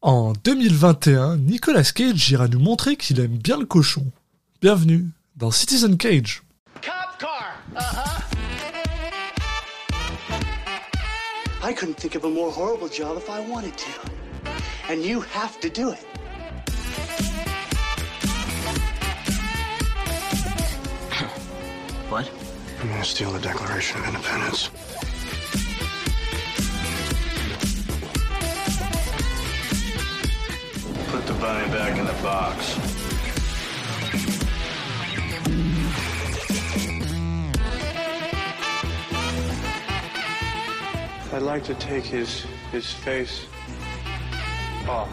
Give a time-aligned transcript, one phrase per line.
[0.00, 4.06] En 2021, Nicolas Cage ira nous montrer qu'il aime bien le cochon.
[4.62, 6.44] Bienvenue dans Citizen Cage.
[6.80, 7.56] Cop car.
[7.74, 8.22] Uh-huh.
[11.64, 13.90] I couldn't think of a more horrible job if I wanted to.
[14.88, 16.06] And you have to do it.
[22.08, 22.30] What?
[22.80, 24.70] I'm gonna steal the Declaration of Independence?
[31.28, 32.78] The bunny back in the box.
[41.34, 43.44] I'd like to take his his face.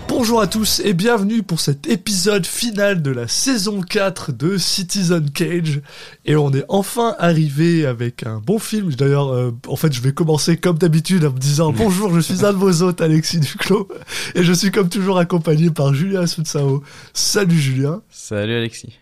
[0.08, 5.30] Bonjour à tous et bienvenue pour cet épisode final de la saison 4 de Citizen
[5.32, 5.82] Cage.
[6.26, 8.94] Et on est enfin arrivé avec un bon film.
[8.94, 12.46] D'ailleurs, euh, en fait, je vais commencer comme d'habitude en me disant bonjour, je suis
[12.46, 13.88] un de vos hôtes, Alexis Duclos.
[14.36, 16.84] Et je suis comme toujours accompagné par Julien Sutsao.
[17.14, 18.02] Salut Julien.
[18.10, 18.99] Salut Alexis.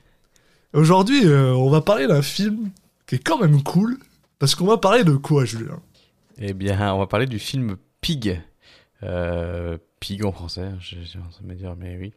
[0.74, 2.72] Aujourd'hui, euh, on va parler d'un film
[3.06, 3.98] qui est quand même cool.
[4.40, 5.80] Parce qu'on va parler de quoi, Julien?
[6.38, 8.42] Eh bien, on va parler du film Pig.
[9.04, 12.14] Euh, Pig en français, j'ai envie de me dire, mais oui.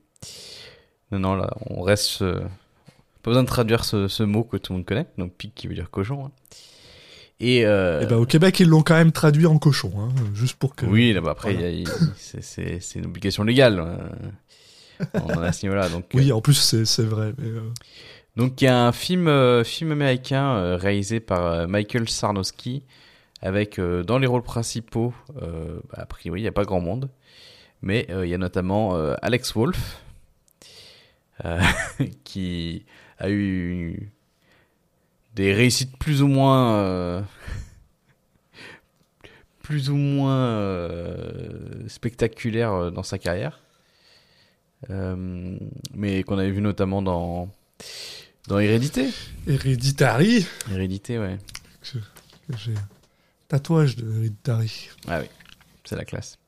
[1.12, 2.22] Non, non, là, on reste.
[2.22, 2.40] euh,
[3.22, 5.68] Pas besoin de traduire ce, ce mot que tout le monde connaît, donc Pig qui
[5.68, 6.26] veut dire cochon.
[6.26, 6.30] hein.
[7.38, 7.64] Et.
[7.64, 10.74] Euh, Eh ben, au Québec, ils l'ont quand même traduit en cochon, hein, juste pour
[10.74, 10.84] que.
[10.86, 11.70] oui, là, bah, après, Voilà.
[12.16, 13.78] c'est- une obligation légale.
[13.78, 13.96] euh,
[15.14, 15.88] est à ce niveau-là.
[15.88, 17.34] Donc, Oui, en plus, c'est vrai.
[17.38, 17.60] Mais, euh,
[18.36, 22.82] Donc il y a un film, euh, film américain euh, réalisé par euh, Michael Sarnowski
[23.42, 26.80] avec euh, dans les rôles principaux, euh, bah, a priori il n'y a pas grand
[26.80, 27.08] monde,
[27.86, 30.02] mais euh, il y a notamment euh, Alex Wolff
[31.44, 31.62] euh,
[32.24, 32.84] qui
[33.18, 34.10] a eu
[35.36, 37.24] des réussites plus ou moins
[39.62, 43.60] plus ou moins euh, spectaculaires dans sa carrière,
[44.90, 45.58] Euh,
[45.94, 47.48] mais qu'on avait vu notamment dans
[48.48, 49.08] dans Hérédité.
[49.48, 50.46] Hereditary.
[50.70, 51.38] Hérédité, ouais.
[52.58, 52.88] J'ai un
[53.48, 54.90] tatouage de Hereditary.
[55.08, 55.28] Ah oui,
[55.84, 56.38] c'est la classe.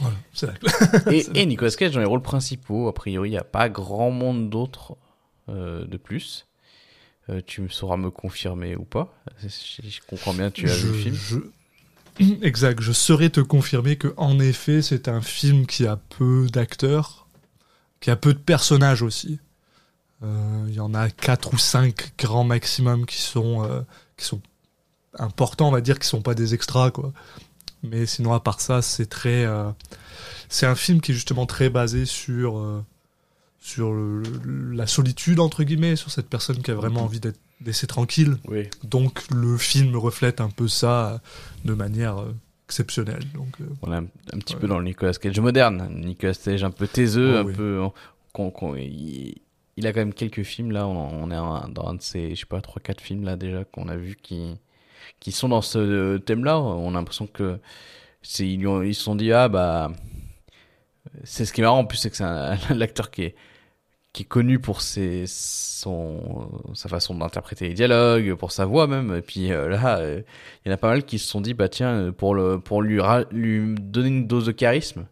[0.00, 3.38] Voilà, c'est la Et, et Nicolas Cage dans les rôles principaux, a priori, il n'y
[3.38, 4.96] a pas grand monde d'autres
[5.48, 6.46] euh, de plus.
[7.28, 9.12] Euh, tu me sauras me confirmer ou pas.
[9.42, 9.48] Je,
[9.88, 11.14] je comprends bien, tu as je, vu le film.
[12.18, 16.46] je- Exact, je saurais te confirmer que en effet, c'est un film qui a peu
[16.52, 17.26] d'acteurs,
[18.00, 19.38] qui a peu de personnages aussi.
[20.22, 23.84] Euh, Il y en a quatre ou cinq grands maximum qui sont
[24.16, 24.40] qui sont
[25.18, 27.12] importants, on va dire, qui sont pas des extras quoi.
[27.82, 29.70] Mais sinon, à part ça, c'est très, euh,
[30.48, 32.84] c'est un film qui est justement très basé sur euh,
[33.58, 37.40] sur le- le- la solitude entre guillemets, sur cette personne qui a vraiment envie d'être
[37.64, 38.36] laissée tranquille.
[38.48, 38.68] Oui.
[38.84, 41.18] Donc le film reflète un peu ça euh,
[41.64, 42.32] de manière euh,
[42.68, 43.24] exceptionnelle.
[43.34, 44.60] Donc On est un, un petit Ouais.
[44.60, 45.88] peu dans le Nicolas Cage moderne.
[45.94, 47.52] Nicolas Cage un peu taiseux, Oh un oui.
[47.54, 47.82] peu.
[48.32, 49.34] qu'on- il,
[49.76, 50.86] il a quand même quelques films là.
[50.86, 53.88] On, on est dans un de ces, je sais pas, 3-4 films là déjà qu'on
[53.88, 54.54] a vu qui,
[55.20, 56.58] qui sont dans ce thème-là.
[56.60, 57.58] On a l'impression que
[58.22, 59.90] c'est ils, se sont dit ah bah
[61.24, 63.34] c'est ce qui est marrant en plus c'est que c'est un- l'acteur qui est
[64.12, 69.14] qui est connu pour ses son sa façon d'interpréter les dialogues pour sa voix même
[69.14, 70.22] et puis euh, là euh,
[70.64, 72.58] il y en a pas mal qui se sont dit bah tiens euh, pour le
[72.58, 72.98] pour lui
[73.78, 75.06] donner une dose de charisme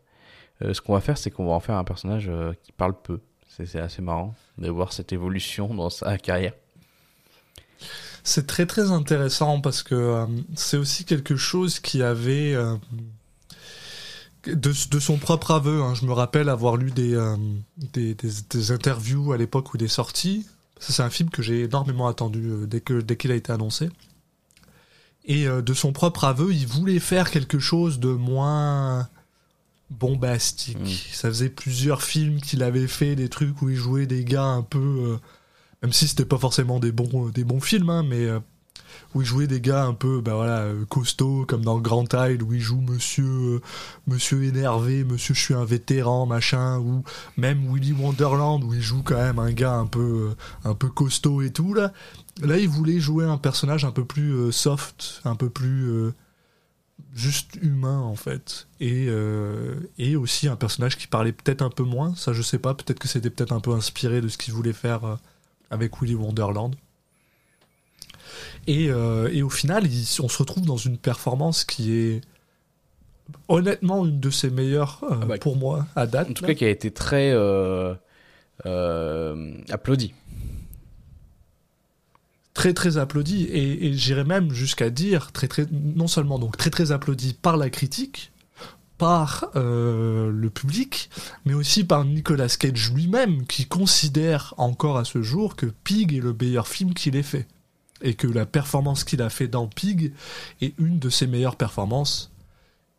[0.63, 2.95] euh, ce qu'on va faire c'est qu'on va en faire un personnage euh, qui parle
[3.01, 6.55] peu c'est c'est assez marrant de voir cette évolution dans sa carrière
[8.25, 10.27] c'est très très intéressant parce que euh,
[10.57, 12.75] c'est aussi quelque chose qui avait euh,
[14.47, 15.83] de, de son propre aveu.
[15.83, 15.95] hein.
[15.95, 17.37] Je me rappelle avoir lu des, euh,
[17.93, 20.47] des, des, des interviews à l'époque où il est sorti.
[20.81, 23.91] Ça, c'est un film que j'ai énormément attendu dès que dès qu'il a été annoncé.
[25.27, 29.09] Et de son propre aveu, il voulait faire quelque chose de moins
[29.89, 30.79] bombastique.
[30.79, 31.13] Mm.
[31.13, 34.63] Ça faisait plusieurs films qu'il avait fait, des trucs où il jouait des gars un
[34.63, 35.19] peu,
[35.85, 38.41] même si c'était pas forcément des bons, euh, des bons films, hein, mais euh,
[39.15, 42.43] où il jouait des gars un peu, bah voilà, euh, costauds, comme dans Grand Tide,
[42.43, 43.61] où il joue Monsieur,
[44.07, 47.05] Monsieur énervé, Monsieur je suis un vétéran, machin, ou
[47.37, 51.43] même Willy Wonderland, où il joue quand même un gars un peu, un peu costaud
[51.43, 51.93] et tout là.
[52.41, 56.13] Là, il voulait jouer un personnage un peu plus soft, un peu plus
[57.13, 59.09] juste humain en fait, et
[59.99, 62.15] et aussi un personnage qui parlait peut-être un peu moins.
[62.17, 62.75] Ça, je sais pas.
[62.75, 65.19] Peut-être que c'était peut-être un peu inspiré de ce qu'il voulait faire
[65.75, 66.75] avec Willy Wonderland.
[68.67, 72.21] Et, euh, et au final, il- on se retrouve dans une performance qui est
[73.49, 76.31] honnêtement une de ses meilleures euh, Ah bah, pour moi à date.
[76.31, 76.49] en tout là.
[76.49, 77.95] cas qui a été très euh,
[78.67, 80.15] euh, applaudi
[82.55, 86.71] très très applaudi et, et j'irais même jusqu'à dire très très non seulement donc très
[86.71, 88.31] très applaudi par la critique
[88.99, 91.11] par euh, le public,
[91.45, 96.21] mais aussi par Nicolas Cage lui-même, qui considère encore à ce jour que Pig est
[96.21, 97.47] le meilleur film qu'il ait fait.
[98.03, 100.13] Et que la performance qu'il a fait dans Pig
[100.61, 102.33] est une de ses meilleures performances.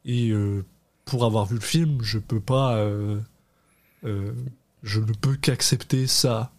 [0.04, 0.66] Et euh,
[1.06, 2.76] pour avoir vu le film, je peux pas.
[2.76, 3.20] euh,
[4.84, 6.52] je ne peux qu'accepter ça.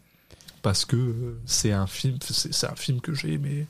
[0.63, 3.67] Parce que c'est un film, c'est un film que j'ai aimé.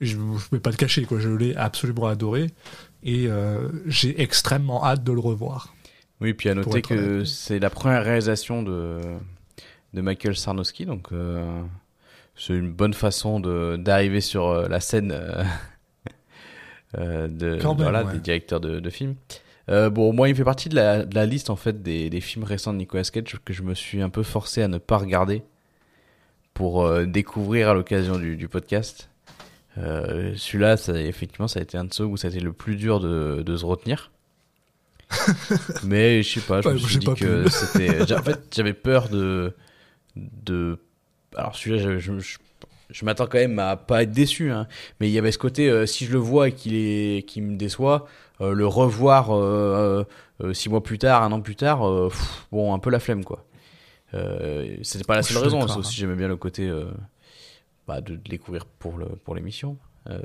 [0.00, 1.20] Je ne vais pas le cacher, quoi.
[1.20, 2.50] Je l'ai absolument adoré.
[3.04, 5.74] Et euh, j'ai extrêmement hâte de le revoir.
[6.20, 9.00] Oui, puis à noter que c'est la première réalisation de,
[9.92, 11.62] de Michael Sarnowski, donc euh,
[12.36, 13.40] c'est une bonne façon
[13.76, 15.12] d'arriver sur euh, la scène
[16.98, 18.14] euh, de, Quand même, voilà, ouais.
[18.14, 19.16] des directeurs de, de films.
[19.70, 22.20] Euh, bon, moi, il fait partie de la, de la liste en fait des, des
[22.20, 24.98] films récents de Nicolas Cage que je me suis un peu forcé à ne pas
[24.98, 25.42] regarder
[26.52, 29.08] pour découvrir à l'occasion du, du podcast.
[29.78, 32.76] Euh, Celui-là, effectivement, ça a été un de ceux où ça a été le plus
[32.76, 34.10] dur de, de se retenir.
[35.84, 38.12] Mais je sais pas, je Ouais, me suis dit pas que c'était.
[38.18, 39.54] En fait, j'avais peur de.
[40.16, 40.78] de...
[41.36, 42.38] Alors celui-là, je, je, je,
[42.90, 44.50] je m'attends quand même à pas être déçu.
[44.50, 44.66] Hein.
[45.00, 47.42] Mais il y avait ce côté, euh, si je le vois et qu'il est, qu'il
[47.42, 48.06] me déçoit,
[48.40, 50.04] euh, le revoir euh,
[50.42, 53.00] euh, six mois plus tard, un an plus tard, euh, pff, bon, un peu la
[53.00, 53.44] flemme quoi.
[54.14, 55.82] Euh, c'était pas la seule raison, aussi hein.
[55.92, 56.84] j'aimais bien le côté euh,
[57.86, 59.76] bah, de, de découvrir pour le pour l'émission.
[60.08, 60.20] Euh,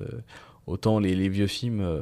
[0.68, 2.02] autant les, les vieux films, euh,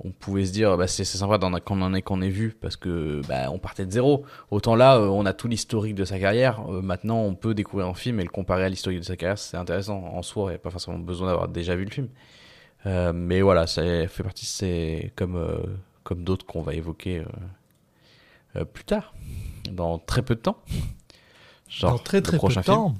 [0.00, 2.76] on pouvait se dire bah, c'est c'est sympa qu'on en ait qu'on ait vu parce
[2.76, 4.24] que bah, on partait de zéro.
[4.50, 6.60] Autant là, euh, on a tout l'historique de sa carrière.
[6.68, 9.38] Euh, maintenant, on peut découvrir un film et le comparer à l'historique de sa carrière.
[9.38, 10.50] C'est intéressant en soi.
[10.50, 12.08] Il n'y a pas forcément besoin d'avoir déjà vu le film.
[12.84, 15.38] Euh, mais voilà, ça fait partie de ces comme
[16.04, 17.24] comme d'autres qu'on va évoquer
[18.72, 19.12] plus tard,
[19.72, 20.58] dans très peu de temps.
[21.68, 22.94] Genre Dans très très peu de film.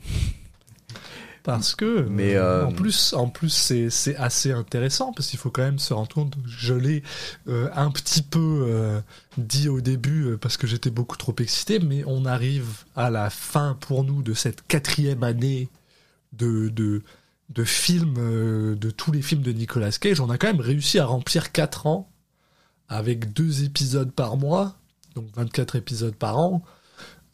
[1.46, 5.38] Parce que, Mais, euh, euh, en plus, en plus c'est, c'est assez intéressant parce qu'il
[5.38, 6.34] faut quand même se rendre compte.
[6.44, 7.04] Je l'ai
[7.46, 9.00] euh, un petit peu euh,
[9.38, 13.78] dit au début parce que j'étais beaucoup trop excité, mais on arrive à la fin
[13.78, 15.68] pour nous de cette quatrième année
[16.32, 17.04] de, de,
[17.50, 20.20] de films, de tous les films de Nicolas Cage.
[20.20, 22.10] On a quand même réussi à remplir 4 ans
[22.88, 24.74] avec deux épisodes par mois,
[25.14, 26.64] donc 24 épisodes par an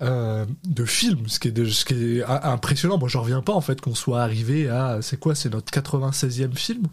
[0.02, 2.98] euh, de films, ce qui est, de- ce qui est a- impressionnant.
[2.98, 5.00] Moi, je reviens pas en fait qu'on soit arrivé à.
[5.02, 6.86] C'est quoi C'est notre 96e film?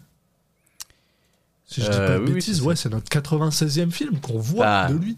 [1.66, 4.64] Si je dis Euh, pas de oui, bêtises, ouais, c'est notre 96e film qu'on voit
[4.64, 4.88] Bah.
[4.92, 5.16] de lui.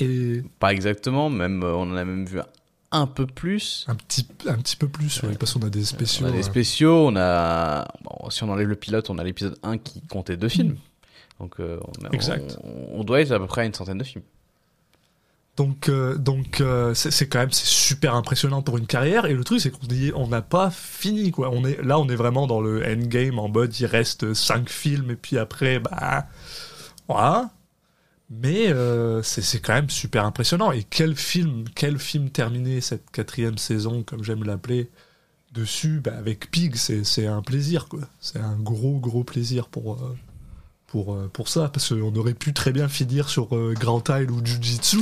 [0.00, 2.40] Et Pas exactement, même euh, on en a même vu
[2.90, 3.84] un peu plus.
[3.88, 6.26] un petit, un petit peu plus, ouais, parce qu'on a des spéciaux.
[6.26, 7.86] on a des spéciaux, on a.
[8.02, 10.76] bon, si on enlève le pilote, on a l'épisode 1 qui comptait deux films.
[11.40, 12.58] Donc euh, on, a- Exact.
[12.64, 14.24] on, on doit être à peu près à une centaine de films.
[15.56, 19.26] Donc, euh, donc euh, c'est quand même c'est super impressionnant pour une carrière.
[19.26, 21.50] Et le truc, c'est qu'on est- on n'a pas fini quoi.
[21.52, 25.10] On est là, on est vraiment dans le endgame en mode il reste 5 films
[25.10, 26.26] et puis après bah
[27.08, 27.50] voilà.
[28.30, 30.72] Mais euh, c'est quand même super impressionnant.
[30.72, 34.90] Et quel film, quel film terminé cette quatrième saison, comme j'aime l'appeler,
[35.52, 38.00] dessus, bah, avec Pig, c'est un plaisir quoi.
[38.20, 40.16] C'est un gros gros plaisir pour euh,
[40.86, 45.00] pour pour ça parce qu'on aurait pu très bien finir sur Grand Isle ou Jujitsu.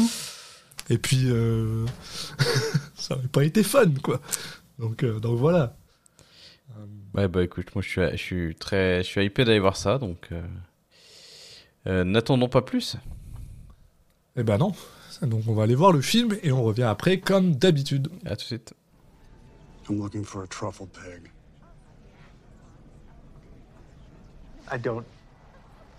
[0.91, 1.87] Et puis, euh,
[2.95, 4.21] ça n'aurait pas été fun, quoi.
[4.79, 5.77] Donc, euh, donc voilà.
[7.15, 9.03] Ouais, bah écoute, moi je suis, je suis très.
[9.03, 10.29] Je suis hypé d'aller voir ça, donc.
[10.33, 10.43] euh,
[11.87, 12.97] euh, N'attendons pas plus.
[14.37, 14.73] Eh ben non.
[15.23, 18.09] Donc on va aller voir le film et on revient après, comme d'habitude.
[18.25, 18.75] À tout de suite.
[19.89, 21.31] I'm looking for a truffle pig.
[24.73, 25.05] I don't.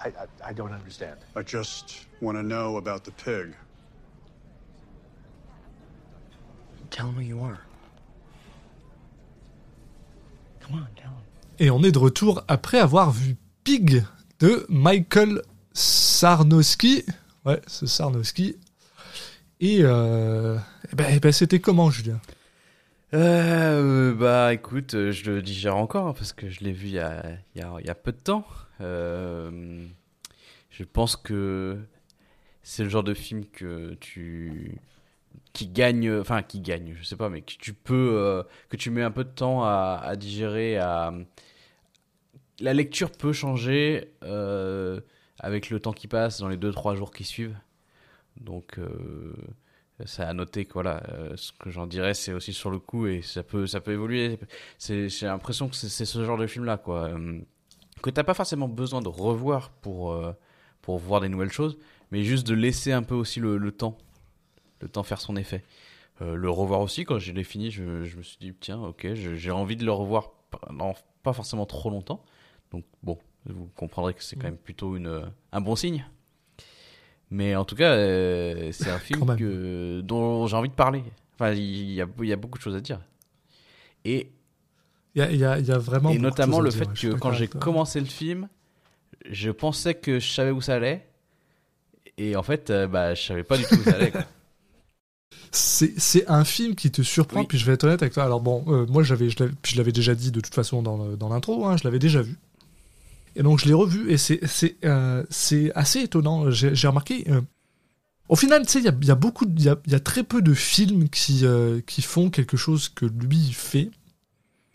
[0.04, 1.18] I, I, I don't understand.
[1.36, 3.54] I just want to know about the pig.
[11.60, 14.04] Et on est de retour après avoir vu Pig
[14.40, 15.42] de Michael
[15.74, 17.04] Sarnowski.
[17.46, 18.56] Ouais, c'est Sarnowski.
[19.60, 20.58] Et, euh,
[20.92, 22.20] eh ben, eh ben, c'était comment, Julien?
[23.14, 27.00] Euh, bah écoute, je le digère encore hein, parce que je l'ai vu il y
[27.00, 27.24] a,
[27.56, 28.46] il y, a, il y a peu de temps.
[28.80, 29.86] Euh,
[30.70, 31.78] je pense que
[32.64, 34.80] c'est le genre de film que tu
[35.54, 38.90] qui gagne, enfin qui gagne, je sais pas, mais que tu peux, euh, que tu
[38.90, 40.78] mets un peu de temps à, digérer.
[40.78, 41.14] À...
[42.60, 45.02] La lecture peut changer euh,
[45.40, 47.58] avec le temps qui passe dans les 2-3 jours qui suivent.
[48.40, 49.34] Donc euh,
[50.06, 53.08] ça à noter que voilà, euh, ce que j'en dirais, c'est aussi sur le coup
[53.08, 54.40] et ça peut, ça peut évoluer.
[54.80, 57.12] J'ai l'impression que c'est, ce genre de film là, quoi,
[58.02, 60.18] que t'as pas forcément besoin de revoir pour
[60.82, 61.78] pour voir des nouvelles choses,
[62.10, 63.98] mais juste de laisser un peu aussi le temps,
[64.82, 65.64] le temps faire son effet.
[66.22, 69.14] Euh, le revoir aussi quand je l'ai fini, je, je me suis dit tiens, ok,
[69.14, 72.24] j'ai envie de le revoir pendant pas forcément trop longtemps.
[72.72, 76.06] Donc bon, vous comprendrez que c'est quand même plutôt une, un bon signe.
[77.30, 81.04] Mais en tout cas, euh, c'est un film que, dont j'ai envie de parler.
[81.36, 83.00] Enfin, il y a, il y a beaucoup de choses à dire.
[84.06, 84.32] Et,
[85.16, 86.10] Il y a, il y a- il y a vraiment.
[86.12, 88.48] et notamment le dire, fait que quand j'ai commencé le film,
[89.30, 91.08] je pensais que je savais où ça allait.
[92.18, 94.12] Et en fait, euh, bah, je savais pas du tout où ça allait.
[94.12, 94.26] quoi.
[95.52, 97.46] C'est un film qui te surprend, Oui.
[97.48, 98.24] puis je vais être honnête avec toi.
[98.24, 99.38] Alors bon, euh, moi j'avais, je
[99.76, 102.38] l'avais- déjà dit de toute façon dans, l'intro, hein, je l'avais déjà vu.
[103.36, 104.40] Et donc je l'ai revu, et c'est
[104.86, 105.24] euh,
[105.76, 106.50] assez étonnant.
[106.52, 107.26] J'ai remarqué.
[107.30, 107.42] euh,
[108.30, 109.78] au final, tu sais, il y a, il y a beaucoup, de- il y a,
[109.86, 111.44] il y a très peu de films qui
[111.86, 113.92] qui font quelque chose que lui fait.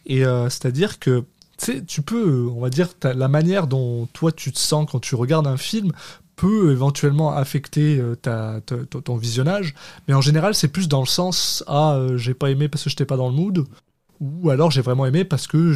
[0.05, 1.25] Et c'est-à-dire que
[1.59, 5.01] tu sais, tu peux, on va dire, la manière dont toi tu te sens quand
[5.01, 5.91] tu regardes un film
[6.37, 9.75] peut éventuellement affecter euh, ta, ta- ton- visionnage.
[10.07, 12.91] Mais en général, c'est plus dans le sens ah euh, j'ai pas aimé parce que
[12.91, 13.65] j'étais pas dans le mood,
[14.21, 15.75] ou alors j'ai vraiment aimé parce que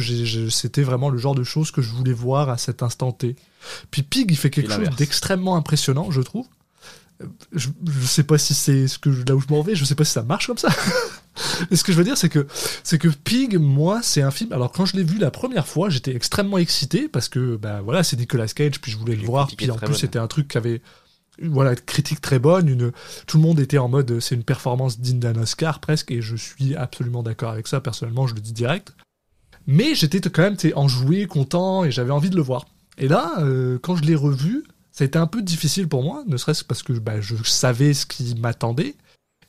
[0.49, 3.35] c'était vraiment le genre de choses que je voulais voir à cet instant T.
[3.91, 6.47] Puis Pig, il fait quelque chose d'extrêmement impressionnant, je trouve.
[7.51, 9.95] Je, je sais pas si c'est ce que là où je m'en vais, je sais
[9.95, 10.69] pas si ça marche comme ça.
[11.69, 12.47] Mais ce que je veux dire, c'est que
[12.83, 14.51] c'est que Pig, moi, c'est un film.
[14.53, 18.03] Alors quand je l'ai vu la première fois, j'étais extrêmement excité parce que bah voilà,
[18.03, 20.57] c'est Nicolas Cage, puis je voulais le voir, puis en plus c'était un truc qui
[20.57, 20.81] avait
[21.41, 22.91] voilà, critique très bonne, une,
[23.25, 26.35] tout le monde était en mode c'est une performance digne d'un Oscar presque, et je
[26.35, 28.93] suis absolument d'accord avec ça, personnellement, je le dis direct.
[29.67, 32.65] Mais j'étais quand même enjoué, content, et j'avais envie de le voir.
[32.97, 36.23] Et là, euh, quand je l'ai revu, ça a été un peu difficile pour moi,
[36.27, 38.95] ne serait-ce parce que bah, je savais ce qui m'attendait,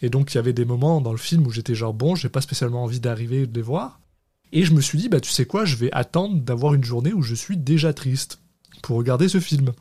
[0.01, 2.29] et donc il y avait des moments dans le film où j'étais genre bon, j'ai
[2.29, 4.01] pas spécialement envie d'arriver et de les voir.
[4.53, 7.13] Et je me suis dit, bah tu sais quoi, je vais attendre d'avoir une journée
[7.13, 8.41] où je suis déjà triste
[8.83, 9.73] pour regarder ce film.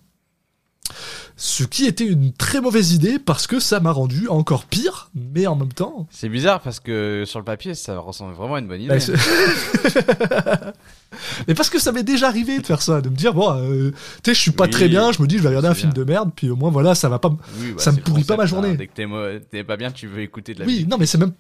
[1.38, 5.48] Ce qui était une très mauvaise idée parce que ça m'a rendu encore pire, mais
[5.48, 6.08] en même temps.
[6.12, 8.90] C'est bizarre parce que sur le papier, ça ressemble vraiment à une bonne idée.
[8.90, 9.14] bah, c'est-
[11.48, 13.92] mais parce que ça m'est déjà arrivé de faire ça, de me dire, bon, euh,
[14.24, 15.74] tu sais, je suis pas Oui, très bien, je me dis, je vais regarder un
[15.74, 17.30] film de merde, puis au moins, voilà, ça va pas.
[17.60, 18.48] Oui, bah, ça me pourrit pas ma hein.
[18.48, 18.76] journée.
[18.78, 20.88] Dès que t'es mo- t'es pas bien, tu veux écouter de la Oui, musique.
[20.90, 21.34] non, mais c'est même.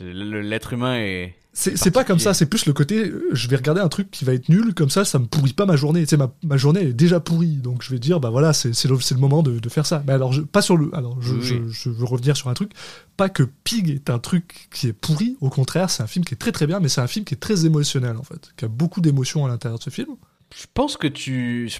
[0.00, 1.34] L'être humain est.
[1.56, 4.24] C'est pas comme ça, c'est plus le côté, euh, je vais regarder un truc qui
[4.24, 6.00] va être nul, comme ça, ça me pourrit pas ma journée.
[6.02, 8.52] Tu sais, ma, ma journée elle est déjà pourrie, donc je vais dire, bah voilà,
[8.52, 10.02] c'est le, le moment de, de faire ça.
[10.04, 10.90] Mais alors, je, pas sur le.
[10.96, 12.72] Alors, je, Oui, je, veux revenir sur un truc.
[13.16, 16.34] Pas que Pig est un truc qui est pourri, au contraire, c'est un film qui
[16.34, 18.64] est très très bien, mais c'est un film qui est très émotionnel, en fait, qui
[18.64, 20.16] a beaucoup d'émotions à l'intérieur de ce film.
[20.56, 21.70] Je pense que tu.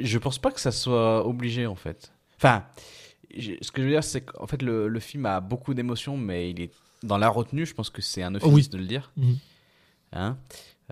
[0.00, 2.10] je- pense pas que ça soit obligé en fait.
[2.38, 2.64] Enfin,
[3.60, 6.50] ce que je veux dire, c'est qu'en fait, le, le film a beaucoup d'émotions, mais
[6.50, 6.70] il est
[7.02, 7.66] dans la retenue.
[7.66, 8.68] Je pense que c'est un euphémisme Oui.
[8.68, 9.12] de le dire.
[9.16, 9.36] Mhm.
[10.14, 10.36] Hein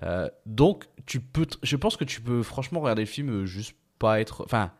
[0.03, 1.45] Euh, donc, tu peux.
[1.61, 4.43] Je pense que tu peux franchement regarder le film euh, juste pas être.
[4.45, 4.71] Enfin,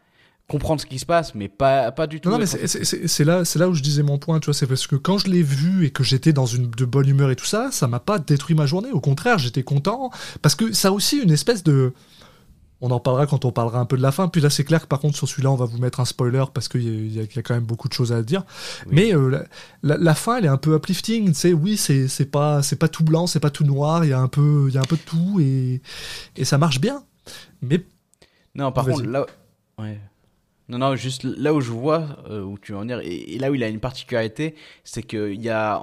[0.47, 2.27] comprendre ce qui se passe, mais pas, pas du tout.
[2.29, 4.67] Non, non, mais c'est- là, c'est là où je disais mon point, tu vois, c'est
[4.67, 7.35] parce que quand je l'ai vu et que j'étais dans une de bonne humeur et
[7.37, 8.91] tout ça, ça m'a pas détruit ma journée.
[8.91, 10.09] Au contraire, j'étais content
[10.41, 11.93] parce que ça a aussi une espèce de.
[12.81, 14.27] On en parlera quand on parlera un peu de la fin.
[14.27, 16.45] Puis là, c'est clair que par contre, sur celui-là, on va vous mettre un spoiler
[16.53, 18.43] parce qu'il y, y a- quand même beaucoup de choses à dire.
[18.87, 18.91] Oui.
[18.93, 19.43] Mais euh, la,
[19.83, 21.31] la- la fin, elle est un peu uplifting.
[21.33, 24.03] Tu oui, c'est pas pas tout blanc, c'est pas tout noir.
[24.03, 25.81] Il y a un peu il y a un peu de tout et
[26.35, 27.03] et ça marche bien.
[27.61, 27.83] Mais
[28.55, 29.25] Non, par contre, là.
[29.77, 29.99] Ouais.
[30.69, 33.39] Non, non, juste là où je vois euh, où tu veux en venir, et, et
[33.39, 35.81] là où il a une particularité, c'est qu'il y a.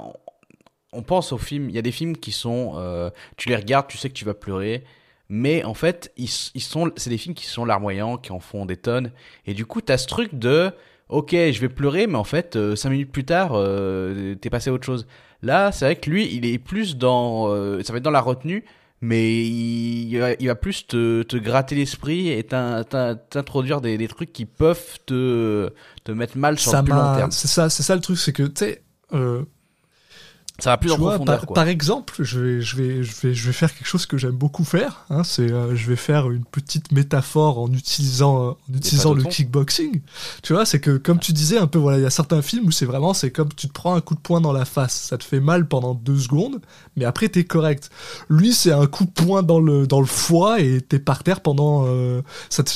[0.93, 2.73] On pense aux films, il y a des films qui sont.
[2.77, 4.85] euh, tu les regardes, tu sais que tu vas pleurer,
[5.29, 8.67] mais en fait, ils, ils sont, c'est des films qui sont larmoyants, qui en font
[8.67, 9.13] des tonnes,
[9.47, 10.71] et du coup, t'as ce truc de.
[11.09, 14.69] Ok, je vais pleurer, mais en fait, euh, cinq minutes plus tard, euh, t'es passé
[14.69, 15.07] à autre chose.
[15.43, 17.49] Là, c'est vrai que lui, il est plus dans.
[17.49, 18.65] euh, ça va être dans la retenue,
[19.01, 23.81] mais il, il va, il va plus te, te gratter l'esprit et t'in- t'in- t'introduire
[23.81, 25.71] des, des trucs qui peuvent te,
[26.05, 27.31] te mettre mal sur ça le plus long terme.
[27.31, 28.83] c'est ça c'est ça le truc, c'est que tu sais.
[30.61, 31.37] Ça va plus Tu en vois, profondeur.
[31.39, 31.55] par, quoi.
[31.55, 34.33] par exemple, je vais, je, vais, je, vais, je vais faire quelque chose que j'aime
[34.33, 35.05] beaucoup faire.
[35.09, 39.23] Hein, c'est, euh, je vais faire une petite métaphore en utilisant, euh, en utilisant le
[39.23, 40.01] kickboxing.
[40.43, 42.67] Tu vois, c'est que comme tu disais un peu, voilà, il y a certains films
[42.67, 44.95] où c'est vraiment, c'est comme tu te prends un coup de poing dans la face,
[44.95, 46.61] ça te fait mal pendant deux secondes,
[46.97, 47.89] mais après t'es correct.
[48.29, 51.41] Lui, c'est un coup de poing dans le dans le foie et t'es par terre
[51.41, 51.85] pendant.
[51.87, 52.73] Euh, ça te-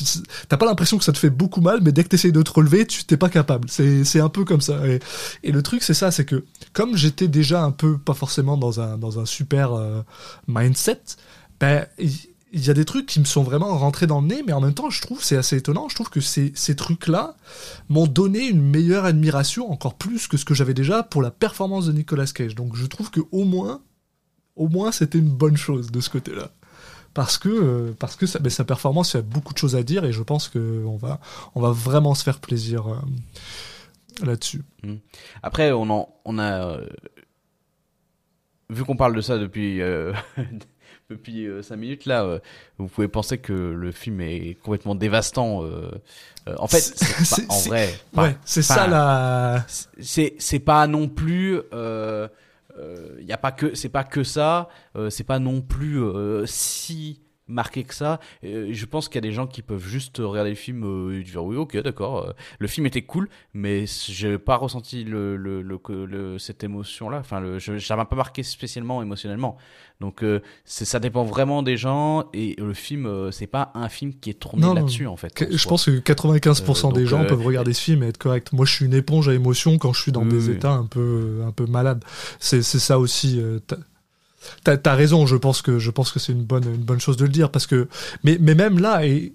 [0.49, 2.51] t'as pas l'impression que ça te fait beaucoup mal, mais dès que t'essayes de te
[2.53, 3.69] relever, tu t'es pas capable.
[3.69, 4.87] C'est c'est un peu comme ça.
[4.87, 5.01] Et,
[5.43, 8.81] et le truc, c'est ça, c'est que comme j'étais déjà un peu, pas forcément dans
[8.81, 10.03] un, dans un super euh,
[10.47, 11.03] mindset,
[11.61, 14.53] ben, il y a des trucs qui me sont vraiment rentrés dans le nez, mais
[14.53, 17.35] en même temps, je trouve, c'est assez étonnant, je trouve que ces, ces trucs-là
[17.89, 21.87] m'ont donné une meilleure admiration, encore plus que ce que j'avais déjà pour la performance
[21.87, 22.55] de Nicolas Cage.
[22.55, 23.81] Donc je trouve que au moins,
[24.57, 26.51] au moins, c'était une bonne chose de ce côté-là.
[27.15, 29.77] Parce que, euh, parce que sa, ben, sa performance, il y a beaucoup de choses
[29.77, 31.21] à dire, et je pense qu'on va,
[31.55, 32.97] on va vraiment se faire plaisir euh,
[34.25, 34.63] là-dessus.
[35.43, 36.79] Après, on, en, on a.
[38.73, 40.13] euh, vu qu'on parle de ça depuis, euh,
[41.11, 42.39] depuis 5 minutes là, euh,
[42.79, 45.65] vous pouvez penser que le film est complètement dévastant.
[45.65, 45.91] euh,
[46.49, 49.65] euh, en fait, c'est pas- en vrai, ouais, c'est ça la.
[50.01, 52.29] c'est c'est pas non plus euh,
[52.79, 56.47] euh, y a pas que c'est pas que ça euh, c'est pas non plus euh,
[56.47, 60.19] si marqué que ça Euh, je pense qu'il y a des gens qui peuvent juste
[60.19, 63.85] regarder le film euh, et dire oui ok d'accord euh, le film était cool mais
[64.09, 67.97] j'ai pas ressenti le, le, le, que- le- cette émotion là enfin le, je, ça
[67.97, 69.57] m'a pas marqué spécialement émotionnellement
[70.01, 74.31] donc euh, ça dépend vraiment des gens et le film c'est pas un film qui
[74.31, 77.73] est tourné là-dessus en fait Je pense que 95% Euh, des gens euh, peuvent regarder
[77.73, 78.53] ce film et être correct.
[78.53, 80.55] Moi, je suis une éponge à émotion quand je suis dans Oui, des oui.
[80.57, 82.05] états un peu, un peu malades.
[82.41, 83.41] C'est, c'est ça aussi.
[84.65, 85.27] T'as- raison.
[85.27, 85.79] Je pense que,
[86.13, 87.89] que c'est une bonne, une bonne chose de le dire parce que,
[88.25, 89.33] mais, mais même là et,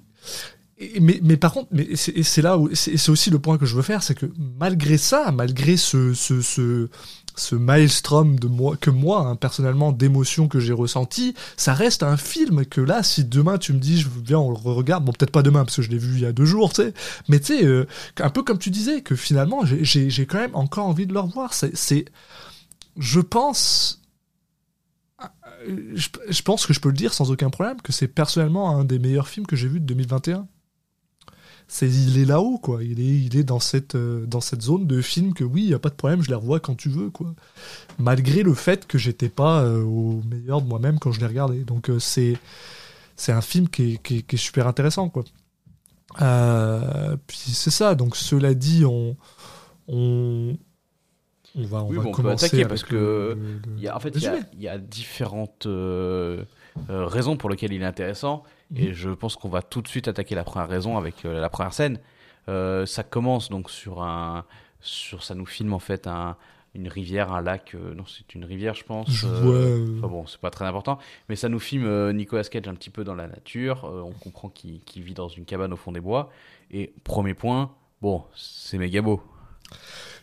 [0.99, 3.81] mais, mais par contre, mais c'est, là où, c'est, aussi le point que je veux
[3.81, 4.27] faire, c'est que
[4.59, 6.87] malgré ça, malgré ce, ce, ce,
[7.35, 12.15] ce maelstrom de moi, que moi, hein, personnellement, d'émotions que j'ai ressenti, ça reste un
[12.15, 15.31] film que là, si demain tu me dis, je viens, on le regarde, bon, peut-être
[15.31, 16.93] pas demain, parce que je l'ai vu il y a deux jours, tu sais,
[17.27, 17.87] mais tu sais, euh,
[18.19, 21.53] un peu comme tu disais, que finalement, j'ai- quand même encore envie de le revoir.
[21.55, 22.05] C'est,
[22.97, 23.99] je pense,
[25.95, 28.99] je, pense que je peux le dire sans aucun problème, que c'est personnellement un des
[28.99, 30.47] meilleurs films que j'ai vu de 2021.
[31.69, 32.81] C'est, il est là-haut, quoi.
[32.83, 35.69] Il est, il est dans cette, euh, dans cette zone de film que oui, il
[35.69, 37.33] y a pas de problème, je les revois quand tu veux, quoi.
[37.99, 41.63] Malgré le fait que j'étais pas euh, au meilleur de moi-même quand je l'ai regardé.
[41.65, 42.37] Donc euh, c'est,
[43.17, 45.23] c'est un film qui est, qui est- qui est super intéressant, quoi.
[47.27, 47.95] Puis c'est ça.
[47.95, 49.15] Donc cela dit, on,
[49.87, 50.57] on,
[51.57, 53.87] on va, on Oui, va bon, on peut commencer attaquer parce que le- Il y
[53.87, 54.21] a, en fait, il
[54.61, 56.43] y a, y différentes euh,
[56.89, 58.43] euh, raisons pour lesquelles il est intéressant.
[58.71, 58.77] Mhm.
[58.77, 61.49] Et je pense qu'on va tout de suite attaquer la première raison avec euh, la
[61.49, 61.99] première scène.
[62.49, 64.45] Euh, ça commence donc sur un.
[64.79, 66.37] Sur, ça nous filme en fait un,
[66.75, 67.73] une rivière, un lac.
[67.75, 69.09] euh, non, c'est une rivière, je pense.
[69.09, 70.99] Je euh, vois, euh, Enfin bon, c'est pas très important.
[71.29, 73.85] Mais ça nous filme euh, Nicolas Cage un petit peu dans la nature.
[73.85, 76.29] Euh, on comprend qu'il qu'il vit dans une cabane au fond des bois.
[76.71, 77.71] Et premier point,
[78.01, 79.21] bon, c'est méga beau.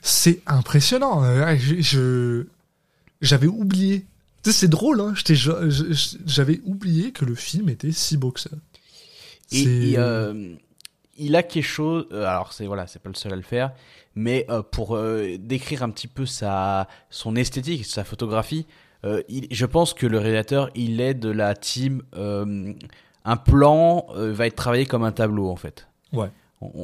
[0.06, 1.24] C'est impressionnant.
[1.24, 2.44] Euh, je-
[3.22, 4.04] J'avais oublié.
[4.42, 5.14] Tu sais, c'est drôle, hein.
[6.26, 8.50] J'avais oublié que le film était si beau que ça.
[9.50, 10.54] Et euh,
[11.16, 12.06] il a quelque chose.
[12.12, 13.72] euh, alors c'est voilà, c'est pas le seul à le faire,
[14.14, 18.66] mais euh, pour euh, décrire un petit peu sa son esthétique, sa photographie,
[19.28, 22.02] il- je pense que le réalisateur il est de la team.
[23.26, 25.86] un plan va être travaillé comme un tableau en fait.
[26.12, 26.30] Ouais.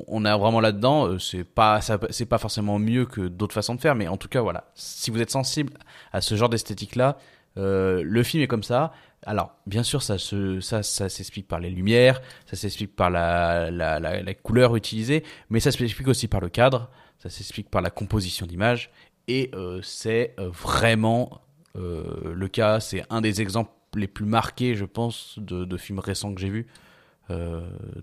[0.09, 1.07] On, est vraiment là-dedans.
[1.07, 4.29] euh, C'est pas c'est pas forcément mieux que d'autres façons de faire, mais en tout
[4.29, 4.65] cas voilà.
[4.75, 5.73] Si vous êtes sensible
[6.13, 7.17] à ce genre d'esthétique là,
[7.57, 8.93] euh, le film est comme ça.
[9.25, 14.01] Alors, bien sûr, ça ça, ça s'explique par les lumières, ça s'explique par la, la,
[14.01, 16.89] la, couleur utilisée, mais ça s'explique aussi par le cadre,
[17.19, 18.91] ça s'explique par la composition d'image,
[19.29, 21.43] et euh, c'est vraiment
[21.75, 22.81] le cas.
[22.81, 26.67] C'est un des exemples les plus marqués, je pense, de, films récents que j'ai vus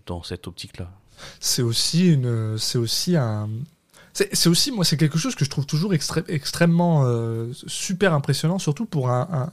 [0.05, 0.91] dans cette optique-là.
[1.39, 3.49] C'est aussi une c'est aussi un
[4.13, 8.85] c'est aussi moi c'est quelque chose que je trouve toujours extrêmement euh, super impressionnant surtout
[8.85, 9.51] pour un,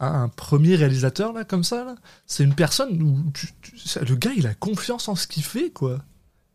[0.00, 1.94] un premier réalisateur là comme ça là.
[2.26, 3.18] c'est une personne où
[4.00, 5.98] le gars il a confiance en ce qu'il fait quoi.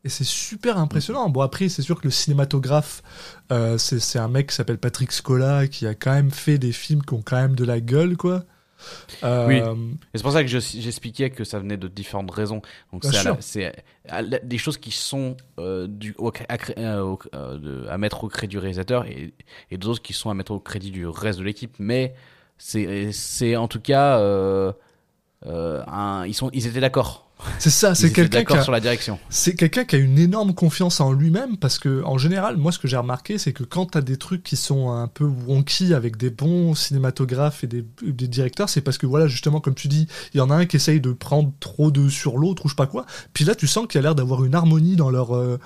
[0.06, 1.30] Et c'est super impressionnant.
[1.30, 3.04] Bon après c'est sûr que le cinématographe
[3.52, 6.72] euh, c'est c'est un mec qui s'appelle Patrick Scola qui a quand même fait des
[6.72, 8.46] films qui ont quand même de la gueule quoi
[9.24, 9.58] Euh, Oui.
[10.14, 12.62] Et c'est pour ça que je- j'expliquais que ça venait de différentes raisons.
[12.94, 13.04] Donc
[13.42, 13.84] c'est
[14.44, 18.24] des choses qui sont euh, du, au- à, cré- euh, au- euh, de- à mettre
[18.24, 19.34] au crédit du réalisateur et,
[19.72, 21.76] et d'autres qui sont à mettre au crédit du reste de l'équipe.
[21.80, 22.14] Mais
[22.58, 24.72] c'est en tout cas euh,
[25.46, 27.29] euh, un, ils sont ils étaient d'accord.
[27.58, 29.20] C'est ça c'est quelqu'un qui a, sur la direction.
[29.30, 32.80] c'est quelqu'un qui a une énorme confiance en lui-même parce que en général moi ce
[32.80, 36.18] que j'ai remarqué c'est que quand t'as des trucs qui sont un peu wonky avec
[36.18, 40.08] des bons cinématographes et des, des directeurs c'est parce que voilà justement comme tu dis
[40.34, 42.74] il y en a un qui essaye de prendre trop de sur l'autre ou je
[42.74, 45.10] sais pas quoi puis là tu sens qu'il y a l'air d'avoir une harmonie dans
[45.10, 45.60] leur euh,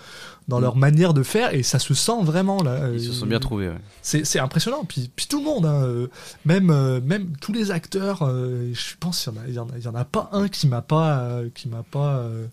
[0.48, 3.40] dans leur manière de faire et ça se sent vraiment là Ils se sont bien
[3.40, 3.70] trouvés.
[3.70, 3.78] ouais.
[4.02, 4.84] c'est impressionnant.
[4.84, 6.08] Puis, puis tout le monde, hein, euh,
[6.46, 10.06] même, euh, même tous les acteurs, euh, je pense qu'il y en a, en en
[10.06, 12.46] pas un qui m'a pas, euh, qui m'a pas, euh,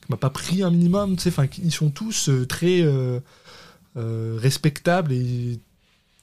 [0.00, 1.16] qui m'a pas pris un minimum.
[1.16, 3.20] Tu sais, enfin, ils sont tous euh, très euh,
[3.96, 5.60] euh, respectables et,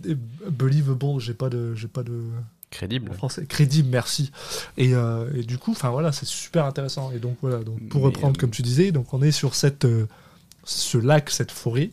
[0.08, 0.15] et
[0.50, 1.20] believable.
[1.20, 2.24] J'ai pas de, j'ai pas de
[2.72, 3.13] Crédible.
[3.13, 3.46] français.
[3.46, 4.32] Crédible, merci.
[4.78, 7.12] Et, euh, et du coup, enfin voilà, c'est super intéressant.
[7.15, 9.56] Et donc voilà, donc pour Mais, reprendre euh, comme tu disais, donc on est sur
[9.56, 10.08] cette, euh,
[10.68, 11.92] ce lac, cette forêt,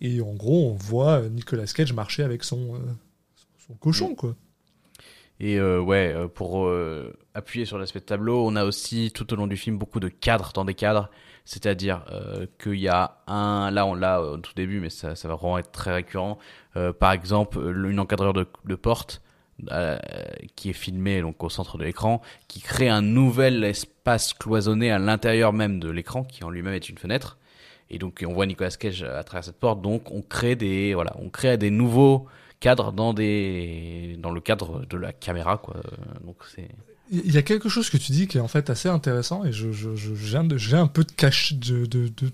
[0.00, 4.34] et en gros, on voit Nicolas Cage marcher avec son, euh, cochon, quoi.
[5.38, 6.70] Et euh, ouais, euh, pour
[7.34, 10.52] appuyer sur l'aspect tableau, on a aussi tout au long du film beaucoup de cadres
[10.54, 11.10] dans des cadres.
[11.46, 12.04] C'est-à-dire
[12.62, 15.72] qu'il y a un, là on l'a au tout début, mais ça, va vraiment être
[15.72, 16.38] très récurrent.
[16.74, 19.22] Par exemple, le- une encadreur de, porte
[20.56, 24.98] qui est filmé donc au centre de l'écran, qui crée un nouvel espace cloisonné à
[24.98, 27.38] l'intérieur même de l'écran, qui en lui-même est une fenêtre.
[27.90, 29.82] Et donc on voit Nicolas Cage à travers cette porte.
[29.82, 32.26] Donc on crée des voilà, on crée des nouveaux
[32.60, 35.76] cadres dans des dans le cadre de la caméra quoi.
[36.24, 36.68] Donc c'est
[37.10, 39.52] Il y a quelque chose que tu dis qui est en fait assez intéressant et
[39.52, 39.88] je, je,
[40.42, 42.30] de- j'ai un peu de cache de, de, de-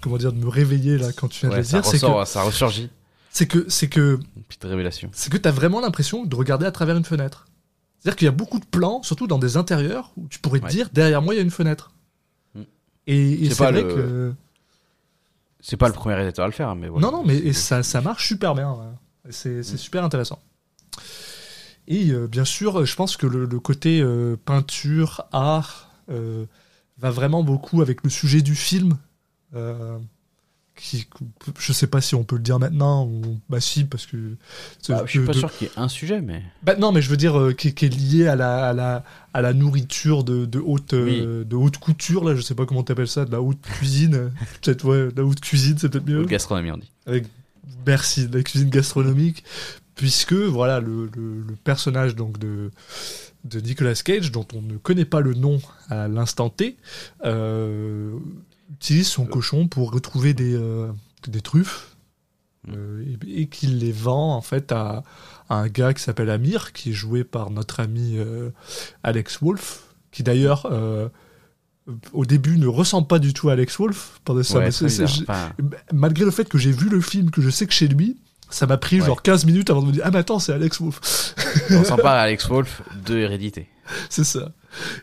[0.00, 1.84] comment dire de me réveiller là quand tu viens de le dire.
[1.84, 2.90] C'est que ressort, ça ressurgit.
[3.30, 5.10] c'est que c'est que Une petite révélation.
[5.12, 7.46] c'est que t'as vraiment l'impression de regarder à travers une fenêtre.
[8.00, 10.64] C'est-à-dire qu'il y a beaucoup de plans, surtout dans des intérieurs, où tu pourrais te
[10.64, 10.70] Ouais.
[10.70, 11.92] dire derrière moi il y a une fenêtre.
[12.54, 12.60] Mm.
[13.06, 14.34] Et, et C'est c'est pas vrai le- que
[15.66, 17.06] C'est pas le premier réalisateur à le faire, hein, mais voilà.
[17.06, 18.70] non non mais et ça ça marche super bien.
[18.72, 19.30] ouais.
[19.30, 20.38] C'est c'est super intéressant.
[21.88, 26.44] Et euh, bien sûr, je pense que le, le côté euh, peinture, art, euh,
[26.98, 28.98] va vraiment beaucoup avec le sujet du film.
[30.76, 31.06] Qui,
[31.60, 34.16] je sais pas si on peut le dire maintenant ou bah si parce que
[34.88, 37.00] Bah, je suis pas de- sûr qu'il y ait un sujet, mais Bah, non, mais
[37.00, 40.24] je veux dire euh, qui, qui est lié à la, à la, à la nourriture
[40.24, 43.30] de, de, haute, euh, de haute couture, là, je sais pas comment t'appelles ça, de
[43.30, 44.32] la haute cuisine.
[44.62, 46.24] peut-être, ouais, de la haute cuisine, c'est peut-être mieux.
[46.24, 46.90] gastronomie on dit.
[47.06, 47.26] Avec,
[47.86, 49.44] merci, de la cuisine gastronomique.
[49.94, 52.72] Puisque, voilà, le, le, le personnage donc de,
[53.44, 56.76] de Nicolas Cage, dont on ne connaît pas le nom à l'instant T,
[57.24, 58.10] euh,
[58.72, 60.90] utilise son cochon pour retrouver des, euh,
[61.28, 61.96] des truffes
[62.70, 65.02] euh, et, et qu'il les vend en fait à,
[65.48, 68.50] à un gars qui s'appelle Amir, qui est joué par notre ami euh,
[69.02, 71.08] Alex Wolff, qui d'ailleurs euh,
[72.12, 74.20] au début ne ressemble pas du tout à Alex Wolff.
[74.24, 75.08] Pendant ça, Ouais, bizarre.
[75.28, 75.52] Enfin,
[75.92, 78.16] malgré le fait que j'ai vu le film, que je sais que chez lui,
[78.48, 79.06] ça m'a pris Ouais.
[79.06, 81.34] genre 15 minutes avant de me dire Ah, mais attends, c'est Alex Wolff.
[81.70, 83.68] on s'en parle à Alex Wolf de Hérédité.
[84.08, 84.52] c'est ça.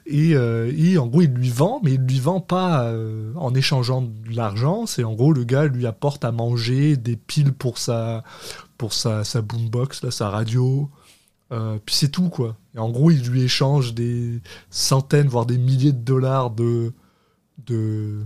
[0.06, 3.54] Et, euh, et en gros, il lui vend, mais il lui vend pas euh, en
[3.54, 4.86] échangeant de l'argent.
[4.86, 8.24] C'est en gros, le gars lui apporte à manger des piles pour sa,
[8.78, 10.90] pour sa, sa boombox, là, sa radio.
[11.52, 12.58] Euh, puis c'est tout, quoi.
[12.76, 16.94] Et en gros, il lui échange des centaines, voire des milliers de dollars de,
[17.66, 18.20] de,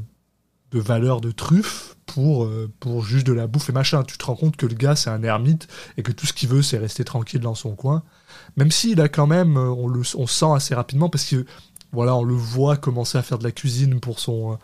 [0.71, 2.47] de valeur de truffes pour,
[2.79, 4.03] pour juste de la bouffe et machin.
[4.03, 6.49] Tu te rends compte que le gars, c'est un ermite et que tout ce qu'il
[6.49, 8.03] veut, c'est rester tranquille dans son coin.
[8.57, 11.45] Même s'il a quand même, euh, on le on sent assez rapidement parce que
[11.91, 14.55] voilà, on le voit commencer à faire de la cuisine pour son euh,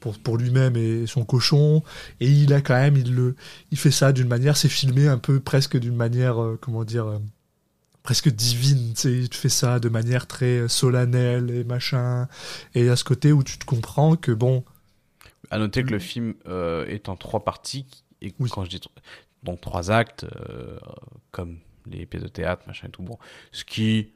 [0.00, 1.82] pour, pour lui-même et son cochon.
[2.20, 3.36] Et il a quand même il le
[3.70, 7.06] il fait ça d'une manière c'est filmé un peu presque d'une manière euh, comment dire
[7.06, 7.18] euh,
[8.02, 8.92] presque divine.
[8.94, 12.28] Tu sais il te fait ça de manière très solennelle et machin.
[12.74, 14.62] Et à ce côté où tu te comprends que bon
[15.50, 17.86] À noter que le film euh, est en trois parties,
[18.22, 18.50] et Oui.
[18.50, 18.80] quand je dis
[19.42, 20.78] donc trois actes, euh,
[21.32, 21.58] comme
[21.90, 23.18] les pièces de théâtre, machin et tout, bon,
[23.52, 24.12] ce qui,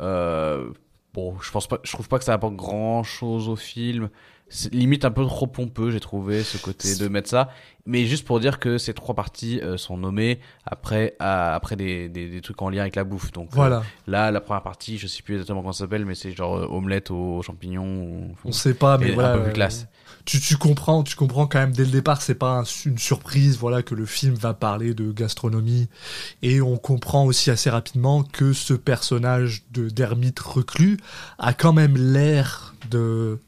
[0.00, 0.72] euh,
[1.12, 4.10] bon, je pense je trouve pas que ça apporte grand chose au film.
[4.48, 7.48] C'est limite un peu trop pompeux, j'ai trouvé ce côté de mettre ça.
[7.86, 12.08] Mais juste pour dire que ces trois parties euh, sont nommées après, à- après des,
[12.08, 13.32] des, des trucs en lien avec la bouffe.
[13.32, 16.14] Donc euh, voilà là, la première partie, je sais plus exactement comment ça s'appelle, mais
[16.14, 18.04] c'est genre euh, omelette aux champignons.
[18.04, 19.86] Ou, on sait pas mais voilà un peu plus classe.
[20.24, 23.58] tu, tu comprends tu comprends quand même dès le départ c'est pas un- une surprise
[23.58, 25.88] voilà que le film va parler de gastronomie
[26.42, 30.98] et on comprend aussi assez rapidement que ce personnage de d'ermite reclus
[31.38, 33.38] a quand même l'air de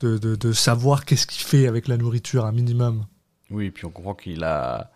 [0.00, 3.06] de, de, de savoir qu'est-ce qu'il fait avec la nourriture un minimum
[3.50, 4.90] Oui, et puis on comprend qu'il a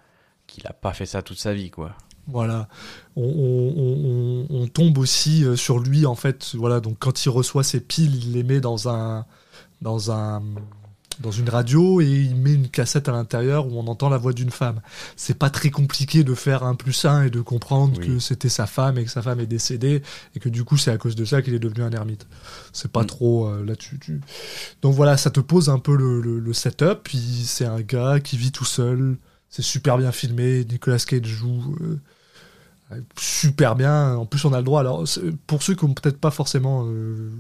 [0.47, 1.95] qu'il a pas fait ça toute sa vie, quoi.
[2.27, 2.69] Voilà,
[3.17, 6.55] on, on- on- on tombe aussi euh, sur lui en fait.
[6.55, 9.25] Voilà, donc quand il reçoit ses piles, il les met dans un,
[9.83, 10.43] dans un,
[11.21, 14.33] dans une radio et il met une cassette à l'intérieur où on entend la voix
[14.33, 14.81] d'une femme.
[15.17, 18.07] C'est pas très compliqué de faire un plus un et de comprendre Oui.
[18.07, 20.03] que c'était sa femme et que sa femme est décédée
[20.37, 22.27] et que du coup c'est à cause de ça qu'il est devenu un ermite.
[22.73, 23.07] C'est pas Mm.
[23.07, 23.99] trop euh, là-dessus.
[24.01, 24.21] tu-
[24.83, 27.01] Donc voilà, ça te pose un peu le, le- le setup.
[27.05, 29.17] Puis c'est un gars qui vit tout seul.
[29.51, 30.65] C'est super bien filmé.
[30.71, 31.99] Nicolas Cage joue euh,
[33.19, 34.15] super bien.
[34.17, 34.81] En plus, on a le droit.
[34.81, 35.05] Alors,
[35.47, 37.31] pour ceux qui ont peut-être pas forcément euh,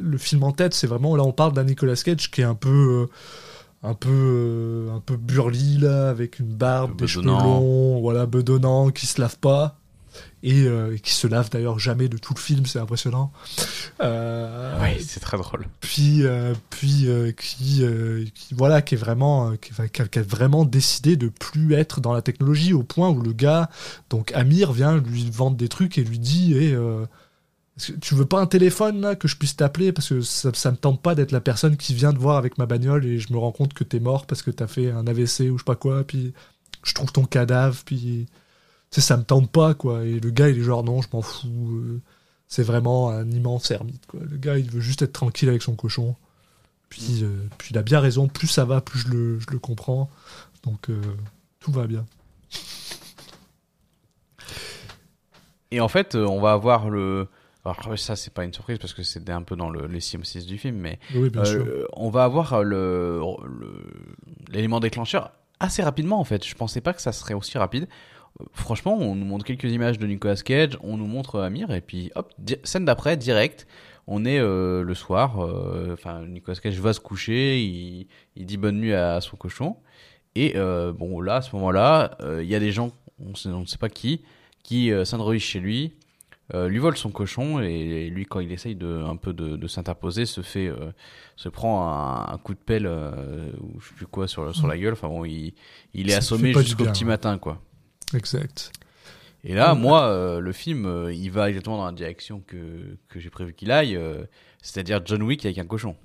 [0.00, 2.54] le film en tête, c'est vraiment là on parle d'un Nicolas Cage qui est un
[2.54, 8.00] peu, euh, un peu, euh, un peu burly là, avec une barbe, des cheveux longs,
[8.00, 9.76] voilà, bedonnant, qui se lave pas.
[10.42, 13.30] Et euh, qui se lave d'ailleurs jamais de tout le film, c'est impressionnant.
[14.00, 15.66] Euh, Oui, c'est très drôle.
[15.80, 16.22] puis
[16.70, 17.06] puis
[17.36, 17.84] qui,
[18.34, 21.74] qui voilà qui est vraiment qui, va- qui a, qui a vraiment décidé de plus
[21.74, 23.68] être dans la technologie au point où le gars
[24.10, 27.06] donc Amir vient lui vendre des trucs et lui dit eh, est-ce que
[28.00, 30.76] tu veux pas un téléphone là que je puisse t'appeler parce que ça, ça me
[30.76, 33.38] tente pas d'être la personne qui vient te voir avec ma bagnole et je me
[33.38, 35.76] rends compte que t'es mort parce que t'as fait un AVC ou je sais pas
[35.76, 36.32] quoi puis
[36.82, 38.26] je trouve ton cadavre puis
[38.90, 41.08] tu sais ça me tente pas quoi et le gars il est genre non je
[41.12, 42.00] m'en fous euh,
[42.48, 44.06] c'est vraiment un immense ermite.
[44.06, 44.20] Quoi.
[44.28, 46.16] Le gars, il veut juste être tranquille avec son cochon.
[46.88, 48.26] Puis, euh, puis il a bien raison.
[48.26, 50.10] Plus ça va, plus je le, je le comprends.
[50.64, 51.00] Donc euh,
[51.60, 52.06] tout va bien.
[55.70, 57.28] Et en fait, on va avoir le.
[57.68, 60.46] Alors, ça, c'est pas une surprise parce que c'était un peu dans le, les synopsis
[60.46, 61.88] du film, mais Oui, bien euh, sûr.
[61.92, 63.84] on va avoir le le-
[64.50, 66.46] l'élément déclencheur assez rapidement en fait.
[66.46, 67.88] Je pensais pas que ça serait aussi rapide.
[68.40, 71.80] Euh, Franchement, on nous montre quelques images de Nicolas Cage, on nous montre Amir et
[71.80, 72.32] puis hop,
[72.64, 73.66] scène d'après direct.
[74.06, 78.56] On est euh, le soir, euh, enfin Nicolas Cage va se coucher, il, il dit
[78.56, 79.76] bonne nuit à son cochon
[80.34, 83.66] et euh, bon là à ce moment-là, euh, il y a des gens, on, ne
[83.66, 84.22] sait pas qui,
[84.62, 85.92] qui euh, s'introduisent chez lui,
[86.54, 89.66] euh, lui vole son cochon et lui quand il essaye de un peu de, de
[89.66, 90.92] s'interposer se fait euh,
[91.36, 94.66] se prend un, un coup de pelle euh, ou je sais plus quoi sur sur
[94.66, 95.52] la gueule enfin bon il
[95.92, 97.10] il est Ça assommé jusqu'au petit ouais.
[97.10, 97.60] matin quoi
[98.14, 98.72] Exact.
[99.44, 99.78] et là Ouais.
[99.80, 103.98] moi le film il va exactement dans la direction que que j'ai prévu qu'il aille
[104.62, 105.96] c'est-à-dire John Wick avec un cochon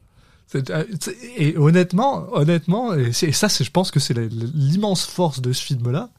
[1.38, 6.10] Et honnêtement, honnêtement, et, ça, je pense que c'est l'immense force de ce film-là.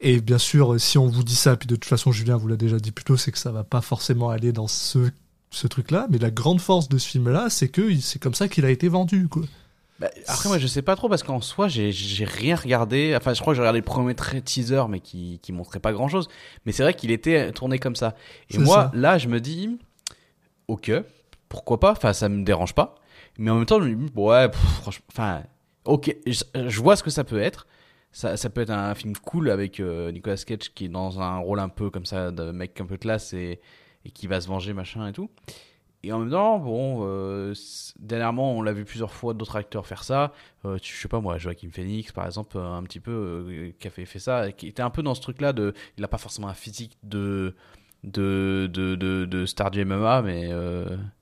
[0.00, 2.56] Et bien sûr, si on vous dit ça, puis de toute façon, Julien vous l'a
[2.56, 5.10] déjà dit plus tôt, c'est que ça va pas forcément aller dans ce,
[5.50, 6.06] ce truc-là.
[6.10, 8.88] Mais la grande force de ce film-là, c'est que c'est comme ça qu'il a été
[8.88, 9.42] vendu, quoi.
[10.00, 11.92] Bah, après moi je sais pas trop parce qu'en soi j'ai
[12.24, 14.12] rien regardé enfin je crois que j'ai regardé le premier
[14.44, 16.26] teaser mais qui qui montrait pas grand chose
[16.66, 18.16] mais c'est vrai qu'il était tourné comme ça
[18.50, 18.98] et moi ça.
[18.98, 19.78] là je me dis
[20.66, 20.90] ok
[21.48, 21.92] pourquoi pas?
[21.92, 22.96] Enfin ça me dérange pas
[23.38, 25.42] mais en même temps je me dis ouais pff, franchement enfin
[25.84, 27.68] ok je, je vois ce que ça peut être
[28.14, 31.38] ça, ça peut être un film cool avec euh, Nicolas Cage qui est dans un
[31.38, 33.60] rôle un peu comme ça de mec un peu classe et,
[34.04, 35.28] et qui va se venger machin et tout
[36.04, 37.54] et en même temps, bon, euh,
[37.98, 40.34] dernièrement, on l'a vu plusieurs fois d'autres acteurs faire ça.
[40.66, 44.04] Euh, je sais pas moi, Joaquin Phoenix, par exemple, un petit peu, qui a fait,
[44.04, 46.54] fait ça, qui était un peu dans ce truc-là de, il a pas forcément un
[46.54, 47.54] physique de
[48.02, 50.50] de de de, de star du MMA, mais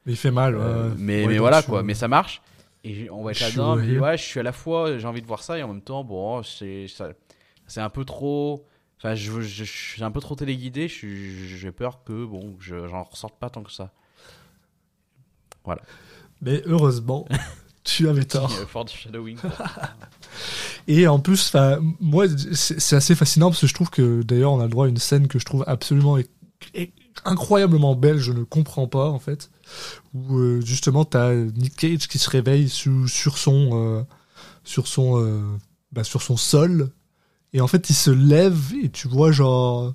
[0.05, 0.57] Mais il fait mal.
[0.57, 0.65] ouais.
[0.99, 2.43] mais Ouais, mais voilà quoi, mais ça marche.
[2.85, 3.77] Et on va être là-dedans.
[3.77, 6.03] Ouais, je suis à la fois, j'ai envie de voir ça et en même temps,
[6.05, 6.87] bon, c'est
[7.77, 8.67] un peu trop.
[8.99, 10.89] Enfin, je, je, je suis un peu trop téléguidé.
[10.89, 13.93] J'ai peur que bon, je- j'en ressorte pas tant que ça.
[16.41, 17.27] Mais heureusement,
[17.85, 18.53] tu avais tort.
[18.61, 19.39] Euh, Foreshadowing.
[20.89, 21.55] Et en plus,
[22.01, 24.89] moi, c'est assez fascinant parce que je trouve que d'ailleurs, on a le droit à
[24.89, 26.19] une scène que je trouve absolument
[27.25, 28.19] incroyablement belle.
[28.19, 29.51] Je ne comprends pas en fait.
[30.15, 34.03] Où euh, justement, t'as Nick Cage qui se réveille sur son, euh,
[34.65, 35.41] sur son, euh,
[35.93, 36.91] bah, sur son sol,
[37.53, 39.95] et en fait, il se lève et tu vois genre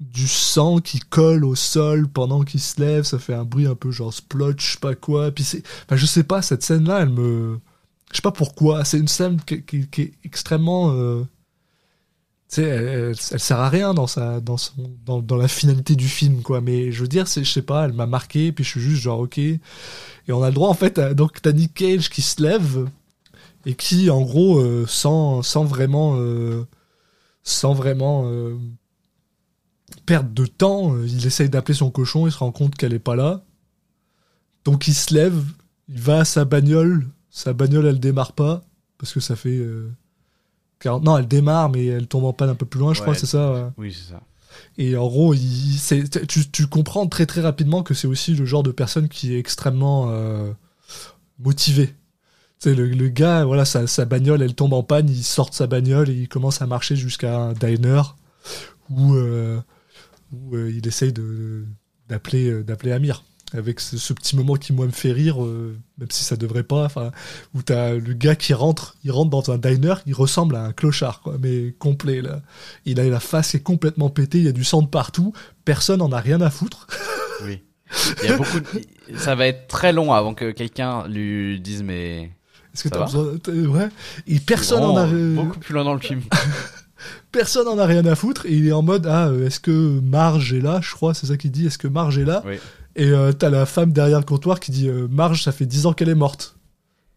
[0.00, 3.74] du sang qui colle au sol pendant qu'il se splotch, ça fait un bruit un
[3.74, 5.30] peu genre splotch, je sais pas quoi.
[5.30, 7.60] Puis c'est, je sais pas, cette scène-là, elle me,
[8.10, 8.84] je sais pas pourquoi.
[8.84, 9.54] C'est une scène qui,
[10.02, 10.94] est extrêmement,
[12.62, 16.60] elle, elle- sert à rien dans la finalité du film, quoi.
[16.60, 18.52] Mais je veux dire, c'est, je sais pas, elle m'a marqué.
[18.52, 19.38] Puis je suis juste genre ok.
[19.38, 19.60] Et
[20.28, 22.88] on a le droit en fait, à, donc t'as Cage qui se lève
[23.66, 26.64] et qui, en gros, euh, sans, sans vraiment, euh,
[27.42, 28.56] sans vraiment euh,
[30.06, 32.98] perdre de temps, euh, il essaye d'appeler son cochon, il se rend compte qu'elle est
[32.98, 33.42] pas là.
[34.64, 35.42] Donc il se lève,
[35.88, 38.64] il va à sa bagnole, sa bagnole elle démarre pas,
[38.98, 39.60] parce que ça fait...
[40.84, 43.04] 40 Non, elle démarre, mais elle tombe en panne un peu plus loin, je Ouais,
[43.06, 43.52] crois, c'est ça.
[43.52, 43.64] ouais.
[43.76, 44.20] Oui, c'est ça.
[44.78, 45.78] Et en gros, il,
[46.28, 49.38] tu, tu comprends très très rapidement que c'est aussi le genre de personne qui est
[49.38, 50.52] extrêmement euh,
[51.40, 51.88] motivé.
[52.60, 55.50] Tu sais, le, le gars, voilà, sa, sa bagnole, elle tombe en panne, il sort
[55.50, 58.02] de sa bagnole et il commence à marcher jusqu'à un diner
[58.90, 59.60] où, euh,
[60.32, 61.12] où euh, il essaye
[62.08, 63.24] d'appeler, euh, d'appeler Amir.
[63.52, 66.64] Avec ce, ce petit moment qui, moi, me fait rire, euh, même si ça devrait
[66.64, 66.84] pas.
[66.86, 67.12] Enfin,
[67.54, 70.72] où t'as le gars qui rentre, il rentre dans un diner, il ressemble à un
[70.72, 72.40] clochard, quoi, mais complet, là.
[72.84, 75.32] Il a la face est complètement pétée, il y a du sang de partout,
[75.64, 76.88] personne en a rien à foutre.
[77.44, 77.62] Oui.
[78.24, 78.66] Il y a beaucoup de...
[79.18, 82.32] Ça va être très long avant que quelqu'un lui dise mais.
[82.74, 83.88] Est-ce que t'as besoin t'as- Ouais.
[84.26, 86.22] Et personne en a, Vraiment Beaucoup plus loin dans le film.
[87.32, 90.00] personne en a rien à foutre, et il est en mode Ah, euh, est-ce que
[90.00, 92.42] Marge est là Je crois, c'est ça qu'il dit, est-ce que Marge est là?
[92.46, 92.56] Oui.
[92.96, 95.86] Et euh, t'as la femme derrière le comptoir qui dit euh, Marge, ça fait 10
[95.86, 96.56] ans qu'elle est morte.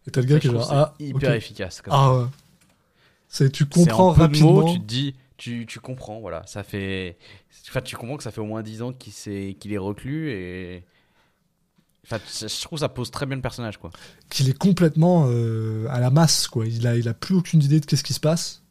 [0.06, 1.82] Et t'as le gars qui est genre Ah, hyper efficace.
[1.88, 2.24] Ah, ouais.
[3.28, 4.52] C'est, tu en comprends de rapidement.
[4.52, 6.42] mots, tu te dis, tu, tu comprends, voilà.
[6.46, 7.16] Ça fait.
[7.68, 10.30] Enfin, tu comprends que ça fait au moins 10 ans qu'il s'est- qu'il est reclus
[10.32, 10.84] et.
[12.04, 13.90] Enfin, je trouve que ça pose très bien le personnage, quoi.
[14.30, 16.66] qu'il est complètement euh, à la masse, quoi.
[16.66, 18.62] Il a, il a plus aucune idée de qu'est-ce qui se passe.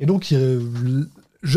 [0.00, 1.06] Et donc, il-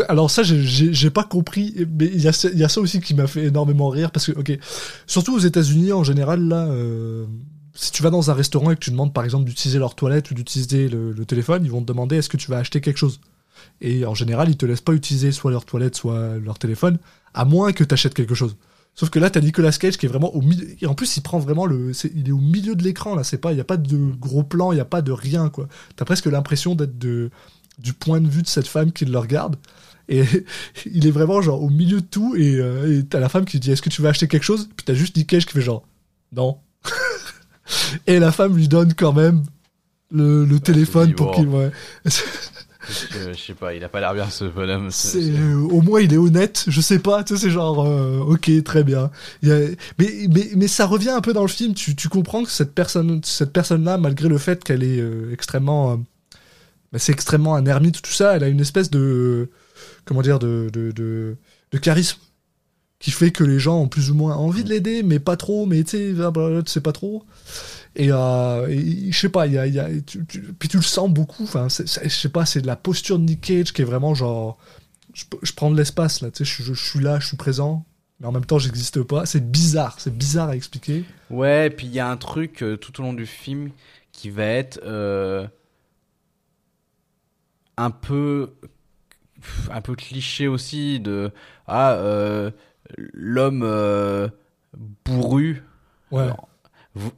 [0.08, 3.28] alors ça, j'ai- pas compris, mais il y, a, y a ça aussi qui m'a
[3.28, 4.58] fait énormément rire, parce que, ok,
[5.06, 7.26] surtout aux États-Unis en général, là, euh,
[7.76, 10.32] si tu vas dans un restaurant et que tu demandes par exemple d'utiliser leur toilette
[10.32, 13.20] ou d'utiliser le, téléphone, ils vont te demander est-ce que tu vas acheter quelque chose?
[13.82, 16.98] Et en général, ils te laissent pas utiliser soit leur toilette, soit leur téléphone,
[17.34, 18.56] à moins que tu quelque chose.
[18.96, 20.68] Sauf que là, t'as Nicolas Cage qui est vraiment au milieu.
[20.82, 21.92] Et en plus, il prend vraiment le.
[22.16, 23.26] Il est au milieu de l'écran, là.
[23.26, 23.52] C'est pas.
[23.52, 25.68] Il n'y a pas de gros plan, il n'y a pas de rien, quoi.
[25.98, 27.30] T'as presque l'impression d'être de
[27.80, 29.56] du point de vue de cette femme qui le regarde.
[30.10, 30.24] Et
[30.94, 33.72] il est vraiment genre au milieu de tout et euh, t'as la femme qui dit
[33.72, 34.70] est-ce que tu veux acheter quelque chose?
[34.76, 35.84] Puis t'as juste Nick Cage qui fait genre
[36.32, 36.58] non.
[38.08, 39.44] et la femme lui donne quand même
[40.12, 41.72] le, le téléphone pour qu'il ouais.
[42.06, 44.92] Je sais pas, il a pas l'air bien ce bonhomme.
[44.92, 48.20] C'est euh, au moins il est honnête, je sais pas, tu sais c'est genre euh,
[48.20, 49.10] OK, très bien.
[49.42, 52.10] Il y a- mais, mais mais ça revient un peu dans le film, tu, tu
[52.10, 56.00] comprends que cette personne cette personne là malgré le fait qu'elle est euh, extrêmement
[56.96, 59.50] bah, c'est extrêmement un ermite tout ça, elle a une espèce de
[60.06, 62.20] comment dire de de, de, charisme
[63.00, 65.66] qui fait que les gens ont plus ou moins envie de l'aider mais pas trop,
[65.66, 66.16] mais tu
[66.68, 67.26] sais pas trop.
[67.98, 71.46] Et, euh, et je sais pas, y tu- puis tu le sens beaucoup.
[71.46, 74.58] Je sais pas, c'est de la posture de Nick Cage qui est vraiment genre,
[75.14, 77.86] je, prends de l'espace là, tu sais, je, suis là, je suis présent,
[78.22, 79.26] mais en même temps, j'existe pas.
[79.26, 81.04] C'est bizarre, c'est bizarre à expliquer.
[81.30, 83.72] Ouais, puis il y a un truc euh, tout au long du film
[84.14, 85.46] qui va être euh,
[87.78, 88.54] un peu
[89.72, 91.32] un peu cliché aussi de
[91.68, 92.52] ah euh,
[92.98, 94.30] l'homme euh,
[95.04, 95.64] bourru
[96.12, 96.30] Ouais.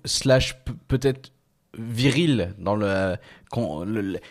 [0.06, 1.32] Slash peut-être
[1.78, 3.18] viril dans le,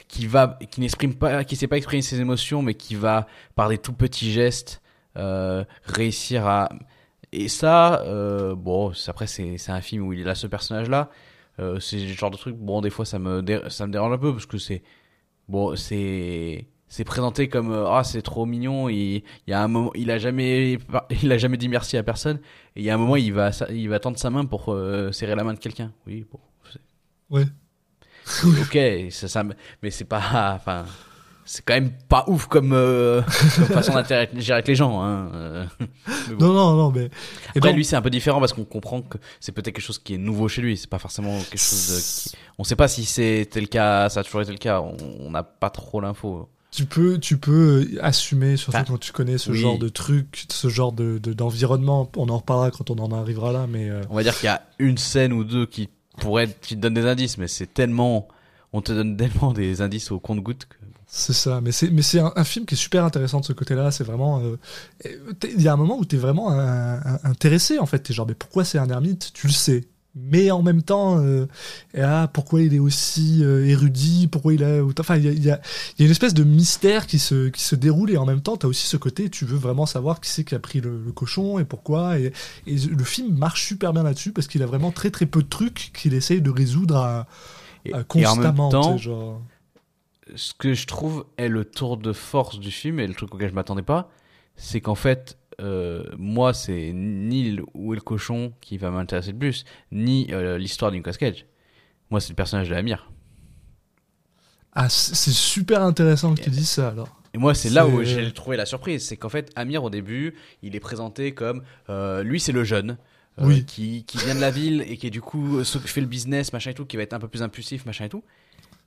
[0.08, 3.68] qui va qui n'exprime pas qui sait pas exprimer ses émotions mais qui va par
[3.68, 4.82] des tout petits gestes
[5.16, 6.70] euh, réussir à
[7.32, 8.02] et ça
[8.56, 11.10] bon après c'est c'est un film où il a ce personnage là
[11.78, 14.32] c'est le genre de truc bon des fois ça me ça me dérange un peu
[14.32, 14.82] parce que c'est
[15.48, 19.68] bon c'est c'est présenté comme euh, ah c'est trop mignon il, il y a un
[19.68, 20.78] moment il a jamais
[21.22, 22.38] il a jamais dit merci à personne
[22.76, 25.12] et il y a un moment il va il va tendre sa main pour euh,
[25.12, 26.40] serrer la main de quelqu'un oui bon
[27.28, 27.44] Ouais.
[28.44, 28.78] ok
[29.10, 29.42] ça,
[29.82, 30.84] mais c'est pas enfin
[31.46, 33.22] c'est quand même pas ouf comme, euh,
[33.56, 35.30] comme façon d'interagir avec les gens hein.
[35.34, 35.64] euh.
[36.38, 36.46] Bon.
[36.46, 37.04] Non, non, non, mais.
[37.04, 37.10] et
[37.56, 39.98] Après, donc- lui, c'est un peu différent parce qu'on comprend que c'est peut-être quelque chose
[39.98, 40.76] qui est nouveau chez lui.
[40.76, 42.30] C'est pas forcément quelque chose de.
[42.30, 44.82] qui- On sait pas si c'était le cas, ça a toujours été le cas.
[45.20, 46.48] On n'a pas trop l'info.
[46.72, 49.58] tu peux, tu peux assumer, surtout Enfin, quand tu connais ce oui.
[49.58, 52.10] genre de truc, ce genre de de- d'environnement.
[52.16, 53.88] on en reparlera quand on en arrivera là, mais.
[53.88, 56.80] euh, On va dire qu'il y a une scène ou deux qui pourraient, qui te
[56.80, 58.26] donnent des indices, mais c'est tellement.
[58.72, 60.76] On te donne tellement des indices au compte-gouttes que.
[61.08, 63.52] C'est ça, mais c'est mais c'est un, un film qui est super intéressant de ce
[63.52, 63.90] côté-là.
[63.92, 64.56] C'est vraiment, euh,
[65.06, 68.00] euh, il y a un moment où t'es vraiment un- un- intéressé en fait.
[68.00, 69.30] T'es genre mais pourquoi c'est un ermite?
[69.32, 69.84] Tu le sais,
[70.16, 71.46] mais en même temps, euh,
[71.94, 74.26] et ah pourquoi il est aussi euh, érudit?
[74.26, 75.60] Pourquoi il a enfin il y a, y, a,
[75.98, 78.56] y a une espèce de mystère qui se qui se déroule et en même temps
[78.56, 81.12] t'as aussi ce côté tu veux vraiment savoir qui c'est qui a pris le, le
[81.12, 82.32] cochon et pourquoi et,
[82.66, 85.48] et le film marche super bien là-dessus parce qu'il a vraiment très très peu de
[85.48, 87.26] trucs qu'il essaye de résoudre à,
[87.84, 88.68] Et, à et en constamment.
[88.70, 89.42] même tu sais, temps, genre...
[90.34, 93.50] ce que je trouve est le tour de force du film et le truc auquel
[93.50, 94.10] je m'attendais pas,
[94.56, 99.38] c'est qu'en fait, euh, moi, c'est ni où est le cochon qui va m'intéresser le
[99.38, 101.46] plus, ni euh, l'histoire d'une Cage.
[102.10, 103.10] Moi, c'est le personnage de Amir.
[104.72, 107.08] Ah, c'est super intéressant que tu dises ça alors.
[107.32, 109.06] Et moi, c'est là où j'ai trouvé la surprise.
[109.06, 111.62] C'est qu'en fait, Amir, au début, il est présenté comme.
[111.88, 112.98] euh, lui, c'est le jeune.
[113.38, 113.66] Oui.
[113.66, 116.74] Qui, qui vient de la ville et qui, du coup, fait le business, machin et
[116.74, 118.24] tout, qui va être un peu plus impulsif, machin et tout.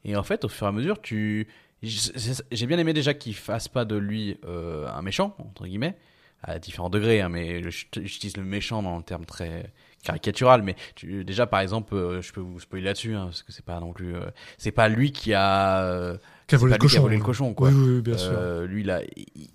[0.05, 1.47] Et en fait, au fur et à mesure, tu.
[1.81, 5.95] J'ai bien aimé déjà qu'il fasse pas de lui euh, un méchant, entre guillemets,
[6.43, 9.71] à différents degrés, hein, mais j'utilise le méchant dans le terme très
[10.03, 10.61] caricatural.
[10.61, 13.63] Mais tu, déjà, par exemple, euh, je peux vous spoiler là-dessus, hein, parce que c'est
[13.63, 14.13] pas non plus.
[14.15, 14.25] euh,
[14.57, 15.83] c'est pas lui qui a.
[15.83, 17.01] euh, Qui a volé le lui qui a cochon.
[17.01, 17.69] volé le cochon, quoi.
[17.69, 18.61] Oui, bien sûr.
[18.63, 19.47] Lui, là, il,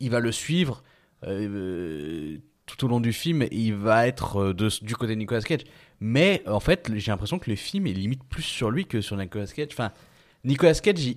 [0.00, 0.82] il va le suivre
[2.66, 3.42] tout au long du film.
[3.42, 5.60] et Il va être de, du côté de Nicolas Cage.
[6.00, 9.16] Mais en fait, j'ai l'impression que le film est limite plus sur lui que sur
[9.16, 9.68] Nicolas Cage.
[9.72, 9.92] Enfin,
[10.44, 11.14] Nicolas Cage,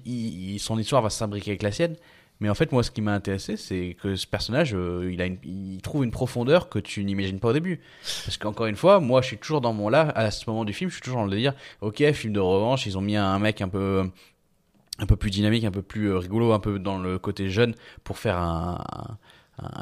[0.60, 1.96] son histoire va s'imbriquer avec la sienne.
[2.40, 5.26] Mais en fait, moi, ce qui m'a intéressé, c'est que ce personnage, euh, il, a
[5.26, 7.82] une- il trouve une profondeur que tu n'imagines pas au début.
[8.26, 10.72] Parce qu'encore une fois, moi, je suis toujours dans mon là, à ce moment du
[10.72, 11.56] film, je suis toujours dans le délire.
[11.82, 14.08] Ok, film de revanche, ils ont mis un mec un peu
[15.00, 17.76] un peu plus dynamique, un peu plus euh, rigolo, un peu dans le côté jeune
[18.04, 18.78] pour faire un,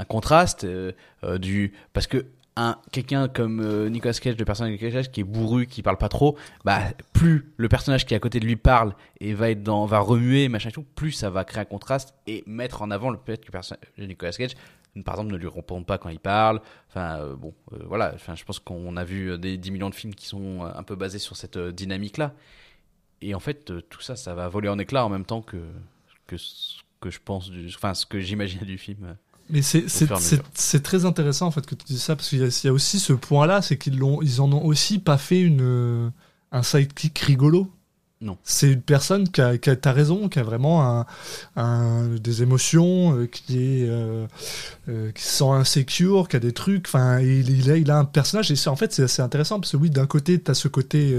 [0.07, 0.93] contraste euh,
[1.37, 2.25] du parce que
[2.55, 5.81] un quelqu'un comme euh, Nicolas Cage, le personnage de Nicolas Cage qui est bourru, qui
[5.81, 6.81] parle pas trop, bah
[7.13, 9.99] plus le personnage qui est à côté de lui parle et va être dans va
[9.99, 13.17] remuer machin et tout, plus ça va créer un contraste et mettre en avant le
[13.25, 14.55] fait que le personnage de Nicolas Cage
[15.03, 16.61] par exemple ne lui répond pas quand il parle.
[16.89, 18.13] Enfin euh, bon euh, voilà.
[18.15, 20.95] Enfin je pense qu'on a vu des 10 millions de films qui sont un peu
[20.95, 22.33] basés sur cette dynamique là
[23.21, 25.57] et en fait, tout ça, ça va voler en éclats en même temps que,
[26.27, 29.17] que ce que je pense, du, enfin, ce que j'imagine du film.
[29.49, 32.65] Mais c'est très intéressant en fait que tu dises ça parce qu'il y, a- il
[32.65, 35.61] y a aussi ce point-là, c'est qu'ils l'ont, ils en ont aussi pas fait une
[35.61, 36.09] euh,
[36.51, 37.69] un sidekick rigolo.
[38.21, 38.37] Non.
[38.43, 41.05] C'est une personne qui a, qui a t'as raison, qui a vraiment un,
[41.57, 44.25] un- des émotions, euh, qui est euh,
[44.89, 46.87] euh, qui se sent insécure, qui a des trucs.
[46.87, 49.59] Enfin, il, il a, il a un personnage et c'est en fait c'est assez intéressant
[49.59, 51.13] parce que oui, d'un côté t'as ce côté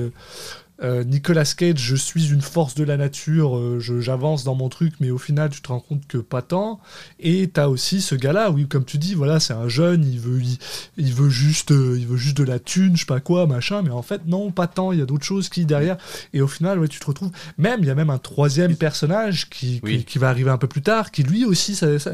[0.82, 4.94] euh, Nicolas Cage, je suis une force de la nature, euh, j'avance dans mon truc,
[5.00, 6.80] mais au final, tu te rends compte que pas tant.
[7.18, 10.40] Et t'as aussi ce gars-là, oui, comme tu dis, voilà, c'est un jeune, il veut,
[10.42, 10.58] il,
[10.98, 13.82] il veut juste, euh, il veut juste de la thune, je sais pas quoi, machin,
[13.82, 14.92] mais en fait, non, pas tant.
[14.92, 15.96] Il y a d'autres choses qui derrière.
[16.34, 17.30] Et au final, ouais, tu te retrouves.
[17.58, 19.98] Même, il y a même un troisième personnage qui, Oui.
[19.98, 22.12] qui, qui va arriver un peu plus tard, qui lui aussi, ça, ça-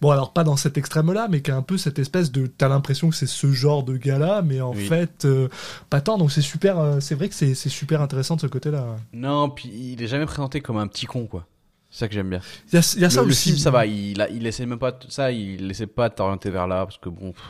[0.00, 2.68] bon, alors pas dans cet extrême-là, mais qui a un peu cette espèce de, t'as
[2.68, 4.86] l'impression que c'est ce genre de gars-là, mais en Oui.
[4.86, 5.26] fait,
[5.90, 6.16] pas tant.
[6.18, 8.98] Donc c'est super, c'est vrai que c'est c'est super intéressant de ce côté-là.
[9.12, 11.48] Non, puis il est jamais présenté comme un petit con, quoi.
[11.90, 12.40] C'est ça que j'aime bien.
[12.68, 13.84] Il y a, il y a ça le, film, ça va.
[13.84, 14.96] Il, a, il essaie même pas.
[15.08, 17.42] Ça, il essaie pas de t'orienter vers là parce que bon, pff,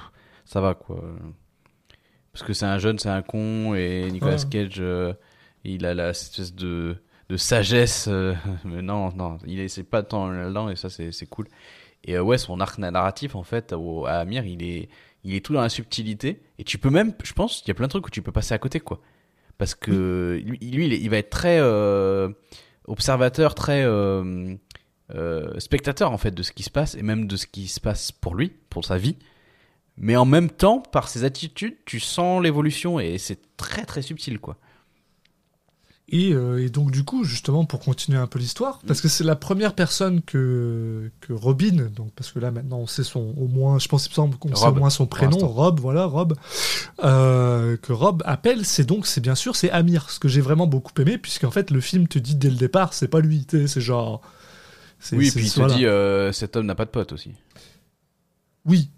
[0.47, 0.99] ça va quoi.
[2.33, 4.49] Parce que c'est un jeune, c'est un con et Nicolas Ouais.
[4.51, 5.13] Cage, euh,
[5.65, 6.97] il a la cette espèce de
[7.29, 8.09] de sagesse.
[8.09, 8.33] euh,
[8.65, 11.49] mais non, non, il essaie pas de temps là-dedans et ça c'est c'est cool.
[12.05, 14.89] Et euh, ouais, son arc narratif en fait au, à Amir, il est
[15.23, 17.75] il est tout dans la subtilité et tu peux même, je pense, il y a
[17.75, 19.03] plein de trucs où tu peux passer à côté quoi.
[19.61, 22.31] Parce que lui, il va être très euh,
[22.87, 24.55] observateur, très euh,
[25.15, 27.79] euh, spectateur en fait de ce qui se passe et même de ce qui se
[27.79, 29.17] passe pour lui, pour sa vie.
[29.99, 34.39] Mais en même temps, par ses attitudes, tu sens l'évolution et c'est très très subtil
[34.41, 34.57] quoi.
[36.13, 39.23] Et, euh, et donc du coup, justement, pour continuer un peu l'histoire, parce que c'est
[39.23, 43.47] la première personne que, que Robin, donc parce que là maintenant on sait son, au
[43.47, 45.39] moins, je pense il me semble qu'on sait au Rob, moins son prénom.
[45.47, 46.35] Rob, voilà, Rob,
[47.05, 50.67] euh, que Rob appelle, c'est donc, c'est bien sûr, c'est Amir, ce que j'ai vraiment
[50.67, 53.81] beaucoup aimé, puisqu'en fait le film te dit dès le départ, c'est pas lui, c'est
[53.81, 54.21] genre...
[55.13, 55.75] Oui, et puis il te voilà.
[55.75, 57.31] dit euh, cet homme n'a pas de pote aussi.
[58.67, 58.91] Oui,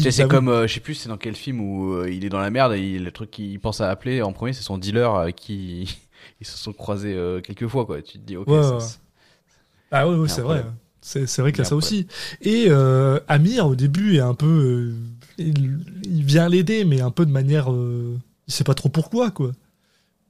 [0.00, 2.28] c'est bah comme, euh, je sais plus, c'est dans quel film où euh, il est
[2.28, 4.78] dans la merde et il- le truc qu'il pense à appeler en premier, c'est son
[4.78, 5.98] dealer qui
[6.40, 8.00] ils se sont croisés euh, quelques fois quoi.
[8.02, 8.48] Tu te dis ok.
[8.48, 8.82] Ouais, ça- ouais.
[9.90, 10.64] Ah oui, c'est vrai.
[11.00, 12.06] C'est vrai qu'il y a ça aussi.
[12.40, 14.46] Et euh, Amir, au début, est un peu.
[14.46, 14.94] euh,
[15.38, 17.68] il, il vient l'aider, mais un peu de manière.
[17.68, 19.52] il sait pas trop pourquoi, quoi.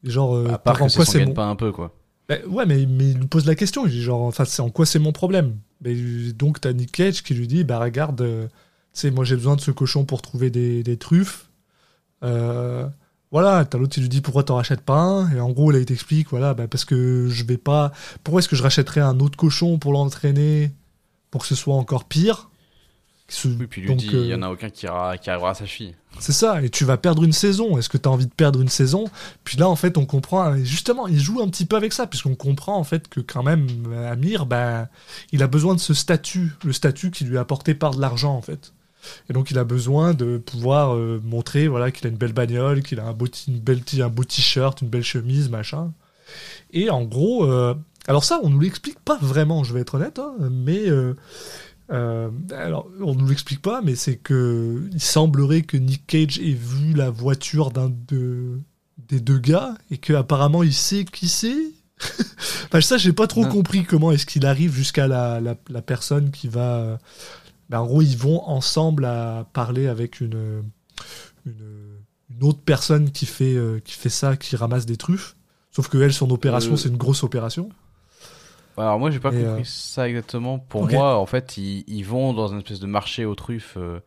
[0.05, 1.26] Genre, à part en que quoi c'est mon.
[1.26, 1.95] gagne-pain un peu quoi.
[2.28, 3.86] Bah, ouais, mais, mais il lui pose la question.
[3.86, 5.57] Il dit genre, enfin, c'est en quoi c'est mon problème?
[5.84, 5.95] Mais
[6.32, 8.49] Donc, t'as Nick Cage qui lui dit Bah, regarde, tu
[8.95, 11.51] sais, moi j'ai besoin de ce cochon pour trouver des, des truffes.
[12.24, 12.86] Euh,
[13.33, 15.30] voilà, t'as l'autre qui lui dit pourquoi t'en rachètes pas un?
[15.35, 17.91] Et en gros, là, il t'explique voilà, bah, parce que je vais pas.
[18.22, 20.70] Pourquoi est-ce que je rachèterais un autre cochon pour l'entraîner
[21.30, 22.51] pour que ce soit encore pire?
[23.28, 25.30] Ce- Oui, puis lui donc, dit il y euh, en a aucun qui, ira- qui
[25.30, 25.95] arrivera à sa cheville.
[26.18, 27.78] c'est ça, et tu vas perdre une saison.
[27.78, 29.05] Est-ce que tu as envie de perdre une saison?
[29.45, 32.07] Puis là, en fait, on comprend, et justement, il joue un petit peu avec ça,
[32.07, 33.66] puisqu'on comprend, en fait, que quand même,
[34.11, 34.87] Amir, ben,
[35.33, 38.35] il a besoin de ce statut, le statut qui lui est apporté par de l'argent,
[38.37, 38.74] en fait.
[39.28, 42.82] Et donc, il a besoin de pouvoir euh, montrer voilà, qu'il a une belle bagnole,
[42.82, 45.92] qu'il a un beau, une belle un beau t-shirt, une belle chemise, machin.
[46.72, 47.74] Et en gros, euh,
[48.09, 51.14] alors ça, on nous l'explique pas vraiment, je vais être honnête, hein, mais euh,
[51.90, 56.53] euh, alors on nous l'explique pas, mais c'est que il semblerait que Nick Cage ait
[56.55, 58.59] vu la voiture d'un de,
[59.09, 61.72] des deux gars et que apparemment il sait qui c'est.
[62.64, 63.48] enfin, ça, j'ai pas trop Non.
[63.50, 66.98] compris comment est-ce qu'il arrive jusqu'à la, la, la personne qui va.
[67.73, 70.62] Euh, ben, en gros, ils vont ensemble à parler avec une,
[71.47, 71.99] une,
[72.31, 75.37] une autre personne qui fait, euh, qui fait ça, qui ramasse des truffes.
[75.70, 77.70] Sauf que elle, son opération, Euh, c'est une grosse opération.
[78.77, 80.59] Alors moi j'ai pas Et, compris euh, ça exactement.
[80.59, 84.01] Pour moi en fait ils, ils vont dans une espèce de marché aux truffes euh,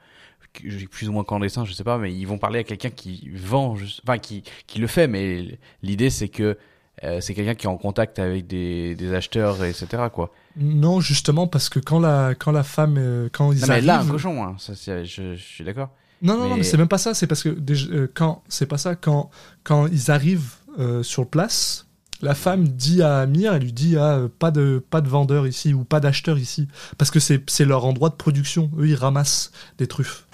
[0.90, 3.76] plus ou moins clandestin je sais pas mais ils vont parler à quelqu'un qui vend
[3.76, 6.58] juste- enfin qui, qui le fait mais l'idée c'est que
[7.04, 10.32] euh, c'est quelqu'un qui est en contact avec des, des acheteurs etc quoi.
[10.58, 13.86] Non, justement, parce que quand la, quand la femme, euh, quand ils Non, mais arrivent,
[13.88, 15.90] là un cochon hein, ça, c'est- je, je suis d'accord.
[16.22, 17.14] Non, non, non, Mais- mais c'est même pas ça.
[17.14, 18.96] C'est parce que déjà, euh, quand c'est pas ça.
[18.96, 19.30] Quand
[19.64, 21.88] quand ils arrivent euh, sur place,
[22.22, 25.46] la femme dit à Amir, elle lui dit ah, euh, pas de pas de vendeur
[25.46, 28.72] ici ou pas d'acheteur ici, parce que c'est c'est leur endroit de production.
[28.78, 30.26] Eux, ils ramassent des truffes.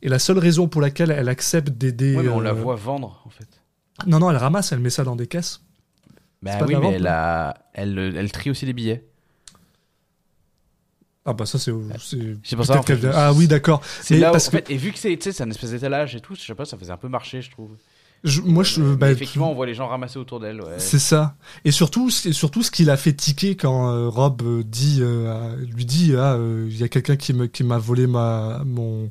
[0.00, 2.16] Et la seule raison pour laquelle elle accepte d'aider.
[2.16, 3.46] Ouais, mais on la euh, voit vendre en fait.
[4.06, 5.60] Non, non, elle ramasse, elle met ça dans des caisses.
[6.42, 9.04] Bah pas de oui la mais vente, elle, a, elle, elle trie aussi les billets.
[11.26, 11.72] Ah bah ça c'est
[12.42, 13.80] c'est pour ça, en fait, qu'elle vient- Ah oui, d'accord.
[14.02, 15.42] C'est Mais là où, parce en que fait, et vu que c'est tu sais, c'est
[15.42, 17.70] un espèce d'étalage et tout, je sais pas, ça faisait un peu marché, je trouve.
[18.24, 20.60] je- moi je Mais bah, effectivement, on voit les gens ramasser autour d'elle.
[20.60, 20.74] Ouais.
[20.78, 21.34] C'est ça.
[21.64, 25.56] Et surtout, c'est surtout ce qui l'a fait tiquer quand euh, Rob euh, dit, euh,
[25.74, 29.10] lui dit, ah, euh, il y a quelqu'un qui me, qui m'a volé ma, mon,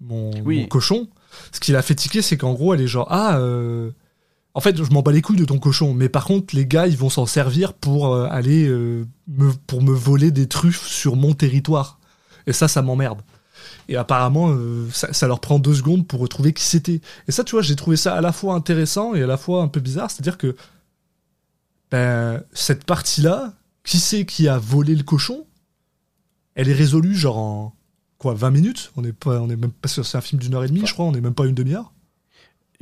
[0.00, 0.60] mon, Oui.
[0.60, 1.08] mon cochon.
[1.50, 3.90] Ce qui l'a fait tiquer, c'est qu'en gros, elle est genre, ah, euh,
[4.54, 6.86] en fait, je m'en bats les couilles de ton cochon, mais par contre, les gars,
[6.86, 11.16] ils vont s'en servir pour euh, aller, euh, me, pour me voler des truffes sur
[11.16, 11.98] mon territoire.
[12.46, 13.22] Et ça, ça m'emmerde.
[13.88, 17.00] Et apparemment, euh, ça, ça leur prend deux secondes pour retrouver qui c'était.
[17.28, 19.62] Et ça, tu vois, j'ai trouvé ça à la fois intéressant et à la fois
[19.62, 20.10] un peu bizarre.
[20.10, 20.54] C'est-à-dire que
[21.90, 25.46] ben, cette partie-là, qui c'est qui a volé le cochon
[26.54, 27.74] Elle est résolue genre en
[28.18, 28.92] quoi 20 minutes?
[28.96, 30.92] On n'est pas, on est même pas c'est un film d'une heure et demie, je
[30.92, 31.06] crois.
[31.06, 31.92] On n'est même pas une demi-heure.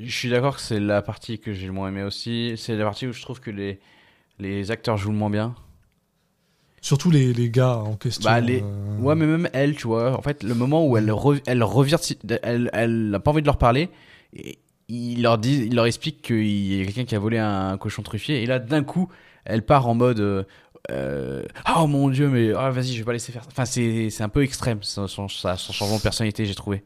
[0.05, 2.55] Je suis d'accord que c'est la partie que j'ai le moins aimé aussi.
[2.57, 3.80] C'est la partie où je trouve que les,
[4.38, 5.55] les acteurs jouent le moins bien.
[6.82, 8.28] Surtout les, les gars en question.
[8.30, 8.62] Bah, les...
[8.62, 10.16] euh, Ouais, mais même elle, tu vois.
[10.16, 11.96] En fait, le moment où elle, re- elle revient,
[12.42, 13.90] elle, elle n'a pas envie de leur parler.
[14.34, 17.76] Et il leur dit, il leur explique qu'il y a quelqu'un qui a volé un
[17.76, 18.42] cochon truffier.
[18.42, 19.09] Et là, d'un coup,
[19.44, 20.20] elle part en mode.
[20.20, 20.42] euh,
[20.90, 21.42] euh,
[21.76, 23.42] oh mon dieu, mais ah, vas-y, je vais pas laisser faire.
[23.44, 23.48] ça.
[23.53, 26.82] Enfin, c'est un peu extrême son, son changement de personnalité, j'ai trouvé.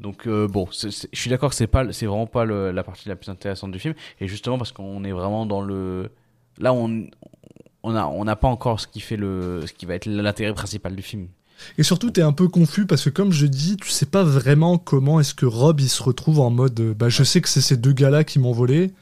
[0.00, 3.08] Donc euh, bon, je suis d'accord que c'est pas, c'est vraiment pas le- la partie
[3.08, 3.94] la plus intéressante du film.
[4.20, 6.10] Et justement parce qu'on est vraiment dans le,
[6.58, 7.06] là on,
[7.82, 10.54] on a, on n'a pas encore ce qui fait le, ce qui va être l'intérêt
[10.54, 11.28] principal du film.
[11.76, 14.78] Et surtout, t'es un peu confus parce que, comme je dis, tu sais pas vraiment
[14.78, 17.60] comment est-ce que Rob il se retrouve en mode euh, bah, je sais que c'est
[17.60, 18.92] ces deux gars-là qui m'ont volé.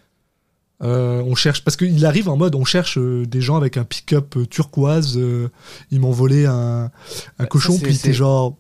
[0.83, 3.85] Euh, on cherche parce qu'il arrive en mode on cherche euh, des gens avec un
[3.85, 5.17] pick-up turquoise.
[5.19, 5.49] euh,
[5.93, 6.91] ils m'ont volé un, un
[7.39, 8.57] Bah, cochon, ça, puis t'es c'est- genre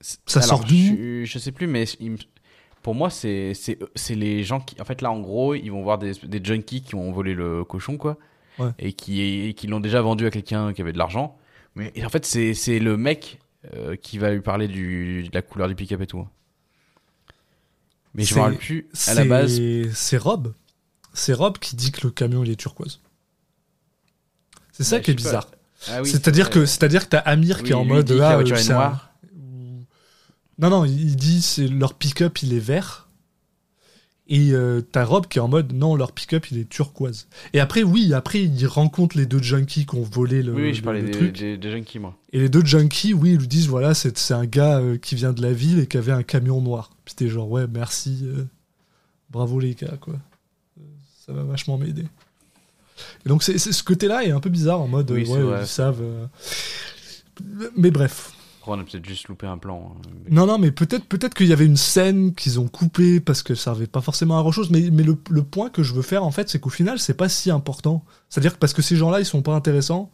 [0.00, 1.84] Ça Alors, sort d'où je, je sais plus, mais
[2.82, 5.82] pour moi, c'est c'est c'est les gens qui, en fait, là, en gros, ils vont
[5.82, 8.16] voir des, des junkies qui ont volé le cochon, quoi,
[8.58, 8.70] Ouais.
[8.78, 11.36] et qui et qui l'ont déjà vendu à quelqu'un qui avait de l'argent.
[11.74, 13.38] Mais et en fait, c'est c'est le mec
[13.74, 16.26] euh, qui va lui parler du, de la couleur du pick-up et tout.
[18.14, 18.88] Mais je me rappelle plus.
[19.06, 19.60] À la base,
[19.94, 20.54] c'est Rob.
[21.12, 23.00] C'est Rob qui dit que le camion il est turquoise.
[24.72, 25.48] C'est ça qui est bizarre.
[25.88, 28.30] Ah oui, c'est-à-dire c'est que c'est-à-dire que t'as Amir Oui, qui est en mode ah,
[28.30, 29.00] la voiture euh, est c'est un-.
[30.58, 33.04] Non non, il dit c'est leur pick-up il est vert.
[34.30, 37.28] Et euh, t'as Rob qui est en mode non leur pick-up il est turquoise.
[37.54, 40.74] Et après oui après il rencontre les deux junkies qui ont volé le, Oui, oui,
[40.74, 41.38] je le- parlais le des, truc.
[41.38, 42.14] des, des junkies, moi.
[42.34, 45.32] Et les deux junkies oui ils lui disent voilà c'est un gars euh, qui vient
[45.32, 46.90] de la ville et qui avait un camion noir.
[47.06, 48.44] Puis t'es genre ouais merci euh,
[49.30, 50.14] bravo les gars quoi.
[51.24, 52.04] Ça va vachement m'aider.
[53.24, 56.02] Et donc c'est ce côté-là est un peu bizarre en mode Oui, ouais ils savent.
[57.76, 58.32] Mais bref.
[58.68, 59.94] Après, on a peut-être juste loupé un plan.
[59.96, 60.10] hein.
[60.30, 63.54] Non, non, mais peut-être peut-être qu'il y avait une scène qu'ils ont coupée parce que
[63.54, 64.70] ça servait pas forcément à grand chose.
[64.70, 67.14] Mais, mais le, le point que je veux faire, en fait, c'est qu'au final, c'est
[67.16, 68.04] pas si important.
[68.28, 70.10] C'est-à-dire que parce que ces gens-là, ils sont pas intéressants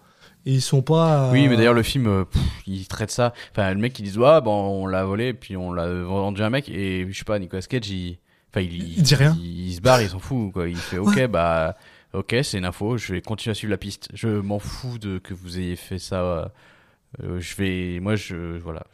[0.46, 1.30] et ils sont pas.
[1.32, 3.32] Oui, euh, mais d'ailleurs, le film, euh, pff, il traite ça.
[3.52, 6.46] Enfin, le mec, il dit, ouais, bon, on l'a volé, puis on l'a vendu à
[6.46, 8.18] un mec, et je sais pas, Nicolas Cage, il.
[8.50, 9.36] Enfin, il, Il dit rien.
[9.40, 10.68] Il, il se barre, il s'en fout, quoi.
[10.68, 11.76] Il fait, ok, bah,
[12.12, 14.08] ok, c'est une info, je vais continuer à suivre la piste.
[14.14, 16.52] Je m'en fous de que vous ayez fait ça.
[17.22, 18.00] Euh, je vais.
[18.00, 18.58] Moi, je.
[18.58, 18.84] Voilà.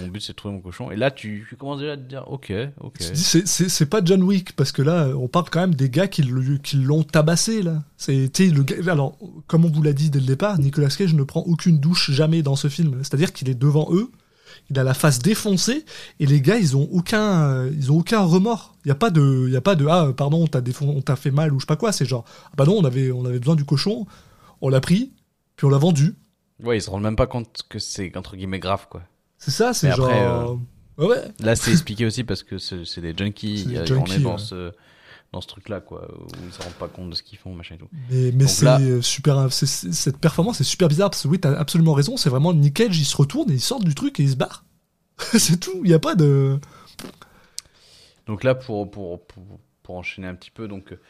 [0.00, 0.90] Mon but, c'est de trouver mon cochon.
[0.90, 2.96] Et là, tu, commences déjà à te dire, ok, ok.
[3.14, 6.22] C'est pas John Wick parce que là, on parle quand même des gars qui
[6.62, 7.84] qui l'ont tabassé là.
[7.96, 9.16] C'est le alors
[9.46, 12.42] comme on vous l'a dit dès le départ, Nicolas Cage ne prend aucune douche jamais
[12.42, 12.98] dans ce film.
[13.02, 14.10] C'est-à-dire qu'il est devant eux,
[14.70, 15.84] il a la face défoncée
[16.20, 18.76] et les gars ils ont aucun euh, ils ont aucun remords.
[18.84, 21.00] Il y a pas de y a pas de ah pardon on t'a défon- on
[21.00, 21.92] t'a fait mal ou je sais pas quoi.
[21.92, 24.06] C'est genre ah bah non on avait on avait besoin du cochon,
[24.60, 25.12] on l'a pris
[25.56, 26.14] puis on l'a vendu.
[26.62, 29.02] Ouais, ils se rendent même pas compte que c'est, entre guillemets, grave, quoi.
[29.38, 30.58] C'est ça c'est genre après, ouais
[30.98, 31.22] ouais.
[31.40, 33.64] Là, c'est expliqué aussi parce que c'est des junkies.
[33.66, 34.38] Des on junkies, est dans ouais.
[34.38, 34.72] ce,
[35.32, 37.76] dans ce truc-là, quoi, où ils se rendent pas compte de ce qu'ils font, machin
[37.76, 37.88] et tout.
[38.10, 39.52] Mais, mais c'est là- euh, super.
[39.52, 42.16] cette performance est super bizarre parce que oui, t'as absolument raison.
[42.16, 44.36] C'est vraiment Nick Cage, il se retourne et il sort du truc et il se
[44.36, 44.64] barre.
[45.18, 45.80] c'est tout.
[45.84, 46.58] Il y a pas de.
[48.26, 49.44] Donc là, pour, pour, pour,
[49.82, 51.00] pour enchaîner un petit peu, donc, euh,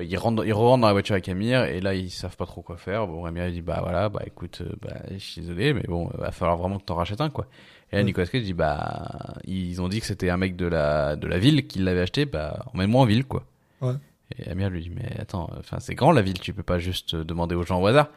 [0.00, 2.62] ils, rentrent, ils rentrent dans la voiture avec Amir, et là, ils savent pas trop
[2.62, 3.06] quoi faire.
[3.06, 6.10] Bon, Amir, il dit, bah voilà, bah écoute, euh, bah, je suis désolé, mais bon,
[6.14, 7.46] va falloir vraiment que t'en rachètes un, quoi.
[7.90, 8.04] Et là, Ouais.
[8.04, 11.38] Nicolas Cage dit, bah, ils ont dit que c'était un mec de la, de la
[11.38, 13.44] ville qui l'avait acheté, bah, emmène-moi en ville, quoi.
[13.80, 13.94] Ouais.
[14.38, 17.14] Et Amir lui dit, mais attends, enfin, c'est grand la ville, tu peux pas juste
[17.14, 18.08] euh, demander aux gens au hasard.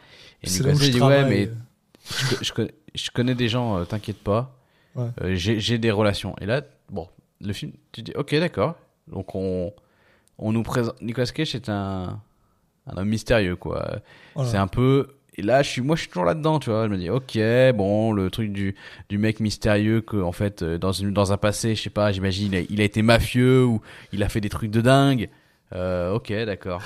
[0.43, 1.49] Et Nicolas Cage dit, ouais, mais
[2.09, 4.53] je, co- je connais, je connais des gens, euh, t'inquiète pas.
[4.95, 5.07] Ouais.
[5.21, 6.35] Euh, j'ai des relations.
[6.41, 7.07] Et là, bon,
[7.39, 8.75] le film, tu dis, ok, d'accord.
[9.07, 9.71] Donc on,
[10.41, 11.01] on nous présente.
[11.01, 12.19] Nicolas Cage est un,
[12.87, 13.99] un homme mystérieux, quoi.
[14.35, 14.49] Voilà.
[14.51, 15.07] C'est un peu.
[15.37, 16.85] Et là, je suis, moi, je suis toujours là-dedans, tu vois.
[16.87, 17.39] Je me dis, ok,
[17.77, 18.75] bon, le truc du,
[19.09, 22.11] du mec mystérieux que, en fait, euh, dans, une, dans un passé, je sais pas,
[22.11, 23.81] j'imagine, il, a- il a été mafieux ou
[24.11, 25.29] il a fait des trucs de dingue.
[25.73, 26.81] Euh, ok, d'accord.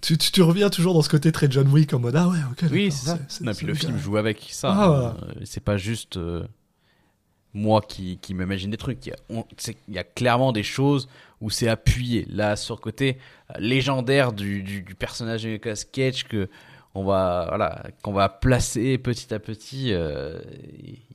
[0.00, 2.38] Tu, tu, tu reviens toujours dans ce côté très John Wick en mode ah ouais
[2.52, 2.70] ok.
[2.72, 3.18] Oui, c'est ça.
[3.42, 4.70] Non, puis le film joue avec ça.
[4.74, 4.88] Ah, hein.
[4.88, 5.06] voilà.
[5.36, 6.42] Euh, C'est pas juste euh,
[7.54, 9.06] moi qui, qui m'imagine des trucs.
[9.06, 9.44] Il
[9.88, 11.08] y, a, clairement des choses
[11.40, 12.26] où c'est appuyé.
[12.30, 13.18] Là, sur le côté
[13.50, 16.48] euh, légendaire du, du, personnage de Nicolas Cage que
[16.94, 19.92] on va voilà qu'on va placer petit à petit.
[19.92, 20.40] euh,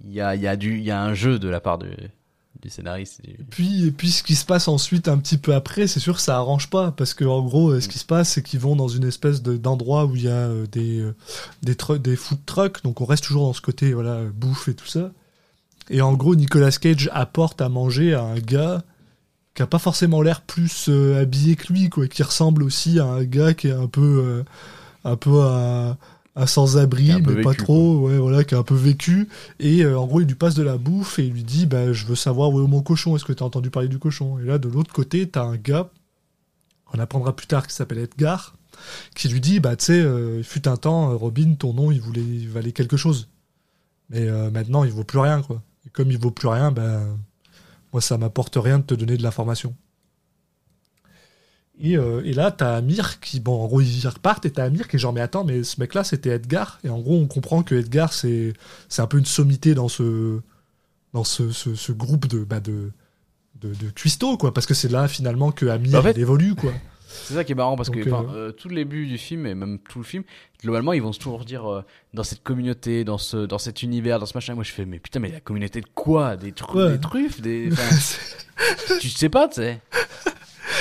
[0.04, 1.78] Il y a il y a du il y a un jeu de la part
[1.78, 1.90] du,
[2.62, 3.22] du scénariste.
[3.50, 6.22] Puis, et puis ce qui se passe ensuite un petit peu après, c'est sûr que
[6.22, 8.78] ça arrange pas parce que en gros, euh, ce qui se passe, c'est qu'ils vont
[8.78, 11.04] dans une espèce de- d'endroit où il y a des
[11.62, 14.88] des, des food trucks, donc on reste toujours dans ce côté voilà bouffe et tout
[14.88, 15.12] ça.
[15.90, 18.84] Et en gros, Nicolas Cage apporte à manger à un gars
[19.56, 23.06] qui a pas forcément l'air plus euh, habillé que lui, quoi, qui ressemble aussi à
[23.06, 24.44] un gars qui est un peu euh,
[25.06, 25.98] un peu à,
[26.36, 29.30] à sans-abri, mais pas trop, ouais, voilà, qui a un peu vécu.
[29.60, 31.94] Et euh, en gros, il lui passe de la bouffe et il lui dit bah,
[31.94, 34.40] Je veux savoir où est mon cochon, est-ce que tu as entendu parler du cochon?
[34.40, 35.90] Et là, de l'autre côté, tu as un gars
[36.86, 38.56] qu'on apprendra plus tard, qui s'appelle Edgar,
[39.16, 40.06] qui lui dit, bah tu sais,
[40.38, 43.30] il fut un temps, Robin, ton nom, il voulait, il valait quelque chose,
[44.10, 45.64] mais maintenant, il vaut plus rien, quoi.
[45.86, 47.18] Et comme il vaut plus rien, ben
[47.94, 49.76] moi, ça m'apporte rien de te donner de l'information.
[51.78, 54.88] Et, euh, et là, t'as Amir qui, bon, en gros, ils repartent, et t'as Amir
[54.88, 56.80] qui est genre, mais attends, mais ce mec-là, c'était Edgar.
[56.86, 58.54] Et en gros, on comprend que Edgar, c'est
[58.88, 60.40] c'est un peu une sommité dans ce,
[61.14, 62.92] dans ce, ce, ce groupe de, bah, de,
[63.62, 64.54] de, de cuistots, quoi.
[64.54, 66.72] Parce que c'est là, finalement, que Amir, Bah, en fait- il évolue, quoi.
[67.08, 69.46] C'est ça qui est marrant parce Donc, que euh, euh, tout le début du film
[69.46, 70.24] et même tout le film,
[70.62, 71.82] globalement, ils vont toujours dire euh,
[72.14, 74.56] dans cette communauté, dans ce, dans cet univers, dans ce machin.
[74.56, 76.36] Moi, je fais mais putain, mais la communauté de quoi?
[76.36, 76.92] Des trucs, Ouais.
[76.94, 77.70] des truffes, des.
[77.72, 77.96] enfin,
[79.00, 79.80] tu sais pas, tu sais.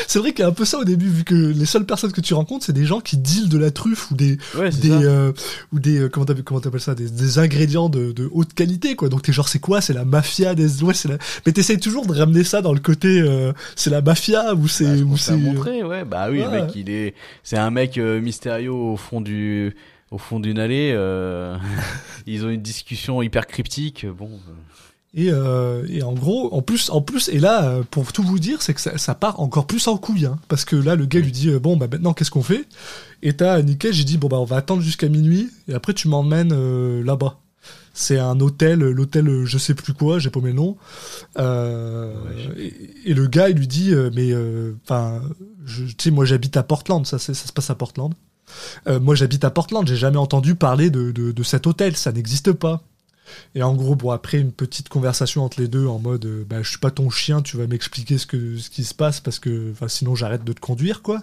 [0.07, 2.13] C'est vrai qu'il y a un peu ça au début, vu que les seules personnes
[2.13, 4.91] que tu rencontres, c'est des gens qui dealent de la truffe ou des, Ouais, des,
[4.91, 5.33] euh,
[5.73, 8.97] ou des, euh, comment t'appelles, comment t'appelles ça, des, des ingrédients de, de haute qualité,
[8.97, 9.09] quoi.
[9.09, 9.81] Donc t'es genre, c'est quoi?
[9.81, 12.81] C'est la mafia des, ouais, c'est la, mais t'essayes toujours de ramener ça dans le
[12.81, 16.05] côté, euh, c'est la mafia ou c'est, Bah, ou c'est, montré, ouais.
[16.05, 16.45] Bah oui, Ouais.
[16.45, 19.75] le mec, il est, c'est un mec euh, mystérieux au fond du,
[20.11, 20.93] au fond d'une allée.
[20.95, 21.57] euh,
[22.27, 24.07] Ils ont une discussion hyper cryptique.
[24.07, 24.31] Bon,
[25.17, 28.41] Et, euh, et en gros, en plus, en plus, et là, euh, pour tout vous
[28.41, 31.07] dire, c'est que ça, ça part encore plus en couille, hein, parce que là, le
[31.07, 32.67] gars lui dit euh, bon, bah maintenant, qu'est-ce qu'on fait?
[33.23, 36.09] Et t'as Nikkei, j'ai dit bon, bah on va attendre jusqu'à minuit, et après tu
[36.09, 37.39] m'emmènes euh, là-bas.
[37.97, 40.77] C'est un hôtel, l'hôtel, je sais plus quoi, j'ai paumé le nom.
[41.39, 42.12] Euh,
[42.59, 42.75] et,
[43.11, 44.35] et le gars, il lui dit euh, mais
[44.85, 45.23] enfin,
[45.65, 48.12] tu sais, moi j'habite à Portland, ça, se passe à Portland.
[48.89, 52.11] Euh, moi j'habite à Portland, j'ai jamais entendu parler de, de, de cet hôtel, ça
[52.11, 52.83] n'existe pas.
[53.55, 56.68] Et en gros, après une petite conversation entre les deux en mode euh, bah, je
[56.68, 60.14] suis pas ton chien, tu vas m'expliquer ce, ce qui se passe parce que sinon
[60.14, 61.22] j'arrête de te conduire, quoi.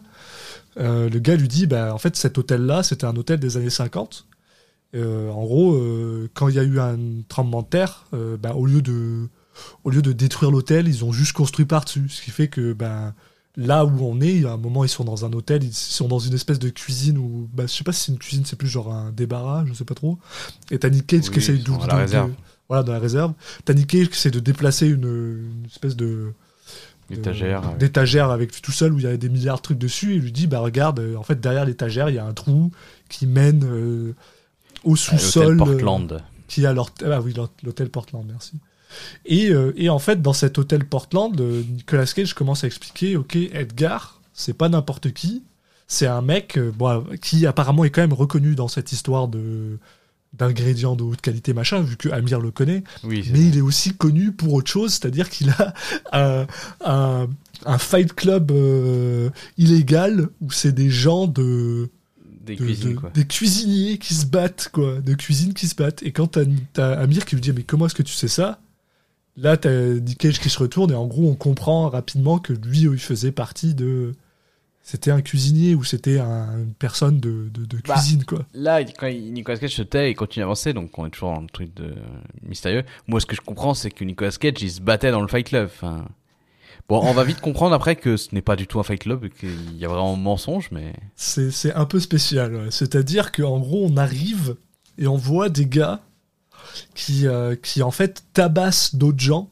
[0.78, 3.70] Euh, le gars lui dit bah, en fait, cet hôtel-là, c'était un hôtel des années
[3.70, 4.26] 50.
[4.94, 6.98] Euh, en gros, euh, quand il y a eu un
[7.28, 9.28] tremblement de terre, bah, au, lieu de,
[9.84, 12.10] au lieu de détruire l'hôtel, ils ont juste construit par-dessus.
[12.10, 13.14] Ce qui fait que bah,
[13.66, 16.20] là où on est, à un moment, ils sont dans un hôtel, ils sont dans
[16.20, 18.68] une espèce de cuisine où, bah, je sais pas si c'est une cuisine, c'est plus
[18.68, 20.18] genre un débarras, je sais pas trop.
[20.72, 22.30] Et t'as Nick Cage Oui, qui essaye de, à la réserve.
[22.32, 22.36] de-
[22.68, 23.34] voilà, dans la réserve.
[23.66, 26.34] T'as Nick Cage qui essaie de déplacer une, une espèce de
[27.10, 27.62] de- étagère.
[27.70, 27.78] ouais.
[27.78, 30.32] d'étagère avec tout seul où il y a des milliards de trucs dessus et lui
[30.32, 32.72] dit bah regarde euh, en fait derrière l'étagère il y a un trou
[33.10, 34.14] qui mène euh,
[34.86, 36.22] au À sous-sol l'hôtel euh, Portland.
[36.48, 37.34] qui a leur ah oui
[37.64, 38.54] l'hôtel Portland merci
[39.26, 43.18] et, euh, et en fait dans cet hôtel Portland euh, Nicolas Cage commence à expliquer
[43.18, 45.44] ok Edgar c'est pas n'importe qui
[45.88, 49.78] c'est un mec euh, bon, qui apparemment est quand même reconnu dans cette histoire de
[50.34, 53.94] d'ingrédients de haute qualité machin vu que Amir le connaît Oui, mais il est aussi
[53.96, 55.74] connu pour autre chose, c'est-à-dire qu'il a
[56.14, 56.48] un,
[56.86, 57.28] un,
[57.66, 61.90] un fight club euh, illégal où c'est des gens de,
[62.46, 63.10] des de- cuisines, de- quoi.
[63.10, 66.02] des cuisiniers qui se battent, quoi, de cuisine qui se battent.
[66.04, 68.62] Et quand t'as t'as Amir qui lui dit mais comment est-ce que tu sais ça?
[69.42, 72.82] Là, t'as Nick Cage qui se retourne et en gros on comprend rapidement que lui
[72.82, 74.14] il faisait partie de
[74.84, 78.46] c'était un cuisinier ou c'était un- une personne de, de, de Bah, cuisine quoi.
[78.54, 81.42] Là, quand Nicolas Cage se tait et continue à avancer, donc on est toujours dans
[81.42, 81.94] le truc de
[82.48, 82.84] mystérieux.
[83.08, 85.48] Moi, ce que je comprends, c'est que Nicolas Cage, il se battait dans le Fight
[85.48, 85.70] Club.
[85.72, 86.06] Enfin...
[86.90, 89.26] Bon, on va vite comprendre après que ce n'est pas du tout un Fight Club,
[89.26, 90.94] et qu'il y a vraiment mensonge, mais...
[91.16, 92.54] C'est c'est un peu spécial.
[92.56, 92.72] ouais.
[92.72, 94.56] C'est-à-dire qu'en gros, on arrive
[94.98, 96.02] et on voit des gars
[96.96, 99.50] qui, euh, qui en fait tabassent d'autres gens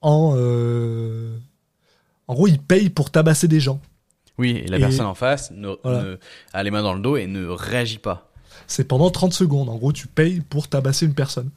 [0.00, 0.34] en.
[0.36, 1.36] euh,
[2.30, 3.80] En gros, ils payent pour tabasser des gens.
[4.36, 6.02] Oui, et la Et- personne en face ne, Voilà.
[6.02, 6.18] ne-
[6.52, 8.30] a les mains dans le dos et ne réagit pas.
[8.66, 9.68] C'est pendant 30 secondes.
[9.70, 11.48] En gros, tu payes pour tabasser une personne.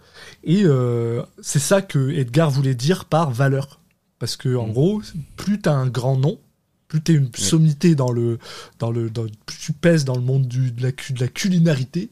[0.45, 3.81] Et euh, c'est ça que Edgar voulait dire par valeur.
[4.17, 4.71] Parce que, en Mm.
[4.71, 5.01] gros,
[5.35, 6.39] plus t'as un grand nom,
[6.87, 8.39] plus t'es une sommité dans le,
[8.79, 12.09] dans le, dans- plus tu pèses dans le monde du, de, la, de la culinarité,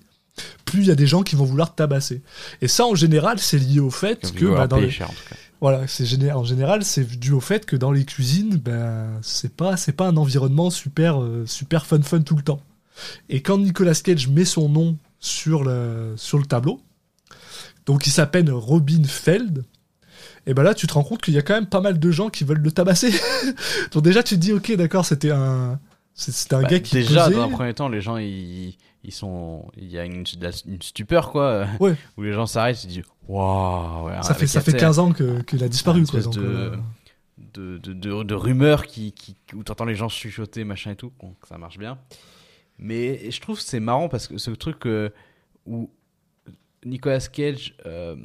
[0.66, 2.22] plus il y a des gens qui vont vouloir te tabasser.
[2.62, 5.30] Et ça, en général, c'est lié au fait que, bah, dans les- cher, en tout
[5.30, 5.36] cas.
[5.62, 9.78] voilà, c'est en général, c'est dû au fait que dans les cuisines, ben, c'est pas,
[9.78, 12.62] c'est pas un environnement super, euh, super fun fun tout le temps.
[13.30, 16.82] Et quand Nicolas Cage met son nom sur le, sur le tableau,
[17.86, 19.64] donc il s'appelle Robin Feld,
[20.46, 22.12] et ben là, tu te rends compte qu'il y a quand même pas mal de
[22.12, 23.12] gens qui veulent le tabasser.
[23.92, 25.80] donc déjà, tu te dis, ok, d'accord, c'était un,
[26.14, 27.36] c'était un Bah, gars qui déjà, posait.
[27.36, 29.70] dans un premier temps, les gens, ils, ils sont...
[29.78, 30.26] Il y a une,
[30.82, 31.68] stupeur, quoi.
[31.80, 31.96] Ouais.
[32.18, 35.12] Où les gens s'arrêtent et se disent Waouh ça fait, ça fait la- 15 ans
[35.12, 36.20] que, qu'il a disparu, quoi.
[36.20, 36.76] espèce donc, de- euh,
[37.54, 41.12] de, de, de, de rumeurs qui, qui, où t'entends les gens chuchoter, machin et tout,
[41.22, 41.98] donc ça marche bien.
[42.78, 45.10] Mais je trouve que c'est marrant parce que ce truc euh,
[45.66, 45.90] où
[46.86, 48.16] Nicolas Cage, euh,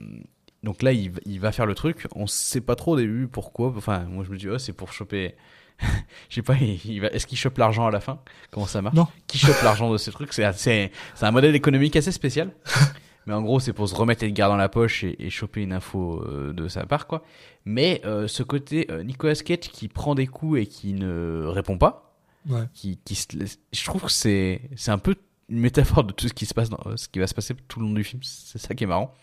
[0.63, 3.27] donc là il, va- il va faire le truc, on sait pas trop au début
[3.29, 5.35] pourquoi, enfin moi je me dis, oh c'est pour choper,
[6.29, 8.21] je sais pas, est-ce qu'il chope l'argent à la fin?
[8.51, 8.95] Comment ça marche?
[8.97, 9.07] Non.
[9.27, 10.91] Qui chope l'argent de ces trucs C'est
[11.23, 12.53] un modèle économique assez spécial.
[13.27, 15.73] Mais en gros, c'est pour se remettre Edgar dans la poche et, et choper une
[15.73, 17.25] info euh, de sa part, quoi.
[17.65, 21.79] Mais euh, ce côté euh, Nicolas Cage qui prend des coups et qui ne répond
[21.79, 22.13] pas,
[22.47, 22.65] Ouais.
[22.75, 25.15] qui, qui se laisse- Je trouve que c'est c'est un peu
[25.49, 27.81] une métaphore de tout ce qui se passe, dans, ce qui va se passer tout
[27.81, 28.21] le long du film.
[28.23, 29.15] C'est ça qui est marrant.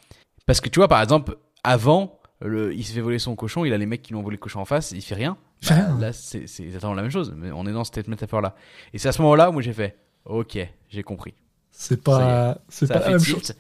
[0.47, 3.73] Parce que tu vois, par exemple, avant, le, il se fait voler son cochon, il
[3.73, 5.37] a les mecs qui lui ont volé le cochon en face, il fait rien.
[5.69, 5.75] Bah.
[5.99, 7.33] Là, c'est exactement la même chose.
[7.37, 8.55] Mais on est dans cette métaphore-là.
[8.93, 9.95] Et c'est à ce moment-là où j'ai fait,
[10.25, 10.57] ok,
[10.89, 11.33] j'ai compris.
[11.71, 13.37] C'est pas, c'est pas la même tilt.
[13.47, 13.53] chose.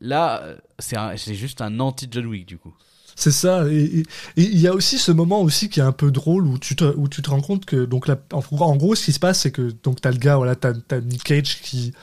[0.00, 0.42] Là,
[0.78, 2.74] c'est juste un anti-John Wick du coup.
[3.18, 3.66] C'est ça.
[3.70, 4.02] Et
[4.36, 6.84] il y a aussi ce moment aussi qui est un peu drôle où tu te,
[6.84, 9.18] où tu te rends compte que donc la- en, gros- en gros ce qui se
[9.18, 11.94] passe c'est que donc t'as le gars voilà t'as t'as Nick Cage qui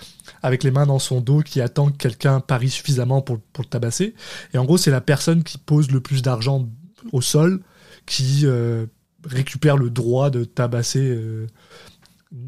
[0.42, 3.70] avec les mains dans son dos qui attend que quelqu'un parie suffisamment pour pour le
[3.70, 4.16] tabasser
[4.56, 6.68] et en gros c'est la personne qui pose le plus d'argent
[7.12, 7.62] au sol
[8.08, 8.88] qui euh,
[9.26, 11.48] récupère le droit de tabasser euh,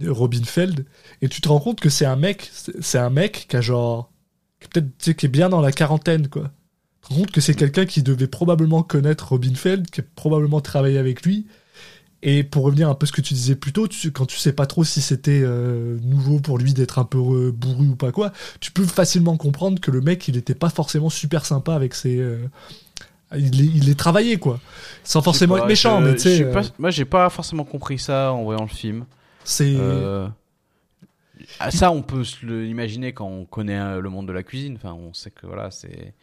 [0.08, 0.86] Robin Feld
[1.22, 2.50] et tu te rends compte que c'est un mec
[2.82, 4.12] c'est un mec qui a genre
[4.60, 6.52] qui peut-être tu qui est bien dans la quarantaine quoi
[7.02, 10.62] te rends compte que c'est quelqu'un qui devait probablement connaître Robin Feld, qui a probablement
[10.62, 11.48] travaillé avec lui.
[12.24, 14.38] Et pour revenir un peu à ce que tu disais plus tôt, tu- quand tu
[14.38, 17.96] sais pas trop si c'était euh, nouveau pour lui d'être un peu euh, bourru ou
[17.96, 21.76] pas quoi, tu peux facilement comprendre que le mec, il était pas forcément super sympa
[21.76, 22.18] avec ses.
[22.20, 22.48] euh,
[23.38, 24.60] il, est, il est travaillé quoi,
[25.04, 27.64] sans forcément être méchant, je- mais tu sais, je sais pas- Moi, j'ai pas forcément
[27.64, 29.06] compris ça en voyant le film.
[29.44, 29.76] c'est.
[29.78, 30.28] Euh,
[31.60, 34.76] ah, ça, on peut l'imaginer quand on connaît euh, le monde de la cuisine.
[34.76, 36.14] Enfin, on sait que voilà, c'est.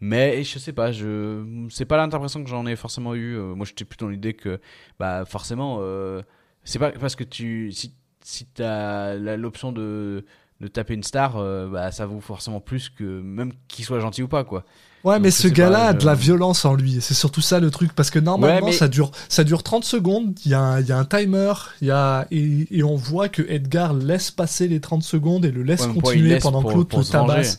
[0.00, 3.36] Mais je sais pas, je c'est pas l'interprétation que j'en ai forcément eu.
[3.36, 4.60] Euh, Moi, j'étais plutôt dans l'idée que,
[4.98, 6.22] bah, forcément, euh,
[6.64, 10.24] c'est pas parce que tu si si t'as l'option de
[10.60, 14.22] de taper une star, euh, bah, ça vaut forcément plus que même qu'il soit gentil
[14.22, 14.64] ou pas, quoi.
[15.02, 16.96] Ouais, mais Donc, ce gars-là a de la violence en lui.
[16.96, 17.92] et C'est surtout ça le truc.
[17.94, 20.34] Parce que normalement, Ouais, mais- ça, dure, ça dure 30 secondes.
[20.44, 21.52] Il y, a un- il y a un timer.
[21.80, 25.50] Il y a, et, et on voit que Edgar laisse passer les 30 secondes et
[25.50, 27.58] le laisse Ouais, continuer pendant pour- que l'autre le tabasse.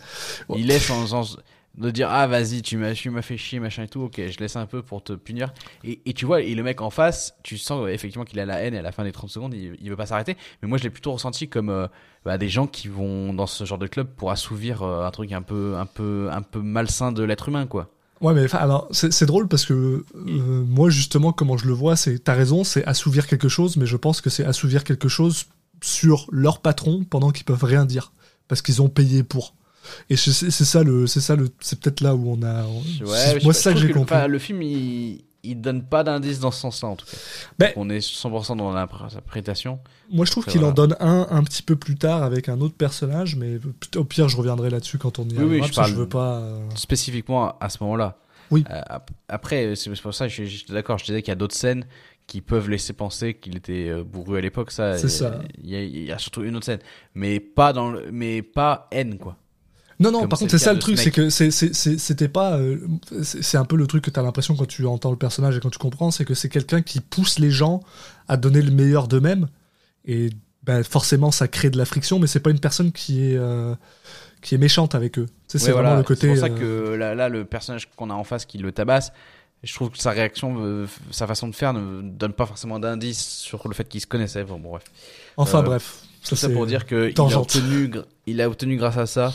[0.55, 1.05] Il laisse en
[1.77, 4.37] de dire ah vas-y tu m'as tu m'as fait chier machin et tout ok je
[4.39, 5.53] laisse un peu pour te punir
[5.83, 8.59] et, et tu vois et le mec en face tu sens effectivement qu'il a la
[8.61, 10.77] haine et à la fin des 30 secondes il, il veut pas s'arrêter mais moi
[10.77, 11.87] je l'ai plutôt ressenti comme euh,
[12.25, 15.31] bah, des gens qui vont dans ce genre de club pour assouvir euh, un truc
[15.31, 17.89] un peu un peu un peu malsain de l'être humain quoi
[18.21, 19.73] Ouais, mais alors, c'est c'est drôle parce que
[20.15, 23.87] euh, moi, justement, comment je le vois, c'est, t'as raison, c'est assouvir quelque chose, mais
[23.87, 25.45] je pense que c'est assouvir quelque chose
[25.81, 28.13] sur leur patron pendant qu'ils peuvent rien dire.
[28.47, 29.55] Parce qu'ils ont payé pour.
[30.09, 32.63] Et c'est ça le, c'est ça le, c'est peut-être là où on a.
[32.99, 34.15] Je- moi, c'est ça que j'ai compris.
[34.27, 37.17] le film il il donne pas d'indice dans ce sens-là en tout cas
[37.57, 39.79] Ben- on est 100% dans l'interprétation
[40.11, 42.75] Moi, je trouve qu'il en donne un un petit peu plus tard avec un autre
[42.75, 43.57] personnage, mais
[43.95, 46.07] au pire, je reviendrai là-dessus quand on y Oui, arrivera, oui, je parle- je veux
[46.07, 46.35] pas.
[46.41, 48.17] euh, spécifiquement à, ce moment-là.
[48.51, 48.63] Oui.
[48.69, 50.99] Euh, ap- après, c'est pour ça que je- j'étais d'accord.
[50.99, 51.85] Je disais qu'il y a d'autres scènes
[52.27, 54.69] qui peuvent laisser penser qu'il était euh, bourru à l'époque.
[54.69, 55.39] Ça, C'est ça.
[55.63, 56.79] Il y, a, il y a surtout une autre scène,
[57.15, 59.37] mais pas dans, le, mais pas haine quoi.
[60.01, 61.29] Non, non, par c'est contre, c'est ça le truc, ce c'est que
[61.97, 62.57] c'était pas.
[62.57, 62.77] euh,
[63.23, 65.69] c'est un peu le truc que t'as l'impression quand tu entends le personnage et quand
[65.69, 67.81] tu comprends, c'est que c'est quelqu'un qui pousse les gens
[68.27, 69.47] à donner le meilleur d'eux-mêmes.
[70.05, 70.31] Et
[70.63, 73.75] ben, forcément, ça crée de la friction, mais c'est pas une personne qui est, euh,
[74.41, 75.27] qui est méchante avec eux.
[75.47, 76.35] Tu sais, c'est vraiment le côté.
[76.35, 78.71] C'est pour ça euh, que là, là, le personnage qu'on a en face qui le
[78.71, 79.11] tabasse,
[79.63, 83.23] je trouve que sa réaction, euh, sa façon de faire ne donne pas forcément d'indice
[83.23, 84.43] sur le fait qu'ils se connaissaient.
[84.43, 84.83] Bon, bon, bref.
[85.37, 85.99] Enfin, euh, bref.
[86.27, 87.91] Tout ça c'est- pour dire qu'il a obtenu,
[88.27, 89.33] il a obtenu grâce à ça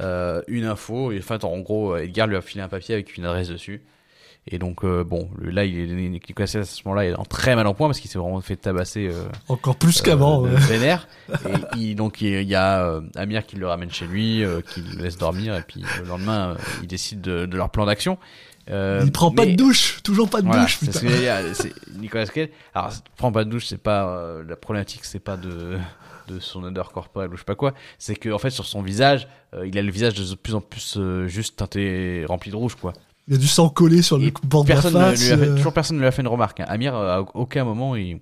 [0.00, 1.12] euh, une info.
[1.12, 3.82] Et en fait, en gros, Edgar lui a filé un papier avec une adresse dessus.
[4.48, 7.64] Et donc, euh, bon, là, il est Nicolas à ce moment-là, est en très mal
[7.68, 10.40] en point parce qu'il s'est vraiment fait tabasser euh, Encore plus qu'avant.
[10.44, 10.54] euh, ouais.
[10.54, 11.06] de vénère.
[11.48, 14.80] Et il, donc, il y a euh, Amir qui le ramène chez lui, euh, qui
[14.80, 15.54] le laisse dormir.
[15.56, 18.18] Et puis, le lendemain, euh, il décide de, de leur plan d'action.
[18.68, 20.92] Euh, Il prend pas mais- de douche, toujours pas de voilà, douche, putain.
[20.92, 22.48] ce que dire, c'est Nicolas Cage.
[22.74, 25.78] Alors, prends pas de douche, c'est pas euh, la problématique, c'est pas de
[26.28, 27.72] de son odeur corporelle ou je sais pas quoi.
[27.98, 30.60] C'est que en fait sur son visage, euh, il a le visage de plus en
[30.60, 32.92] plus euh, juste teinté, rempli de rouge quoi.
[33.28, 35.24] Il y a du sang collé sur le bord de la personne ne face.
[35.24, 35.56] lui a fait, euh.
[35.56, 36.58] toujours personne ne lui a fait une remarque.
[36.60, 36.66] hein.
[36.68, 38.18] Amir, euh, à aucun moment, il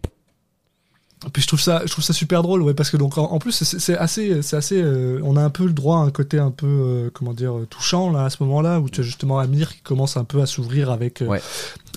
[1.34, 3.38] Puis je trouve ça, je trouve ça super drôle, ouais, parce que donc en, en
[3.38, 6.38] plus c'est assez, c'est assez, euh, on a un peu le droit à un côté
[6.38, 9.38] un peu, euh, comment dire, euh, touchant là à ce moment-là où tu as justement
[9.38, 11.42] Amir qui commence un peu à s'ouvrir avec, euh, Ouais.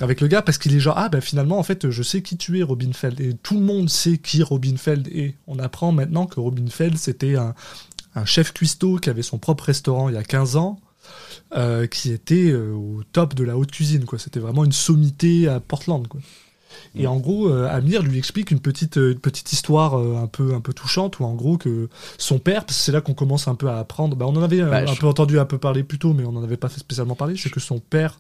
[0.02, 2.36] avec le gars parce qu'il est genre ah ben finalement en fait je sais qui
[2.36, 5.36] tu es Robin Feld et tout le monde sait qui Robin Feld est.
[5.48, 7.56] On apprend maintenant que Robin Feld c'était un,
[8.16, 10.80] un chef cuistot qui avait son propre restaurant il y a 15 ans.
[11.56, 15.60] euh, qui était au top de la haute cuisine quoi c'était vraiment une sommité à
[15.62, 16.20] Portland quoi
[16.96, 20.28] et en gros, euh, Amir lui explique une petite, euh, une petite histoire euh, un,
[20.28, 23.14] peu, un peu touchante, où en gros, que son père, parce que c'est là qu'on
[23.14, 25.46] commence un peu à apprendre, bah, on en avait Bah, un je- peu entendu un
[25.46, 27.80] peu parler plus tôt, mais on n'en avait pas fait spécialement parler, c'est que son
[27.80, 28.20] père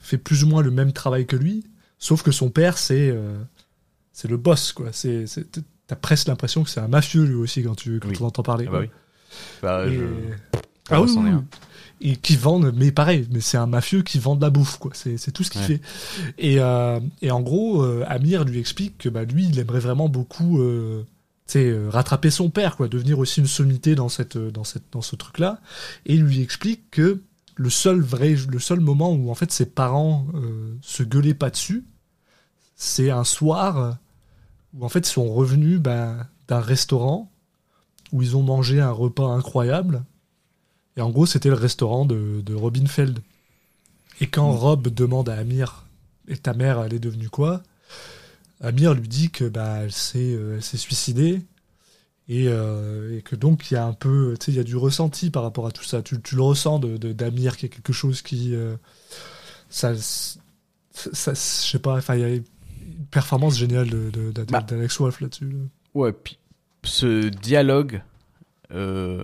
[0.00, 1.64] fait plus ou moins le même travail que lui,
[1.98, 3.38] sauf que son père, c'est euh,
[4.12, 4.88] c'est le boss, quoi.
[4.92, 5.46] C'est, c'est-
[5.86, 8.16] T'as presque l'impression que c'est un mafieux lui aussi quand tu quand Oui.
[8.20, 8.64] on entend parler.
[8.68, 8.88] Ah bah oui.
[9.62, 10.04] Bah, Et- je-
[10.90, 11.22] Ah oui, un.
[11.24, 11.30] oui.
[12.00, 14.90] Et qui vendent, mais pareil, mais c'est un mafieux qui vend de la bouffe, quoi.
[14.94, 15.66] C'est, tout ce qu'il Ouais.
[15.66, 15.80] fait.
[16.38, 20.08] Et, euh, et en gros, euh, Amir lui explique que bah, lui, il aimerait vraiment
[20.08, 21.04] beaucoup euh,
[21.56, 25.16] euh, rattraper son père, quoi, devenir aussi une sommité dans, cette, dans, cette, dans ce
[25.16, 25.60] truc-là.
[26.04, 27.22] Et il lui explique que
[27.56, 30.26] le seul, vrai, le seul moment où en fait ses parents
[30.82, 31.84] se gueulaient pas dessus,
[32.74, 33.96] c'est un soir
[34.74, 37.30] où en fait ils sont revenus bah, d'un restaurant
[38.10, 40.04] où ils ont mangé un repas incroyable.
[40.96, 43.18] Et en gros, c'était le restaurant de, de Robin Feld.
[44.20, 45.86] Et quand Rob demande à Amir,
[46.28, 47.62] et ta mère, elle est devenue quoi?
[48.60, 51.42] Amir lui dit que bah, elle s'est euh, suicidée.
[52.28, 54.64] Et, euh, et que donc il y a un peu, tu sais, il y a
[54.64, 56.00] du ressenti par rapport à tout ça.
[56.00, 58.76] Tu, tu le ressens de, de- d'Amir, qu'il y a quelque chose qui, euh,
[59.68, 62.44] ça, ça, je sais pas, enfin il y a une
[63.10, 64.62] performance géniale de, de- d'A- Bah.
[64.62, 65.50] d'Alex Wolff là-dessus.
[65.50, 65.58] là.
[65.92, 66.38] Ouais, puis
[66.82, 68.00] ce dialogue,
[68.72, 69.22] euh,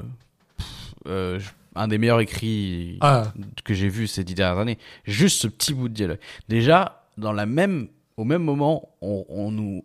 [0.59, 0.67] pff,
[1.07, 3.33] euh, je- un des meilleurs écrits Ah,
[3.65, 4.79] que j'ai vu ces dix dernières années.
[5.05, 6.19] Juste ce petit bout de dialogue.
[6.49, 9.85] Déjà, dans la même, au même moment, on, on nous,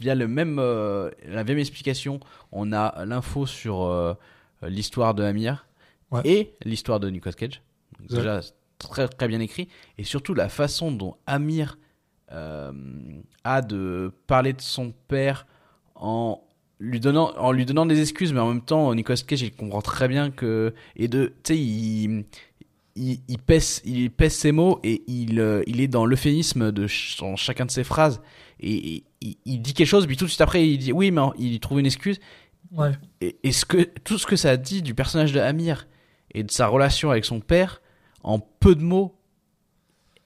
[0.00, 2.20] via le même, euh, la même explication,
[2.52, 4.14] on a l'info sur euh,
[4.62, 5.66] l'histoire de Amir
[6.10, 6.20] Ouais.
[6.24, 7.60] et l'histoire de Nicolas Cage.
[7.98, 8.16] Donc Ouais.
[8.18, 8.40] Déjà,
[8.78, 11.78] très très bien écrit et surtout la façon dont Amir
[12.32, 12.70] euh,
[13.44, 15.46] a de parler de son père
[15.94, 16.40] en
[16.80, 19.80] lui donnant en lui donnant des excuses mais en même temps Nicolas Cage il comprend
[19.82, 22.24] très bien que et de tu sais il,
[22.96, 26.86] il il pèse il pèse ses mots et il euh, il est dans l'euphémisme de
[26.86, 28.20] ch- dans chacun de ses phrases
[28.60, 31.10] et, et il, il dit quelque chose puis tout de suite après il dit oui
[31.10, 32.18] mais il trouve une excuse
[32.72, 32.92] ouais.
[33.20, 35.86] et, et ce que tout ce que ça dit du personnage de Amir
[36.32, 37.80] et de sa relation avec son père
[38.24, 39.14] en peu de mots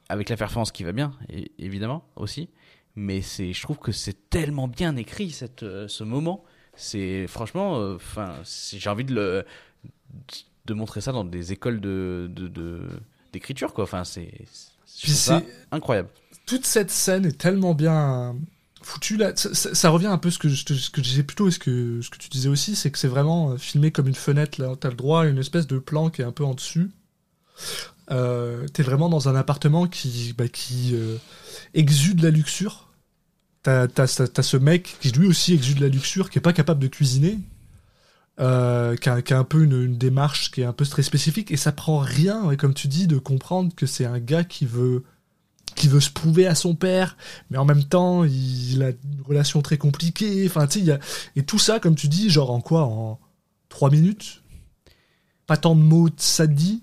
[0.09, 1.12] avec la performance qui va bien
[1.59, 2.49] évidemment aussi
[2.97, 6.45] mais c'est je trouve que c'est tellement bien écrit cette euh, ce moment
[6.76, 9.45] c'est franchement euh, enfin j'ai envie de le
[10.66, 12.30] de montrer ça dans des écoles de
[13.32, 14.32] d'écriture quoi enfin c'est
[15.70, 16.09] incroyable
[16.47, 18.36] toute cette scène est tellement bien
[18.82, 19.32] foutue là.
[19.36, 21.49] Ça, ça- ça revient un peu ce que je, ce que je disais plus tôt
[21.49, 24.07] et ce que, ce que tu disais aussi, c'est que c'est vraiment euh, filmé comme
[24.09, 24.62] une fenêtre.
[24.62, 26.91] Là, t'as le droit à une espèce de plan qui est un peu en dessus.
[28.11, 31.16] Euh, T'es vraiment dans un appartement qui, bah, qui euh,
[31.74, 32.88] exude la luxure.
[33.62, 36.80] T'as t'as t'as ce mec qui lui aussi exude la luxure, qui est pas capable
[36.80, 37.38] de cuisiner.
[38.40, 41.50] euh, qui, a, qui a un peu une, démarche qui est un peu très spécifique
[41.50, 45.04] et ça prend rien, comme tu dis, de comprendre que c'est un gars qui veut
[45.74, 47.16] qui veut se prouver à son père,
[47.50, 50.44] mais en même temps, il a une relation très compliquée.
[50.46, 50.98] Enfin, tu sais.
[51.36, 53.20] Et tout ça, comme tu dis, genre en quoi En
[53.68, 54.42] trois minutes?
[55.46, 56.82] Pas tant de mots, ça dit.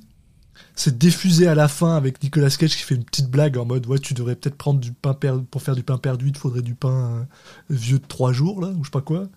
[0.76, 3.86] C'est diffusé à la fin avec Nicolas Cage qui fait une petite blague en mode
[3.88, 6.38] Ouais, tu devrais peut-être prendre du pain per- pour faire du pain perdu, il te
[6.38, 7.24] faudrait du pain euh,
[7.70, 9.28] vieux de trois jours, là, ou je sais pas quoi.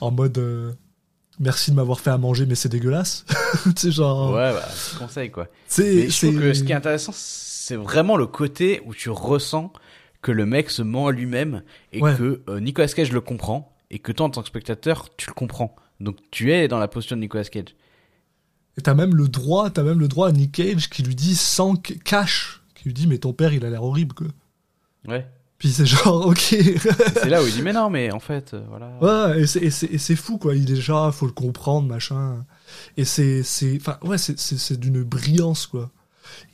[0.00, 0.72] En mode euh,
[1.40, 3.24] Merci de m'avoir fait à manger, mais c'est dégueulasse.
[3.76, 4.32] sais, genre.
[4.34, 7.76] ouais bah petit conseil quoi C'est, je trouve c'est- que ce qui est intéressant, c'est
[7.76, 9.72] vraiment le côté où tu ressens
[10.22, 11.62] que le mec se ment à lui-même
[11.92, 12.14] et Ouais.
[12.16, 15.34] que euh, Nicolas Cage le comprend et que toi en tant que spectateur tu le
[15.34, 15.74] comprends.
[16.00, 17.74] Donc tu es dans la posture de Nicolas Cage.
[18.78, 21.36] Et t'as même le droit, t'as même le droit à Nick Cage qui lui dit
[21.36, 24.26] sans cash, qui lui dit mais ton père il a l'air horrible quoi.
[25.06, 25.26] Ouais.
[25.58, 26.38] Puis c'est genre ok.
[26.38, 29.30] c'est là où il dit mais non mais en fait euh, voilà.
[29.32, 30.54] ouais, et c'est- fou quoi.
[30.56, 32.44] Il est déjà, faut le comprendre machin.
[32.96, 35.90] Et c'est c'est enfin ouais c'est c'est c'est d'une brillance quoi.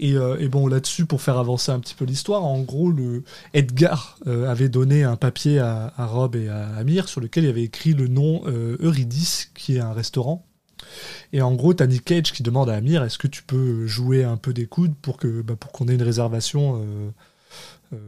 [0.01, 3.23] Et, euh, et bon là-dessus pour faire avancer un petit peu l'histoire, en gros le
[3.55, 7.51] Edgar euh, avait donné un papier à, à Rob et à Amir sur lequel il
[7.51, 10.45] avait écrit le nom euh, Eurydice qui est un restaurant.
[11.33, 14.25] Et en gros, t'as Nick Cage qui demande à Amir est-ce que tu peux jouer
[14.25, 17.11] un peu des coudes pour que bah, pour qu'on ait une réservation euh,
[17.95, 17.99] euh,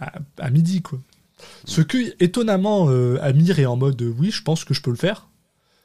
[0.00, 0.98] à, à midi quoi.
[1.66, 4.90] Ce que étonnamment euh, Amir est en mode euh, oui, je pense que je peux
[4.90, 5.28] le faire.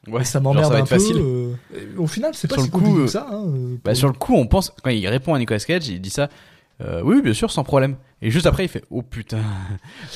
[0.07, 0.21] Ouais.
[0.21, 0.97] Et ça m'emmerde va un être peu.
[0.97, 1.17] facile.
[1.19, 1.53] euh,
[1.97, 3.27] au final, c'est pas Sur si le coup, compliqué que ça.
[3.32, 3.45] hein,
[3.84, 6.29] Bah, sur le coup, on pense quand il répond à Nicolas Cage, il dit ça.
[6.82, 7.97] euh, oui, bien sûr, sans problème.
[8.23, 9.41] Et juste après, il fait oh putain.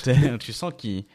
[0.39, 1.05] tu sens qu'il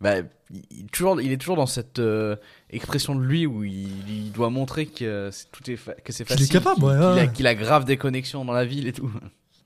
[0.00, 0.14] bah,
[0.50, 2.36] il, toujours, il est toujours dans cette euh,
[2.70, 6.24] expression de lui où il, il doit montrer que c'est- tout est fa- que c'est
[6.24, 7.46] Qu'il est facile, capable, qu'il ouais, a, ouais.
[7.46, 9.10] a grave des connexions dans la ville et tout.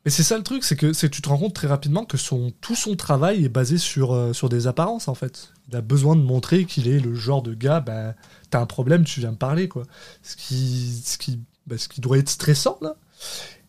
[0.04, 2.52] Mais c'est ça le truc, c'est que tu te rends compte très rapidement que son
[2.60, 5.52] tout son travail est basé sur euh, sur des apparences en fait.
[5.68, 8.14] Il a besoin de montrer qu'il est le genre de gars, bah
[8.50, 9.84] t'as un problème, tu viens me parler quoi.
[10.24, 12.96] Ce qui ce qui bah, ce qui doit être stressant là.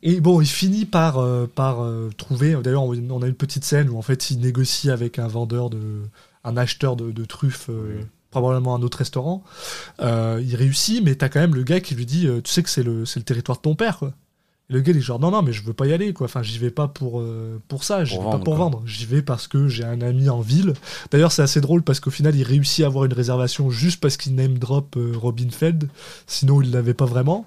[0.02, 2.56] Et bon, il finit par euh, par euh, trouver.
[2.64, 6.02] D'ailleurs, on a une petite scène où en fait il négocie avec un vendeur de
[6.44, 7.70] un acheteur de, de truffes.
[7.70, 9.44] euh, Probablement un autre restaurant.
[10.02, 12.64] Euh, il réussit, mais t'as quand même le gars qui lui dit euh, Tu sais
[12.64, 14.14] que c'est le, c'est le territoire de ton père, quoi.
[14.70, 16.26] Et le gars il est genre non non mais je veux pas y aller quoi.
[16.26, 18.56] Enfin j'y vais pas pour euh, pour ça, j'y vais pas pour quoi.
[18.56, 18.82] vendre.
[18.86, 20.74] J'y vais parce que j'ai un ami en ville.
[21.12, 24.16] D'ailleurs c'est assez drôle parce qu'au final il réussit à avoir une réservation juste parce
[24.18, 25.90] qu'il name drop euh, Robin Feld.
[26.26, 27.46] Sinon il l'avait pas vraiment.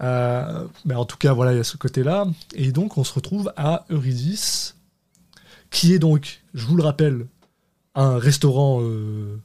[0.00, 2.26] Mais en tout cas, voilà, il y a ce côté-là.
[2.54, 4.76] Et donc, on se retrouve à Eurydice,
[5.70, 7.26] qui est donc, je vous le rappelle,
[7.96, 9.36] un restaurant euh,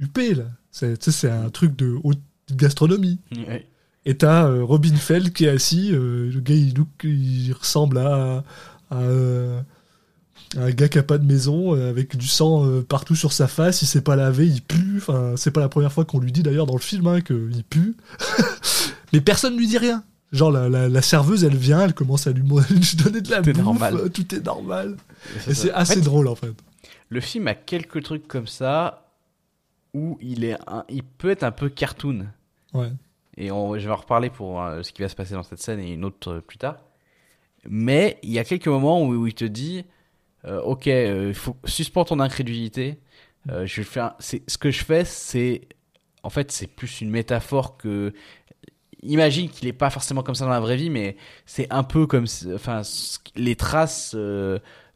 [0.00, 0.44] là.
[0.72, 2.20] C'est, un truc de haute
[2.52, 3.18] gastronomie.
[3.36, 3.66] Ouais.
[4.06, 5.90] Et t'as euh, Robin Feld qui est assis.
[5.92, 8.44] euh, le gars, il, look- il ressemble à,
[8.90, 9.60] à, euh,
[10.56, 13.82] un gars qui a pas de maison, avec du sang partout sur sa face.
[13.82, 14.96] Il s'est pas lavé, il pue.
[14.98, 17.62] Enfin, c'est pas la première fois qu'on lui dit d'ailleurs dans le film hein, qu'il
[17.68, 17.96] pue.
[19.12, 20.02] Mais personne lui dit rien.
[20.32, 22.42] Genre, la, la- la serveuse, elle vient, elle commence à lui,
[23.04, 23.64] donner de la Tout est bouffe.
[23.64, 24.10] normal.
[24.12, 24.96] Tout est normal.
[25.44, 26.52] C'est Et c'est En assez fait, drôle en fait.
[27.10, 29.06] Le film a quelques trucs comme ça
[29.92, 32.26] où il est, un- il peut être un peu cartoon.
[32.72, 32.90] Ouais.
[33.36, 35.58] Et on- je vais en reparler pour euh, ce qui va se passer dans cette
[35.60, 36.76] scène et une autre euh, plus tard.
[37.68, 39.84] Mais il y a quelques moments où, où il te dit,
[40.46, 42.98] euh, ok, euh, faut suspends ton incrédulité.
[43.50, 45.62] Euh, je faire, c'est ce que je fais, c'est
[46.22, 48.12] en fait c'est plus une métaphore que.
[49.02, 52.06] Imagine qu'il est pas forcément comme ça dans la vraie vie, mais c'est un peu
[52.06, 52.82] comme, enfin,
[53.34, 54.14] les traces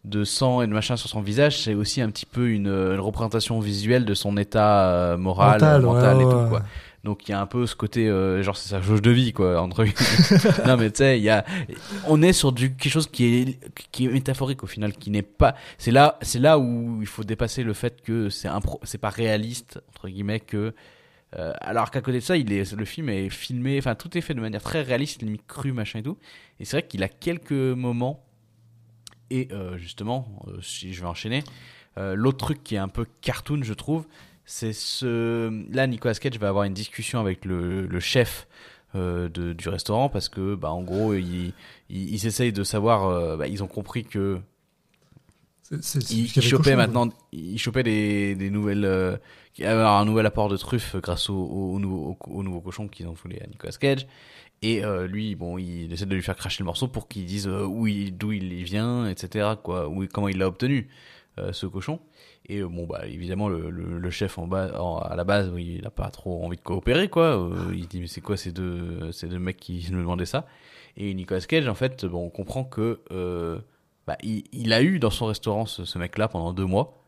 [0.04, 3.00] de sang et de machin sur son visage, c'est aussi un petit peu une, une
[3.00, 6.62] représentation visuelle de son état euh, moral, Mental, mental, ouais, et ouais, tout quoi.
[7.04, 9.32] Donc il y a un peu ce côté, euh, genre c'est sa jauge de vie
[9.34, 10.40] quoi, entre guillemets.
[10.66, 11.44] non mais tu sais, il y a,
[12.06, 13.58] on est sur du quelque chose qui est
[13.92, 15.54] qui est métaphorique au final, qui n'est pas.
[15.78, 19.10] C'est là, c'est là où il faut dépasser le fait que c'est impro, c'est pas
[19.10, 20.74] réaliste entre guillemets que.
[21.36, 24.22] euh, alors qu'à côté de ça, il est, le film est filmé, enfin tout est
[24.22, 26.16] fait de manière très réaliste, limite crue machin et tout.
[26.60, 28.23] Et c'est vrai qu'il a quelques moments.
[29.30, 31.42] Et euh, justement, euh, si je vais enchaîner,
[31.98, 34.04] euh, l'autre truc qui est un peu cartoon, je trouve,
[34.44, 35.50] c'est ce.
[35.72, 38.46] Là, Nicolas Cage va avoir une discussion avec le, le chef
[38.94, 41.52] euh, de, du restaurant parce que, bah, en gros, ils,
[41.88, 43.06] ils, ils essayent de savoir.
[43.08, 44.40] euh, bah, ils ont compris que
[46.10, 49.16] ils, chopaient cochon, maintenant, ils chopaient des, des nouvelles, euh,
[49.60, 53.08] un nouvel apport de truffes grâce au, au, au nouveau, au, au nouveau cochon qu'ils
[53.08, 54.06] ont foulé à Nicolas Cage.
[54.62, 57.46] Et euh, lui, bon, il essaie de lui faire cracher le morceau pour qu'il dise
[57.48, 59.50] euh, où d'où il vient, etc.
[59.62, 60.88] Quoi, où, comment il l'a obtenu
[61.38, 62.00] euh, ce cochon.
[62.48, 64.66] Et bon, bah évidemment, le, chef en bas,
[65.02, 67.50] à la base, il a pas trop envie de coopérer, quoi.
[67.72, 70.46] Il dit mais c'est quoi ces deux, ces deux mecs qui me demandaient ça?
[70.96, 73.00] Et Nicolas Cage, en fait, bon, on comprend que
[74.06, 77.02] bah, il, a eu dans son restaurant ce, mec-là pendant deux mois,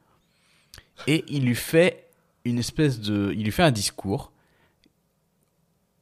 [1.06, 2.08] et il lui fait
[2.46, 4.32] une espèce de, il lui fait un discours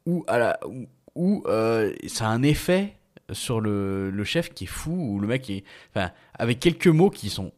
[0.05, 0.25] où,
[1.15, 2.93] où, euh, ça a un effet
[3.31, 5.63] sur le, le chef qui est fou, ou le mec est,
[5.95, 7.51] enfin, avec quelques mots qui sont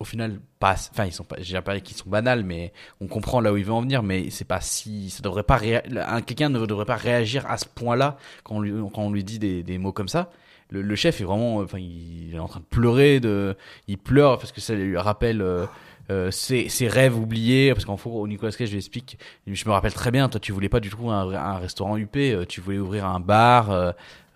[0.00, 3.40] au final pas, enfin ils sont pas, j'ai pas qu'ils sont banals, mais on comprend
[3.40, 6.66] là où il veut en venir, mais c'est pas si, ça devrait pas, quelqu'un ne
[6.66, 9.78] devrait pas réagir à ce point-là quand on lui, quand on lui dit des, des
[9.78, 10.30] mots comme ça.
[10.70, 14.38] Le, le chef est vraiment, enfin il est en train de pleurer, de, il pleure
[14.38, 15.42] parce que ça lui rappelle.
[15.42, 15.66] euh,
[16.10, 19.72] euh, ses, ses rêves oubliés parce qu'en fond Nicolas Cage je lui explique je me
[19.72, 22.60] rappelle très bien toi tu voulais pas du tout un, un restaurant UP euh, tu
[22.60, 23.92] voulais ouvrir un bar euh,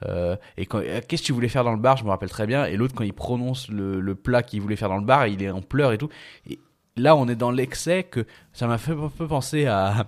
[0.06, 2.64] euh, et qu'est-ce que tu voulais faire dans le bar je me rappelle très bien
[2.64, 5.42] et l'autre quand il prononce le, le plat qu'il voulait faire dans le bar il
[5.42, 6.08] est en pleurs et tout.
[6.48, 6.58] Et
[6.96, 10.06] là on est dans l'excès que ça m'a fait un peu penser à,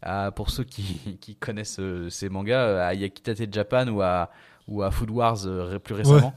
[0.00, 4.30] à pour ceux qui, qui connaissent ces mangas à Yakitate Japan ou à
[4.66, 5.40] ou à Food Wars
[5.82, 6.32] plus récemment.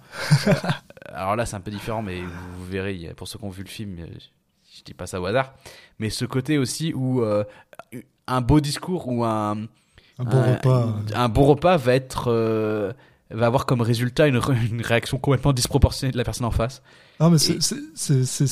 [1.05, 3.63] Alors là c'est un peu différent mais vous, vous verrez pour ceux qui ont vu
[3.63, 3.95] le film
[4.77, 5.53] je dis pas ça au hasard
[5.99, 7.43] mais ce côté aussi où euh,
[8.27, 9.57] un beau discours ou un
[10.19, 10.95] Un bon un, repas.
[11.09, 12.91] une- un bon repas va être euh,
[13.31, 14.37] va avoir comme résultat une,
[14.83, 16.81] réaction complètement disproportionnée de la personne en face.
[17.19, 17.57] Non, mais c'est-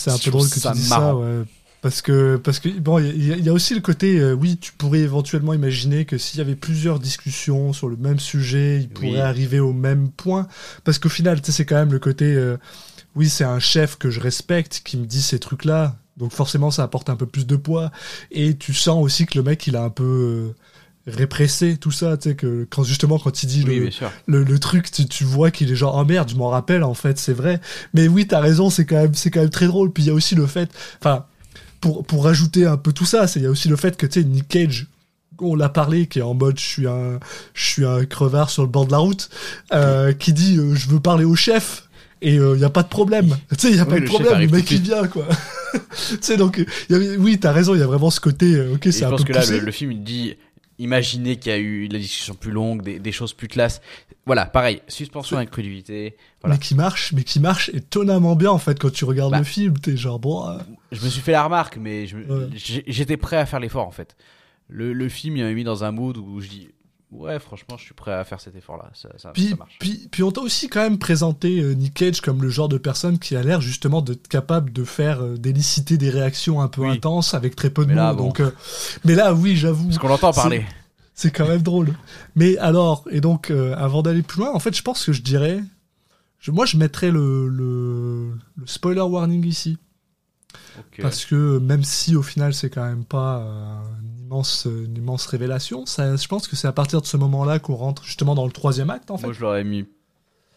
[0.10, 1.12] un peu drôle que tu dis marrant.
[1.12, 1.44] ça, ouais.
[1.82, 4.34] Parce que, parce que bon, il y, a- il y a aussi le côté, euh,
[4.34, 8.80] oui, tu pourrais éventuellement imaginer que s'il y avait plusieurs discussions sur le même sujet,
[8.82, 9.20] ils pourraient Oui.
[9.20, 10.48] arriver au même point.
[10.84, 12.58] Parce qu'au final, c'est quand même le côté, euh,
[13.16, 15.96] oui, c'est un chef que je respecte qui me dit ces trucs-là.
[16.18, 17.92] Donc forcément, ça apporte un peu plus de poids.
[18.32, 20.56] Et tu sens aussi que le mec, il a un peu euh,
[21.08, 23.90] répressé tout ça, tu sais, que quand justement, quand il dit Oui,
[24.28, 27.18] le, truc, tu, tu vois qu'il est genre, oh merde, je m'en rappelle, en fait,
[27.20, 27.60] c'est vrai.
[27.94, 29.92] Mais oui, t'as raison, c'est quand même, c'est quand même très drôle.
[29.92, 31.26] Puis il y a aussi le fait, enfin,
[31.82, 34.06] pour, pour rajouter un peu tout ça, c'est, il y a aussi le fait que,
[34.06, 34.88] tu sais, Nick Cage,
[35.40, 37.20] on l'a parlé, qui est en mode, je suis un,
[37.54, 39.30] je suis un crevard sur le bord de la route,
[39.74, 41.85] euh, qui dit, euh, je veux parler au chef.
[42.22, 43.36] Et il y a pas de problème.
[43.50, 45.28] Tu sais, il y a Oui, pas de problème, le mec il vient, quoi.
[46.10, 48.74] tu sais, donc, euh, y oui, t'as raison, il y a vraiment ce côté, euh,
[48.76, 49.60] ok, c'est je un pense peu que là, poussé.
[49.60, 50.36] le, le film il dit
[50.78, 53.82] imaginez qu'il y a eu de la discussion plus longue, des, des choses plus classes.
[54.26, 56.16] Voilà, pareil, suspension d'incrédulité.
[56.42, 56.56] Voilà.
[56.56, 59.38] Mais qui marche, mais qui marche étonnamment bien, en fait, quand tu regardes Bah.
[59.38, 60.58] le film, t'es genre, bon, euh,
[60.92, 62.48] Je me suis fait la remarque, mais je Ouais.
[62.88, 64.16] j'étais prêt à faire l'effort en fait.
[64.68, 66.70] Le, le film il m'a mis dans un mood où je dis
[67.20, 68.90] ouais, franchement, je suis prêt à faire cet effort-là.
[68.94, 69.76] Ça, ça, Puis, ça marche.
[69.80, 72.78] puis, puis on t'a aussi quand même présenté euh, Nick Cage comme le genre de
[72.78, 76.82] personne qui a l'air justement d'être capable de faire euh, d'éliciter des réactions un peu
[76.82, 76.92] Oui.
[76.92, 78.18] intenses avec très peu de Mais là, mots.
[78.18, 78.24] bon.
[78.28, 78.52] Donc, euh,
[79.04, 79.86] mais là, oui, j'avoue.
[79.86, 80.66] Parce qu'on l'entend parler.
[81.14, 81.94] C'est quand même drôle.
[82.36, 85.22] Mais alors, et donc, euh, avant d'aller plus loin, en fait, je pense que je
[85.22, 85.64] dirais.
[86.40, 89.78] Je, moi, je mettrais le, le, le spoiler warning ici.
[91.02, 93.82] Parce que même si au final, c'est quand même pas
[94.26, 97.76] immense, une immense révélation, ça, je pense que c'est à partir de ce moment-là qu'on
[97.76, 99.28] rentre justement dans le troisième acte, en fait.
[99.28, 99.86] Moi, je l'aurais mis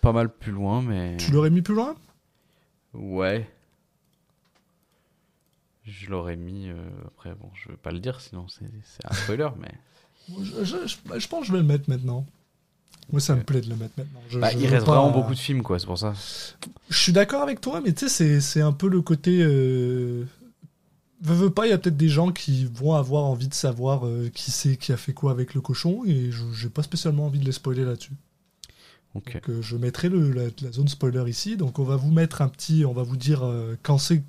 [0.00, 1.16] pas mal plus loin, mais.
[1.18, 1.94] Tu l'aurais mis plus loin?
[2.94, 3.48] Ouais.
[5.84, 6.68] Je l'aurais mis.
[6.68, 6.74] euh,
[7.06, 8.64] Après, bon, je veux pas le dire, sinon c'est
[9.04, 9.72] un spoiler, mais.
[10.42, 12.26] je, je- je- je pense que je vais le mettre maintenant.
[13.10, 14.20] Moi, ça me plaît de le mettre maintenant.
[14.28, 16.12] Je- Bah, il reste vraiment beaucoup de films, quoi, c'est pour ça.
[16.90, 19.38] Je suis d'accord avec toi, mais tu sais, c'est- c'est un peu le côté.
[19.42, 20.24] Euh...
[21.20, 24.06] Veux, veux pas, il y a peut-être des gens qui vont avoir envie de savoir
[24.06, 27.26] euh, qui c'est qui a fait quoi avec le cochon, et je j'ai pas spécialement
[27.26, 28.12] envie de les spoiler là-dessus.
[29.14, 29.34] Ok.
[29.34, 31.56] Donc euh, je mettrai le, la, la zone spoiler ici.
[31.56, 34.22] Donc on va vous mettre un petit, on va vous dire euh, quand c'est,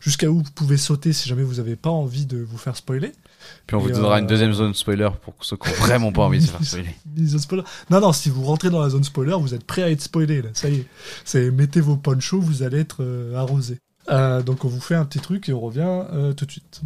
[0.00, 3.12] jusqu'à où vous pouvez sauter si jamais vous n'avez pas envie de vous faire spoiler.
[3.66, 6.22] Puis on vous donnera euh, une deuxième zone spoiler pour ceux qui ont vraiment pas
[6.22, 7.38] envie de se faire spoiler.
[7.38, 7.62] Spoiler.
[7.90, 10.42] Non, non, si vous rentrez dans la zone spoiler, vous êtes prêt à être spoilé.
[10.42, 10.50] Là.
[10.52, 10.86] Ça y est,
[11.24, 13.04] c'est mettez vos ponchos, vous allez être
[13.36, 13.78] arrosé.
[14.10, 16.80] Euh, donc on vous fait un petit truc et on revient euh, tout de suite.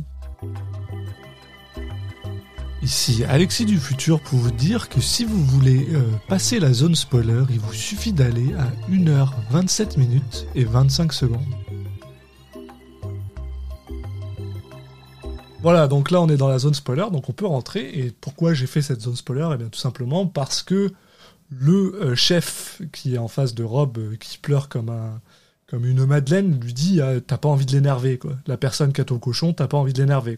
[2.82, 6.96] Ici Alexis du futur pour vous dire que si vous voulez euh, passer la zone
[6.96, 11.40] spoiler, il vous suffit d'aller à 1h27 minutes et 25 secondes.
[15.62, 17.88] Voilà, donc là on est dans la zone spoiler, donc on peut rentrer.
[18.00, 19.48] Et pourquoi j'ai fait cette zone spoiler?
[19.54, 20.92] Eh bien tout simplement parce que
[21.50, 25.20] le chef qui est en face de Rob, qui pleure comme un
[25.72, 28.36] comme une madeleine, lui dit ah, t'as pas envie de l'énerver quoi.
[28.46, 30.36] La personne qui a ton cochon, t'as pas envie de l'énerver.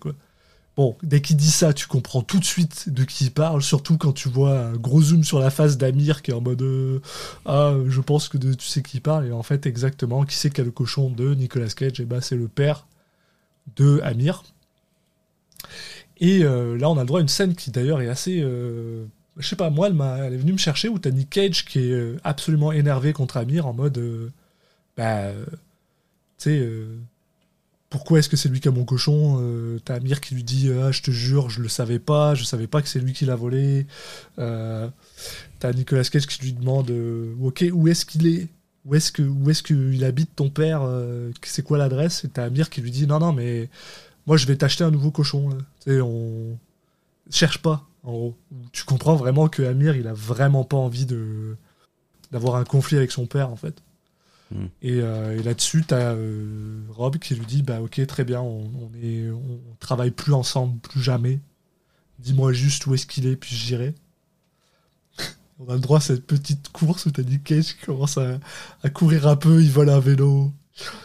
[0.76, 3.98] Bon, dès qu'il dit ça, tu comprends tout de suite de qui il parle, surtout
[3.98, 7.00] quand tu vois un gros zoom sur la face d'Amir qui est en mode euh,
[7.46, 10.60] Ah, je pense que tu sais qui parle, et en fait, exactement, qui c'est qui
[10.60, 12.86] a le cochon de Nicolas Cage Et bah, c'est le père
[13.74, 14.44] de Amir.
[16.18, 18.40] Et euh, là, on a le droit à une scène qui d'ailleurs est assez.
[18.40, 19.04] euh,
[19.38, 21.80] je sais pas, moi, elle, elle est venue me chercher où t'as Nick Cage qui
[21.80, 24.30] est absolument énervé contre Amir en mode.
[24.96, 25.32] Bah.
[26.38, 26.58] tu sais.
[26.58, 26.98] euh,
[27.90, 30.70] pourquoi est-ce que c'est lui qui a mon cochon Euh, T'as Amir qui lui dit
[30.72, 33.24] ah, Je te jure, je le savais pas, je savais pas que c'est lui qui
[33.24, 33.86] l'a volé.
[34.38, 34.88] Euh,
[35.60, 36.92] T'as Nicolas Cage qui lui demande
[37.40, 38.48] Ok, où est-ce qu'il est?
[38.86, 40.82] Où est-ce qu'il habite ton père
[41.42, 43.70] C'est quoi l'adresse Et t'as Amir qui lui dit Non, non, mais
[44.26, 45.50] moi je vais t'acheter un nouveau cochon.
[45.84, 46.58] Tu sais, on
[47.30, 48.36] cherche pas, en gros.
[48.72, 51.56] Tu comprends vraiment que Amir, il a vraiment pas envie de
[52.32, 53.80] d'avoir un conflit avec son père, en fait.
[54.82, 58.60] Et, euh, et là-dessus, t'as euh, Rob qui lui dit Bah, ok, très bien, on,
[58.64, 61.40] on est, on, travaille plus ensemble, plus jamais.
[62.20, 63.94] Dis-moi juste où est-ce qu'il est, puis j'irai.
[65.58, 68.38] on a le droit à cette petite course où t'as Nick Cage qui commence à,
[68.82, 70.52] à courir un peu, il vole un vélo.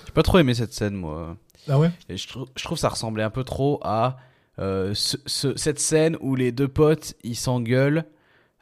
[0.06, 1.36] J'ai pas trop aimé cette scène, moi.
[1.68, 1.92] Ah ouais?
[2.08, 4.18] Et je, trou- je trouve que ça ressemblait un peu trop à
[4.60, 8.06] euh, ce- ce- cette scène où les deux potes ils s'engueulent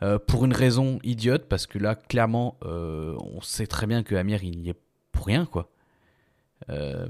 [0.04, 4.16] euh, pour une raison idiote parce que là clairement euh, on sait très bien que
[4.16, 4.76] Amir il y est
[5.12, 5.70] pour rien quoi.
[6.70, 7.08] Euh,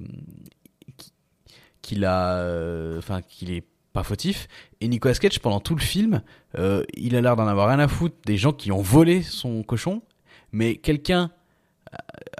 [0.97, 1.13] qui-
[1.81, 2.43] qu'il a
[2.97, 3.63] enfin qu'il est
[3.93, 4.47] pas fautif
[4.81, 6.21] et Nicolas Cage pendant tout le film
[6.95, 10.01] il a l'air d'en avoir rien à foutre des gens qui ont volé son cochon
[10.51, 11.31] mais quelqu'un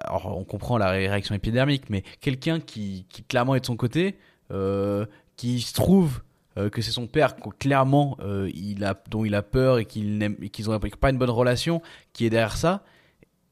[0.01, 3.77] alors on comprend la ré- réaction épidermique, mais quelqu'un qui, qui clairement est de son
[3.77, 4.17] côté,
[5.37, 6.21] qui se trouve
[6.57, 10.69] euh, que c'est son père, clairement euh, il a, dont il a peur et qu'ils
[10.69, 11.81] ont pas une bonne relation,
[12.13, 12.83] qui est derrière ça,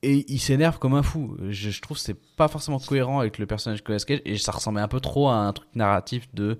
[0.01, 1.38] et il s'énerve comme un fou.
[1.49, 4.51] Je, trouve que c'est pas forcément cohérent avec le personnage de Nicolas Cage, et ça
[4.51, 6.58] ressemblait un peu trop à un truc narratif de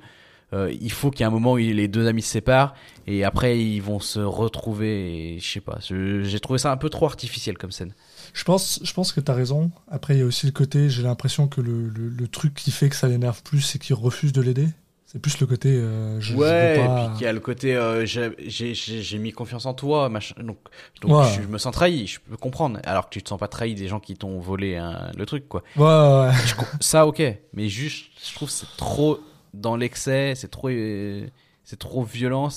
[0.54, 2.76] euh, il faut qu'il y ait un moment où les deux amis se séparent
[3.08, 6.88] et après ils vont se retrouver et je sais pas j'ai trouvé ça un peu
[6.90, 7.96] trop artificiel comme scène
[8.32, 9.72] Je pense, je pense que t'as raison.
[9.90, 12.90] Après, il y a aussi le côté, j'ai l'impression que le, le truc qui fait
[12.90, 14.68] que ça l'énerve plus, c'est qu'il refuse de l'aider.
[15.06, 15.70] C'est plus le côté.
[15.70, 19.66] euh, je, je ouais, et puis qu'il y a le côté euh, j'ai- mis confiance
[19.66, 20.36] en toi, machin.
[20.42, 20.58] Donc,
[21.02, 21.24] donc Ouais.
[21.24, 22.80] je, je me sens trahi, je peux comprendre.
[22.84, 25.48] Alors que tu te sens pas trahi des gens qui t'ont volé hein, le truc,
[25.48, 25.64] quoi.
[25.76, 26.34] Ouais, ouais, ouais.
[26.46, 27.22] Je ça, ok,
[27.54, 29.20] mais juste, je trouve que c'est trop
[29.54, 31.28] dans l'excès, c'est trop, euh,
[31.64, 32.50] c'est trop violent.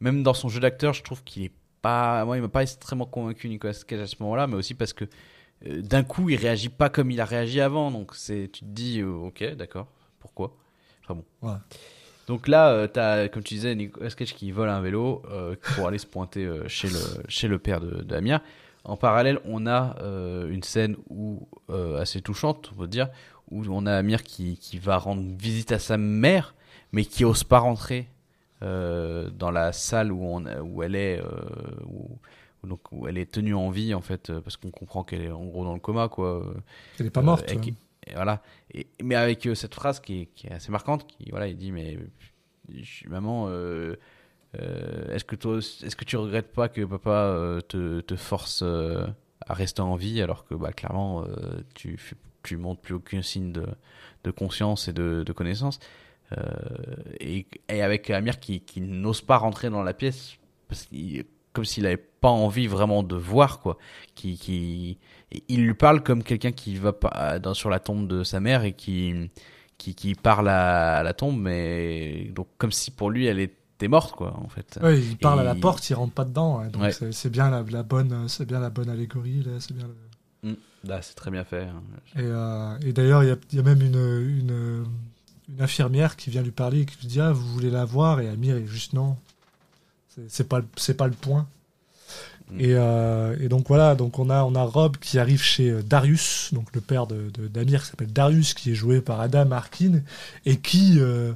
[0.00, 1.52] Même dans son jeu d'acteur, je trouve qu'il est
[1.82, 2.24] pas.
[2.24, 5.04] Moi, il m'a pas extrêmement convaincu Nicolas Cage à ce moment-là, mais aussi parce que
[5.66, 7.90] euh, d'un coup, il réagit pas comme il a réagi avant.
[7.90, 9.88] Donc, tu te dis, ok, d'accord,
[10.20, 10.56] pourquoi?
[11.04, 11.48] Enfin bon.
[11.48, 11.56] Ouais.
[12.26, 15.86] Donc là, euh, t'as, comme tu disais, Nicolas Cage qui vole un vélo euh, pour
[15.86, 16.98] aller se pointer euh, chez, le,
[17.28, 18.40] chez le père de, de Amir.
[18.84, 19.96] En parallèle, on a
[20.50, 21.48] une scène où,
[21.98, 23.08] assez touchante, on peut dire,
[23.50, 26.54] où on a Amir qui, qui va rendre visite à sa mère,
[26.92, 28.08] mais qui ose pas rentrer
[28.60, 31.22] dans la salle où, on, où elle est,
[31.86, 32.18] où,
[32.66, 35.44] donc, où elle est tenue en vie, en fait, parce qu'on comprend qu'elle est en
[35.46, 36.44] gros dans le coma, quoi.
[37.00, 37.46] Elle est pas morte.
[37.62, 37.74] qui-
[38.06, 38.42] et voilà.
[39.02, 41.98] Mais avec euh, cette phrase qui est, assez marquante, qui voilà, il dit mais
[43.08, 43.96] maman, euh,
[44.58, 49.82] euh, est-ce que toi, est-ce que tu regrettes pas que papa te, force à rester
[49.82, 51.24] en vie alors que bah clairement
[51.74, 51.98] tu
[52.42, 53.66] tu montres plus aucun signe de,
[54.24, 55.78] de conscience et de, de connaissance
[57.20, 60.36] et, et avec Amir qui, qui n'ose pas rentrer dans la pièce
[61.52, 63.78] comme s'il avait pas envie vraiment de voir quoi
[64.14, 64.98] qui
[65.48, 68.64] il lui parle comme quelqu'un qui va pas dans sur la tombe de sa mère
[68.64, 69.30] et qui
[69.78, 73.88] qui, qui parle à, à la tombe mais donc comme si pour lui elle était
[73.88, 76.64] morte quoi en fait Ouais, il parle à la porte, il rentre pas dedans.
[76.68, 76.92] donc Ouais.
[76.92, 79.52] c'est- bien la, la bonne, c'est bien la bonne allégorie là.
[79.58, 79.86] C'est bien.
[79.86, 80.56] le- Mm.
[80.84, 81.62] Là, c'est très bien fait.
[81.62, 81.82] hein.
[82.16, 84.84] Et, euh, et d'ailleurs, il y a, il y a même une, une,
[85.48, 88.20] une infirmière qui vient lui parler et qui lui dit Ah, vous voulez la voir
[88.20, 89.16] Et Amir est juste non.
[90.28, 90.60] C'est- pas,
[90.98, 91.48] pas le point.
[92.52, 92.60] Mm.
[92.60, 95.82] Et, euh, et donc voilà, donc on a, on a Rob qui arrive chez euh,
[95.82, 99.50] Darius, donc le père de, de- d'Amir qui s'appelle Darius, qui est joué par Adam
[99.52, 100.00] Arkin,
[100.44, 100.96] et qui.
[100.98, 101.32] euh,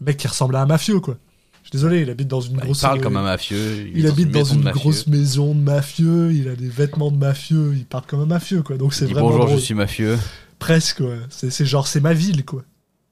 [0.00, 1.16] le mec qui ressemble à un mafieux, quoi.
[1.62, 2.80] Je suis désolé, il habite dans une Bah, il grosse.
[2.80, 3.88] parle euh, comme un mafieux.
[3.94, 4.80] il habite dans une mafieux.
[4.80, 8.62] grosse maison de mafieux, il a des vêtements de mafieux, il parle comme un mafieux,
[8.62, 8.76] quoi.
[8.78, 9.28] Donc c'est Il vraiment.
[9.28, 9.58] bonjour, drôle.
[9.58, 10.18] je suis mafieux.
[10.58, 11.18] Presque, ouais.
[11.30, 12.64] C'est, genre, c'est ma ville, quoi.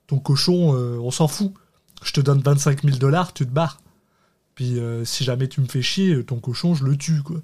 [0.09, 1.53] Ton cochon, on s'en fout.
[2.03, 3.81] Je te donne 25 000 dollars, tu te barres.
[4.61, 7.39] Puis euh, si jamais tu me fais chier, ton cochon, je le tue, quoi.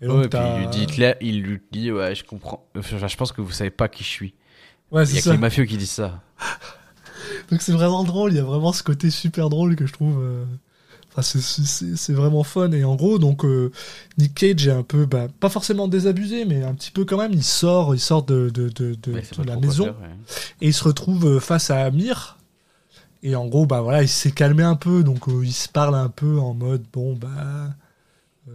[0.00, 2.66] Et donc, Ouais, puis il lui dit Hitler, il lui dit ouais, je comprends.
[2.76, 4.34] Enfin, je pense que vous savez pas qui je suis.
[4.90, 5.32] Ouais, Il y c'est a que ça.
[5.34, 6.20] les mafieux qui disent ça.
[7.52, 10.18] Donc c'est vraiment drôle, il y a vraiment ce côté super drôle que je trouve.
[10.20, 10.44] euh,
[11.12, 12.72] Enfin, c'est- vraiment fun.
[12.72, 13.70] Et en gros, donc euh,
[14.18, 17.32] Nick Cage est un peu, bah, pas forcément désabusé, mais un petit peu quand même.
[17.32, 19.92] Il sort, il sort de, de, de, de- Ouais, la maison ouais.
[20.60, 22.35] et il se retrouve euh, face à Amir.
[23.22, 25.94] Et en gros, bah voilà, il s'est calmé un peu, donc euh, il se parle
[25.94, 27.74] un peu en mode bon bah.
[28.48, 28.52] euh,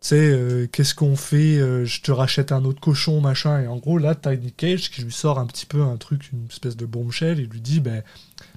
[0.00, 3.60] tu sais, euh, qu'est-ce qu'on fait Je te rachète un autre cochon, machin.
[3.60, 6.46] Et en gros, là, t'as Cage qui lui sort un petit peu un truc, une
[6.46, 8.02] espèce de bombshell, et lui dit ben,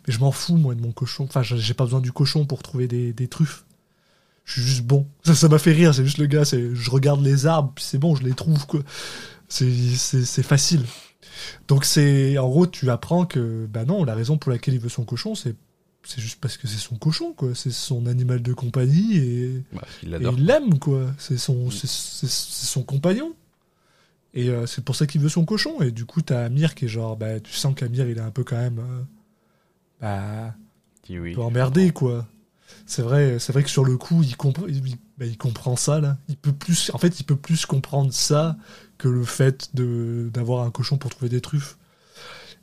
[0.08, 1.26] Mais je m'en fous, moi, de mon cochon.
[1.26, 3.66] Enfin, j'ai pas besoin du cochon pour trouver des, truffes.
[4.46, 5.08] Je suis juste bon.
[5.24, 7.84] Ça, ça m'a fait rire, c'est juste le gars, c'est je regarde les arbres, puis
[7.84, 8.58] c'est bon, je les trouve,
[9.48, 10.86] c'est facile.
[11.68, 14.90] Donc, c'est en gros, tu apprends que, bah non, la raison pour laquelle il veut
[14.90, 15.56] son cochon, c'est
[16.04, 17.54] c'est juste parce que c'est son cochon, quoi.
[17.56, 19.64] C'est son animal de compagnie et.
[19.74, 20.34] Bah, il Et l'adore.
[20.38, 21.08] il l'aime, quoi.
[21.18, 23.34] C'est son, c'est, c'est- c'est son compagnon.
[24.34, 25.82] Et euh, c'est pour ça qu'il veut son cochon.
[25.82, 28.32] Et du coup, t'as Amir qui est genre, bah, tu sens qu'Amir, il est un
[28.32, 29.02] peu quand même, euh,
[30.02, 30.56] bah,
[31.10, 31.32] oui.
[31.32, 32.28] un peu emmerdé, quoi.
[32.86, 34.82] C'est vrai, c'est vrai que sur le coup, il, compre- il,
[35.18, 36.18] bah, il comprend ça, là.
[36.28, 38.58] Il peut plus, en fait, il peut plus comprendre ça
[39.00, 41.78] que le fait de, d'avoir un cochon pour trouver des truffes.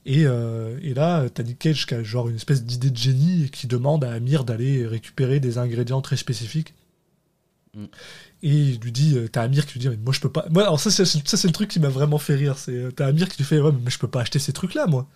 [0.04, 3.46] Et, euh, et là, t'as Nick Cage qui a genre une espèce d'idée de génie
[3.46, 6.74] et qui demande à Amir d'aller récupérer des ingrédients très spécifiques.
[7.74, 7.86] Mm.
[8.44, 10.46] Et il lui dit, euh, t'as Amir qui lui dit, mais moi je peux pas.
[10.50, 12.56] Moi, alors ça, c'est, ça, c'est le truc qui m'a vraiment fait rire.
[12.56, 14.86] C'est, euh, t'as Amir qui lui fait, ouais, mais je peux pas acheter ces trucs-là,
[14.86, 15.08] moi.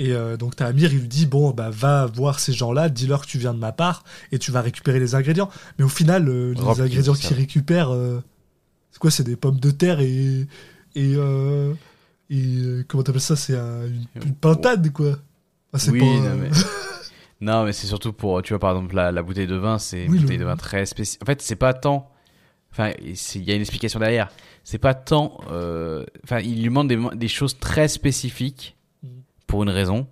[0.00, 3.20] Et euh, donc t'as Amir, il lui dit, bon, bah va voir ces gens-là, dis-leur
[3.20, 4.02] que tu viens de ma part
[4.32, 5.50] et tu vas récupérer les ingrédients.
[5.78, 8.22] Mais au final, euh, les Rob ingrédients qu'il récupère, euh,
[8.92, 10.46] c'est quoi C'est des pommes de terre et.
[10.96, 11.14] Et.
[11.16, 11.72] euh,
[12.32, 15.16] et euh, comment t'appelles ça C'est un- une, une pintade, quoi.
[15.74, 16.50] C'est Oui, pas, non, euh, mais-
[17.40, 20.04] Non, mais c'est surtout pour, tu vois, par exemple, la, la bouteille de vin, c'est
[20.04, 21.22] une Oui, le- bouteille de vin très spécifique.
[21.22, 22.10] En fait, c'est pas tant.
[22.70, 24.28] Enfin, il y a une explication derrière.
[24.62, 25.40] C'est pas tant.
[25.50, 29.10] euh, Enfin, il lui demande des, des choses très spécifiques Mhm.
[29.48, 30.06] pour une raison.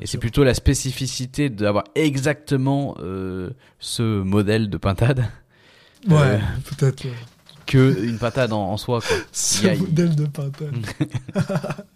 [0.00, 5.26] Et c'est plutôt la spécificité d'avoir exactement euh, ce modèle de pintade
[6.08, 7.04] Ouais, euh, peut-être.
[7.04, 7.10] ouais.
[7.72, 9.16] Que une pintade en, en soi, quoi.
[9.32, 10.74] Ce a- modèle de pintade.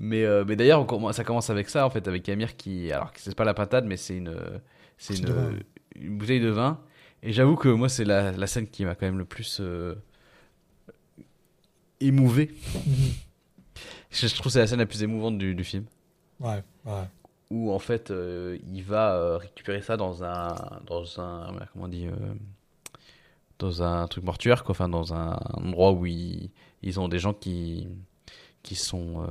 [0.00, 2.92] Mais, euh, mais d'ailleurs, ça commence avec ça, en fait, avec Amir qui.
[2.92, 4.32] Alors, c'est pas la pintade, mais c'est une,
[4.96, 5.22] c'est C'est
[5.96, 6.78] une, bouteille de vin.
[7.24, 9.96] Et j'avoue que moi, c'est la, la scène qui m'a quand même le plus euh,
[12.00, 12.54] émouvé.
[12.86, 12.92] Mhm.
[14.12, 15.84] Je, je trouve que c'est la scène la plus émouvante du, du film.
[16.40, 17.02] ouais, ouais.
[17.50, 20.54] Où, en fait, euh, il va euh, récupérer ça dans un.
[20.86, 21.56] Dans un.
[21.72, 22.12] Comment on dit euh,
[23.58, 24.72] Dans un truc mortuaire, quoi.
[24.72, 26.50] Enfin, dans un endroit où ils,
[26.82, 27.88] ils ont des gens qui
[28.64, 29.26] qui sont euh,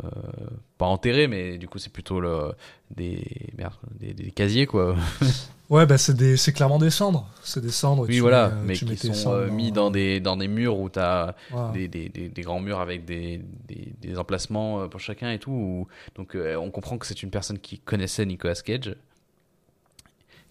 [0.77, 2.53] pas enterrés mais du coup c'est plutôt le,
[2.89, 3.21] des,
[3.57, 4.95] merde, des des casiers quoi
[5.69, 7.29] Ouais, bah c'est des, c'est clairement des cendres.
[7.43, 8.03] C'est des cendres.
[8.07, 10.47] oui tu voilà mets, euh, mais tu qui sont euh, mis dans des dans des
[10.47, 11.73] murs où t'as Ouais.
[11.73, 15.51] des, des, des, des grands murs avec des, des, emplacements pour chacun et tout.
[15.51, 18.95] où- donc euh, on comprend que c'est une personne qui connaissait Nicolas Cage,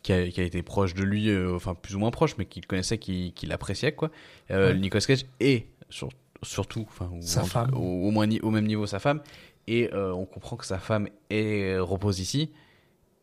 [0.07, 2.45] qui a, qui a été proche de lui, euh, enfin plus ou moins proche, mais
[2.47, 4.11] qui le connaissait, qui, qui l'appréciait quoi.
[4.53, 4.78] Euh, Ouais.
[4.78, 6.11] Nicolas Cage et sur-
[6.45, 7.70] surtout, enfin Sa femme.
[7.73, 9.20] cas, au, au moins au même niveau sa femme.
[9.66, 12.53] Et euh, on comprend que sa femme est euh, repose ici.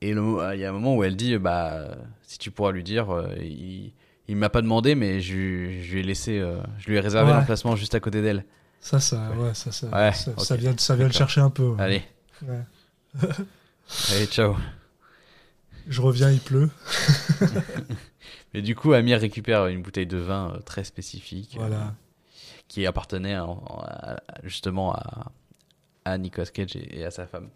[0.02, 1.88] Et le- il y a un moment où elle dit, bah
[2.22, 3.08] si tu pourras lui dire,
[3.40, 3.94] il,
[4.28, 6.44] il m'a pas demandé, mais je, lui- je lui ai laissé,
[6.80, 7.38] je lui ai réservé Ouais.
[7.38, 8.44] l'emplacement juste à côté d'elle.
[8.82, 11.76] Ça, ça, ouais, ça, ça, ça, vient, ça vient le chercher un peu.
[11.80, 12.02] Allez,
[14.12, 14.56] allez, ciao.
[15.88, 16.70] Je reviens, il pleut.
[18.54, 21.56] Mais du coup, Amir récupère une bouteille de vin euh, très spécifique.
[21.56, 21.96] euh, Voilà.
[22.68, 25.32] qui appartenait à- justement à,
[26.06, 27.50] à Nicolas Cage et, à sa femme.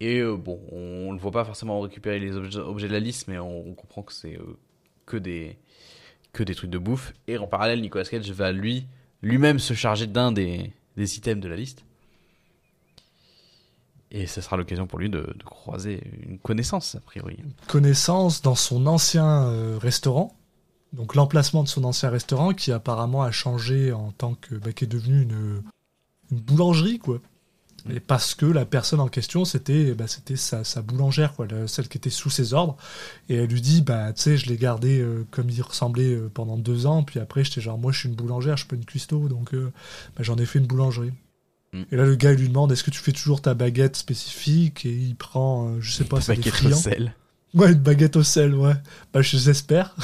[0.00, 3.28] Et euh, bon, on ne voit pas forcément récupérer les objets, objets de la liste,
[3.28, 4.56] mais on, on comprend que c'est euh,
[5.06, 5.58] que des
[6.32, 7.12] que des trucs de bouffe.
[7.28, 8.86] Et en parallèle, Nicolas Cage va lui
[9.22, 11.84] lui-même se charger d'un des, des items de la liste.
[14.16, 17.36] Et ce sera l'occasion pour lui de, de croiser une connaissance, a priori.
[17.66, 20.36] Connaissance dans son ancien euh, restaurant.
[20.92, 24.54] Donc l'emplacement de son ancien restaurant qui apparemment a changé en tant que.
[24.54, 25.62] bah, qui est devenu une,
[26.30, 27.18] une boulangerie, quoi.
[27.90, 31.88] Et parce que la personne en question, c'était bah, c'était sa, sa boulangère, quoi, celle
[31.88, 32.76] qui était sous ses ordres.
[33.28, 36.30] Et elle lui dit, bah, tu sais, je l'ai gardé euh, comme il ressemblait euh,
[36.32, 37.02] pendant deux ans.
[37.02, 39.52] Puis après, j'étais genre, moi, je suis une boulangère, je suis pas une cuistot, donc
[39.52, 39.70] euh,
[40.16, 41.12] bah, j'en ai fait une boulangerie.
[41.74, 41.82] Mm.
[41.90, 44.86] Et là, le gars, il lui demande, est-ce que tu fais toujours ta baguette spécifique?
[44.86, 46.76] Et il prend, euh, je sais pas, c'est des friands.
[46.76, 47.14] sel.
[47.52, 48.74] Ouais, une baguette au sel, ouais.
[49.12, 49.94] Bah, j'espère.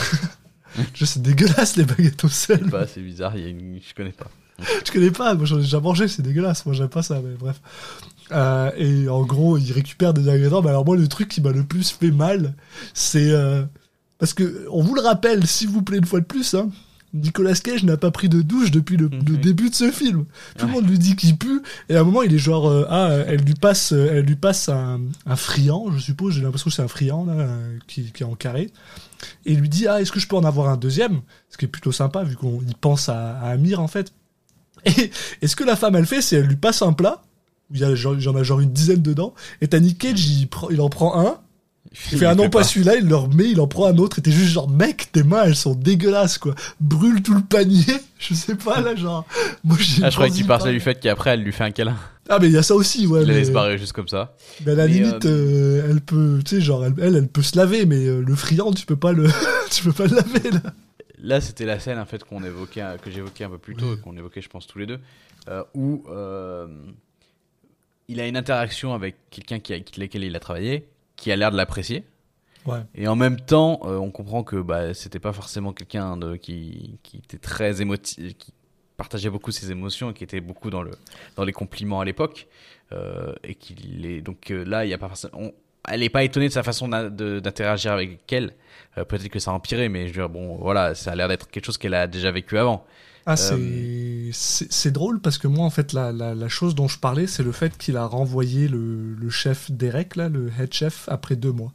[0.94, 2.64] je sais, c'est dégueulasse, les baguettes au sel.
[2.64, 3.78] Bah, c'est bizarre, y a une...
[3.80, 4.30] je connais pas.
[4.84, 7.34] Je connais pas, moi j'en ai déjà mangé, c'est dégueulasse, moi j'aime pas ça, mais
[7.34, 7.62] bref.
[8.30, 11.51] Euh, et en gros, il récupère des ingrédients, mais alors moi le truc qui m'a
[11.51, 12.52] le plus fait mal,
[12.92, 13.30] c'est...
[13.30, 13.64] euh,
[14.18, 16.68] parce que, on vous le rappelle, s'il vous plaît, une fois de plus, hein,
[17.12, 19.41] Nicolas Cage n'a pas pris de douche depuis le, le Mhm.
[19.41, 20.27] début de ce film.
[20.57, 20.81] Tout le Ouais.
[20.81, 23.41] monde lui dit qu'il pue, et à un moment il est genre, euh, ah, elle
[23.41, 26.82] lui passe, euh, elle lui passe un, un friand, je suppose, j'ai l'impression que c'est
[26.82, 28.70] un friand là, euh, qui, qui est en carré,
[29.45, 31.20] et il lui dit, ah, est-ce que je peux en avoir un deuxième?
[31.51, 34.12] Ce qui est plutôt sympa vu qu'on y pense à, à Amir en fait.
[34.87, 35.11] Et,
[35.43, 37.23] et ce que la femme elle fait, c'est elle lui passe un plat
[37.70, 39.78] où il y a genre, il y en a genre une dizaine dedans, et t'as
[39.81, 40.27] Nick Cage,
[40.70, 41.39] il en prend un,
[41.93, 44.23] il fait ah non pas celui-là, il le remet, il en prend un autre, et
[44.23, 47.85] t'es juste genre mec, tes mains elles sont dégueulasses quoi, brûle tout le panier,
[48.19, 49.27] je sais pas là genre.
[49.65, 50.05] Moi j'ai.
[50.05, 51.97] Ah, je croyais que tu parlais du fait qu'après elle lui fait un câlin.
[52.28, 53.23] Ah mais il y a ça aussi ouais.
[53.23, 54.36] Il la mais- laisse barrer juste comme ça.
[54.65, 57.27] mais à la Mais, limite, euh, euh, elle peut, tu sais, genre, elle, elle, elle
[57.28, 59.27] peut se laver, mais euh, le friand, tu peux pas le,
[59.73, 60.61] tu peux pas le laver, là.
[61.23, 63.97] Là, c'était la scène en fait qu'on évoquait, que j'évoquais un peu plus tôt, Oui.
[63.98, 64.98] et qu'on évoquait, je pense, tous les deux,
[65.74, 66.05] où
[68.09, 70.86] il a une interaction avec quelqu'un qui, avec lequel il a travaillé,
[71.20, 72.02] qui a l'air de l'apprécier.
[72.66, 72.80] Ouais.
[72.94, 76.98] Et en même temps, euh, on comprend que bah, c'était pas forcément quelqu'un de- qui,
[77.02, 78.52] qui était très émotif, qui
[78.97, 80.90] partageait beaucoup ses émotions, et qui était beaucoup dans, le,
[81.36, 82.48] dans les compliments à l'époque.
[82.92, 85.52] Euh, et qu'il est donc euh, là, il y a pas on-
[85.88, 88.52] elle n'est pas étonnée de sa façon d'interagir avec elle.
[88.97, 91.48] Peut-être que ça a empiré, mais je veux dire, bon, voilà, ça a l'air d'être
[91.48, 92.84] quelque chose qu'elle a déjà vécu avant.
[93.31, 96.98] Ah, Euh, c'est, drôle parce que moi, en fait, la, la, la chose dont je
[96.98, 101.09] parlais, c'est le fait qu'il a renvoyé le, le chef Derek, là, le head chef,
[101.09, 101.73] après deux mois.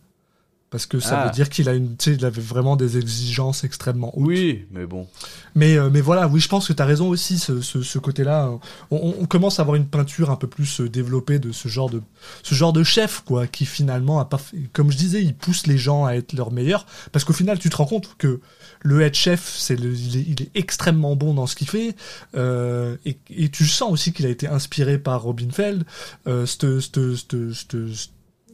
[0.76, 1.26] Parce que ça Ah.
[1.28, 4.26] veut dire qu'il a une, il avait vraiment des exigences extrêmement hautes.
[4.28, 5.08] Oui, mais bon.
[5.56, 7.98] Mais, euh, mais voilà, oui, je pense que tu as raison aussi, ce, ce, ce
[7.98, 8.52] côté-là.
[8.92, 11.90] On, on- commence à avoir une peinture un peu plus euh, développée de ce genre
[11.90, 12.02] de,
[12.44, 15.66] ce genre de chef, quoi, qui finalement a pas fait, comme je disais, il pousse
[15.66, 16.86] les gens à être leur meilleur.
[17.14, 18.42] Parce qu'au final, tu te rends compte que
[18.82, 21.96] le head chef, c'est le, il, est, il est extrêmement bon dans ce qu'il fait.
[22.36, 25.86] Euh, et, et tu sens aussi qu'il a été inspiré par Robin Feld.
[26.28, 26.46] Euh,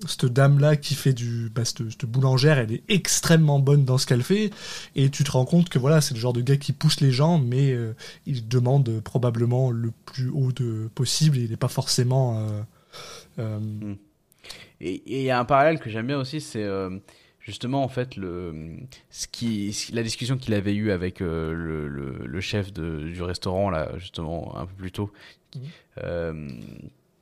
[0.08, 4.06] cette- dame-là qui fait du, bah, cette, cette boulangère, elle est extrêmement bonne dans ce
[4.08, 4.52] qu'elle fait.
[4.96, 7.12] Et tu te rends compte que voilà, c'est le genre de gars qui pousse les
[7.12, 7.94] gens, mais euh,
[8.26, 11.38] il demande probablement le plus haut de possible.
[11.38, 12.40] Et il n'est pas forcément.
[12.40, 12.62] euh,
[13.40, 13.94] euh,
[14.82, 16.68] Et et il y a un parallèle que j'aime bien aussi, c'est
[17.40, 18.78] justement en fait le
[19.10, 23.22] ce qui la discussion qu'il avait eue avec euh, le, le, le chef de, du
[23.24, 25.12] restaurant là justement un peu plus tôt,
[26.04, 26.50] euh,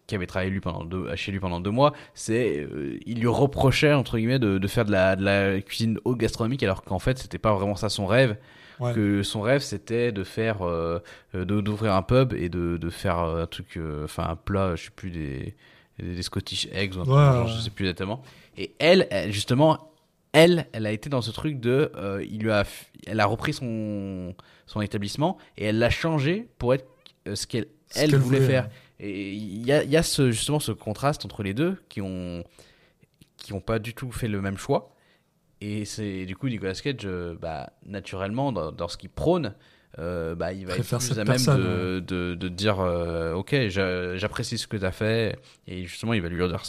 [0.09, 3.27] qui avait travaillé lui pendant deux, chez lui pendant deux mois, c'est euh, il lui
[3.27, 6.99] reprochait entre guillemets de, de faire de la, de la cuisine haute gastronomique alors qu'en
[6.99, 8.35] fait c'était pas vraiment ça son rêve.
[8.79, 8.93] Ouais.
[8.93, 10.99] Que son rêve c'était de faire euh,
[11.33, 14.85] d'ouvrir un pub et de, de faire euh, un truc euh, enfin un plat je
[14.85, 15.55] sais plus des
[16.01, 17.51] des Scottish eggs ou un Ouais, genre, ouais.
[17.51, 18.21] je sais plus exactement.
[18.57, 19.91] Et elle, justement,
[20.31, 22.63] elle, elle a été dans ce truc de, euh, il lui a,
[23.05, 24.33] elle a repris son
[24.65, 26.85] son établissement et elle l'a changé pour être
[27.33, 28.69] ce qu'elle Ce elle voulait, faire.
[28.99, 32.01] Et il y a, il y a ce, justement ce contraste entre les deux qui
[32.01, 32.43] ont
[33.37, 34.93] qui ont pas du tout fait le même choix.
[35.61, 39.55] Et c'est du coup Nicolas Cage, euh, bah, naturellement, dans, dans ce qu'il prône,
[39.97, 44.17] euh, bah, il va être plus à même de, de, de dire euh, Ok, j'a-
[44.17, 45.37] j'apprécie ce que tu as fait.
[45.67, 46.61] Et justement, il va lui dire,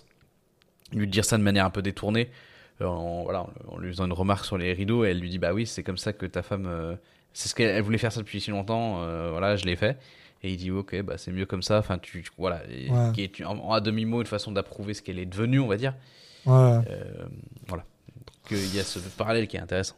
[0.93, 2.31] lui dire ça de manière un peu détournée,
[2.81, 5.05] en, voilà, en lui faisant une remarque sur les rideaux.
[5.05, 6.97] Et elle lui dit Bah oui, c'est comme ça que ta femme.
[7.33, 8.99] c'est ce qu'elle elle voulait faire ça depuis si longtemps,
[9.31, 9.99] voilà, je l'ai fait.
[10.43, 11.79] Et il dit ok, bah c'est mieux comme ça.
[11.79, 13.13] Enfin, tu, voilà, et- Ouais.
[13.13, 15.77] qui est en, à demi mot une façon d'approuver ce qu'elle est devenue, on va
[15.77, 15.95] dire.
[16.47, 16.53] Ouais.
[16.55, 17.27] Euh,
[17.69, 17.85] voilà.
[18.17, 19.97] Donc il y a ce parallèle qui est intéressant.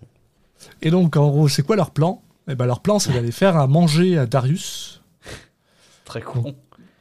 [0.81, 2.23] Et donc, en gros, c'est quoi leur plan?
[2.49, 5.03] Eh ben, leur plan, c'est d'aller faire à manger à Darius.
[6.05, 6.55] Très con.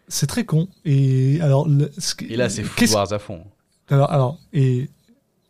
[0.07, 0.67] C'est très con.
[0.85, 3.43] Et alors, le- ce Et là, c'est foutoirs à fond.
[3.89, 4.89] Alors, alors, et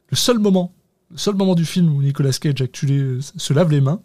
[0.09, 0.73] le seul moment,
[1.09, 4.01] le seul moment du film où Nicolas Cage acculé se lave les mains.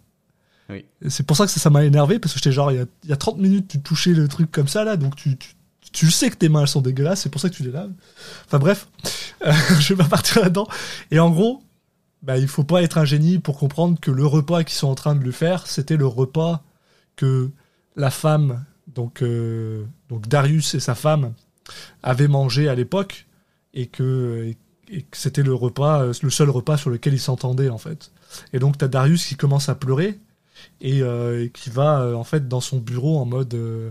[1.09, 3.11] C'est pour ça que ça m'a énervé, parce que j'étais genre, il y, a, il
[3.11, 5.55] y a 30 minutes, tu touchais le truc comme ça, là, donc tu, tu,
[5.93, 7.93] tu sais que tes mains elles sont dégueulasses, c'est pour ça que tu les laves.
[8.47, 8.89] Enfin bref,
[9.47, 10.67] euh, je vais pas partir là-dedans.
[11.11, 11.63] Et en gros,
[12.23, 14.95] bah, il faut pas être un génie pour comprendre que le repas qu'ils sont en
[14.95, 16.63] train de lui faire, c'était le repas
[17.15, 17.51] que
[17.95, 21.33] la femme, donc, euh, donc Darius et sa femme,
[22.03, 23.27] avaient mangé à l'époque,
[23.73, 24.55] et que,
[24.91, 28.11] et, c'était le repas, euh, le seul repas sur lequel ils s'entendaient en fait.
[28.53, 30.19] Et donc t'as Darius qui commence à pleurer
[30.81, 33.91] et, euh, et qui va euh, en fait dans son bureau en mode euh,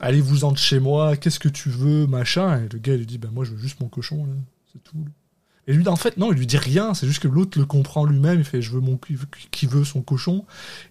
[0.00, 2.64] allez-vous-en de chez moi, qu'est-ce que tu veux, machin.
[2.64, 4.32] Et le gars lui dit bah moi je veux juste mon cochon là,
[4.72, 4.96] c'est tout.
[5.66, 8.04] Et lui en fait non, il lui dit rien, c'est juste que l'autre le comprend
[8.04, 10.44] lui-même, il fait je veux mon qui veut- son cochon.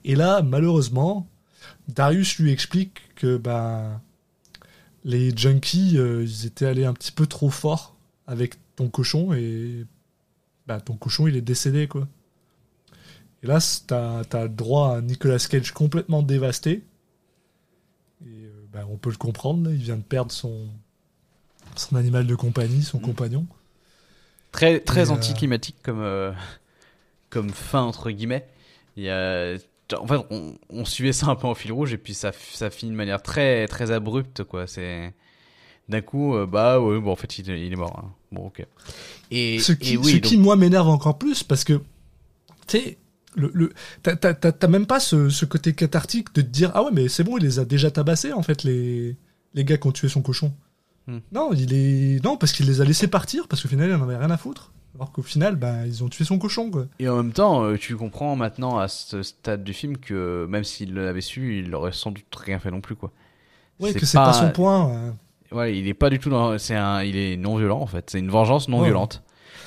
[0.03, 1.27] Et là malheureusement,
[1.88, 4.01] Darius lui explique que bah
[5.03, 7.95] les junkies ils étaient allés un petit peu trop fort
[8.26, 9.85] avec ton cochon et
[10.65, 12.07] bah ton cochon il est décédé quoi.
[13.44, 16.84] Et là, t'as as droit à Nicolas Cage complètement dévasté.
[18.26, 20.68] Et euh, bah, on peut le comprendre, il vient de perdre son,
[21.76, 23.45] son animal de compagnie, son très
[24.52, 26.32] Très, très Et, euh, anticlimatique comme, euh,
[27.30, 28.48] comme fin, entre guillemets.
[28.95, 29.56] Il y a...
[29.99, 32.70] En fait, on, on suivait ça un peu en fil rouge et puis ça, ça
[32.70, 34.65] finit de manière très, très abrupte, quoi.
[34.65, 35.14] C'est.
[35.90, 37.99] D'un coup, euh, bah ouais, bon, en fait, il, est- il est mort.
[38.03, 38.11] hein.
[38.32, 38.65] Bon, ok.
[39.30, 41.74] Et, Ce qui, et oui, ce donc- qui, moi, m'énerve encore plus, parce que,
[42.68, 42.98] tu sais,
[43.35, 47.07] le, le, t'as- même pas ce, ce côté cathartique de te dire Ah ouais, mais
[47.07, 49.15] c'est bon, il les a déjà tabassés, en fait, les,
[49.53, 50.53] les gars qui ont tué son cochon.
[51.07, 51.19] Hmm.
[51.31, 52.23] Non, il est...
[52.23, 54.38] non, parce qu'il les a laissés partir, parce qu'au final, il en avait rien à
[54.38, 54.72] foutre.
[54.95, 56.85] Alors qu'au final, bah, ils ont tué son cochon, quoi.
[56.99, 60.64] Et en même temps, euh, tu comprends maintenant à ce stade du film que même
[60.64, 63.11] s'il l'avait su, il aurait sans doute rien fait non plus, quoi.
[63.80, 64.34] Ouais, que c'est pas...
[64.34, 64.85] son point.
[64.88, 65.11] ouais.
[65.51, 66.57] Ouais, il est pas du tout dans.
[66.57, 67.03] C'est un.
[67.03, 68.10] Il est non violent en fait.
[68.10, 68.85] C'est une vengeance non Ouais.
[68.85, 69.22] violente.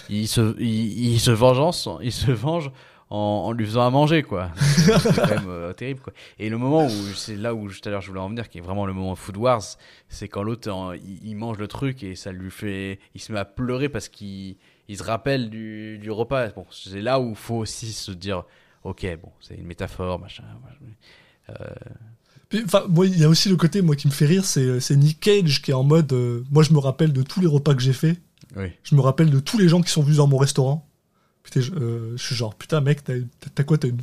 [0.09, 2.71] Il se, il, il se vengeance, il se venge
[3.11, 3.17] en,
[3.47, 4.51] en lui faisant à manger quoi.
[4.57, 6.13] C'est c'est quand même euh, terrible quoi.
[6.39, 8.59] Et le moment où c'est là où tout à l'heure je voulais en venir, qui
[8.59, 9.63] est vraiment le moment Food Wars,
[10.09, 10.69] c'est quand l'autre
[11.05, 14.09] il, il mange le truc et ça lui fait, il se met à pleurer parce
[14.09, 14.57] qu'il
[14.89, 16.49] il se rappelle du, du repas.
[16.51, 18.45] Bon, c'est là où faut aussi se dire,
[18.85, 20.45] ok, bon, c'est une métaphore, machin.
[22.49, 24.79] Puis, Enfin, moi, il y a aussi le côté, moi, qui me fait rire, c'est
[24.81, 26.13] c'est Nick Cage qui est en mode.
[26.13, 28.17] euh, moi, je me rappelle de tous les repas que j'ai fait.
[28.57, 28.69] Oui.
[28.85, 30.86] Je me rappelle de tous les gens qui sont venus dans mon restaurant.
[31.47, 34.01] Putain, je, euh, je suis genre, putain, mec, t'as quoi T'as une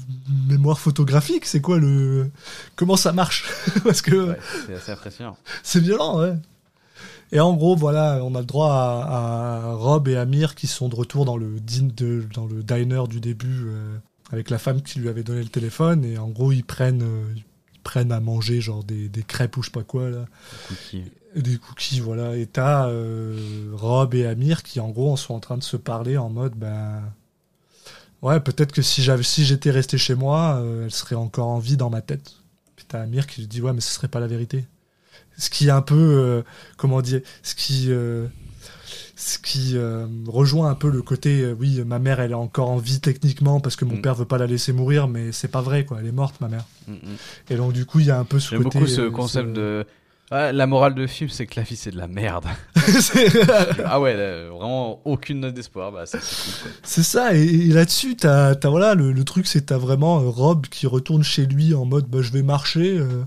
[0.47, 1.45] mémoire photographique?
[1.45, 2.31] C'est quoi le.
[2.77, 3.43] Comment ça marche?
[3.83, 5.35] Parce que Ouais, c'est assez impressionnant.
[5.61, 6.35] c'est violent, ouais.
[7.33, 10.87] Et en gros, voilà, on a le droit à, à Rob et Amir qui sont
[10.87, 13.97] de retour dans le, din- de, dans le diner du début euh,
[14.31, 16.05] avec la femme qui lui avait donné le téléphone.
[16.05, 19.63] Et en gros, ils prennent, euh, ils prennent à manger genre des, des crêpes ou
[19.63, 20.25] je sais pas quoi, là.
[20.69, 21.03] Cookie.
[21.35, 22.37] Des cookies, voilà.
[22.37, 26.15] Et t'as euh, Rob et Amir qui, en gros, sont en train de se parler
[26.17, 27.01] en mode, ben.
[28.23, 31.59] Ouais, peut-être que si j'avais, si j'étais resté chez moi, euh, elle serait encore en
[31.59, 32.31] vie dans ma tête.
[32.75, 34.65] Puis t'as Amir qui lui dit, ouais, mais ce serait pas la vérité.
[35.37, 36.41] Ce qui est un peu, euh,
[36.77, 38.25] comment dire, ce qui, euh,
[39.15, 39.75] ce qui
[40.27, 43.75] rejoint un peu le côté, oui, ma mère, elle est encore en vie techniquement parce
[43.75, 44.01] que mon Mm.
[44.01, 45.97] père veut pas la laisser mourir, mais c'est pas vrai, quoi.
[45.99, 46.65] Elle est morte, ma mère.
[46.87, 46.97] Mm, mm.
[47.49, 48.79] Et donc, du coup, il y a un peu ce J'aime côté.
[48.79, 49.85] beaucoup ce concept ce- de.
[50.33, 52.45] Ouais, la morale de film, c'est que la vie, c'est de la merde.
[53.85, 55.91] Ah ouais, là, vraiment aucune note d'espoir.
[55.91, 57.03] Bah, c'est cool.
[57.03, 60.65] ça, et, et là-dessus, t'as, voilà, le, le truc, c'est que t'as vraiment euh, Rob
[60.67, 62.97] qui retourne chez lui en mode bah, je vais marcher.
[62.97, 63.23] euh,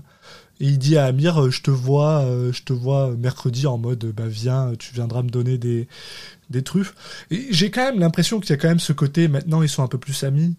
[0.59, 4.05] et il dit à Amir euh, je te vois, je te vois mercredi en mode
[4.05, 5.87] bah viens, tu viendras me donner des,
[6.49, 6.95] des truffes.
[7.31, 9.83] Et j'ai quand même l'impression qu'il y a quand même ce côté, maintenant ils sont
[9.83, 10.55] un peu plus amis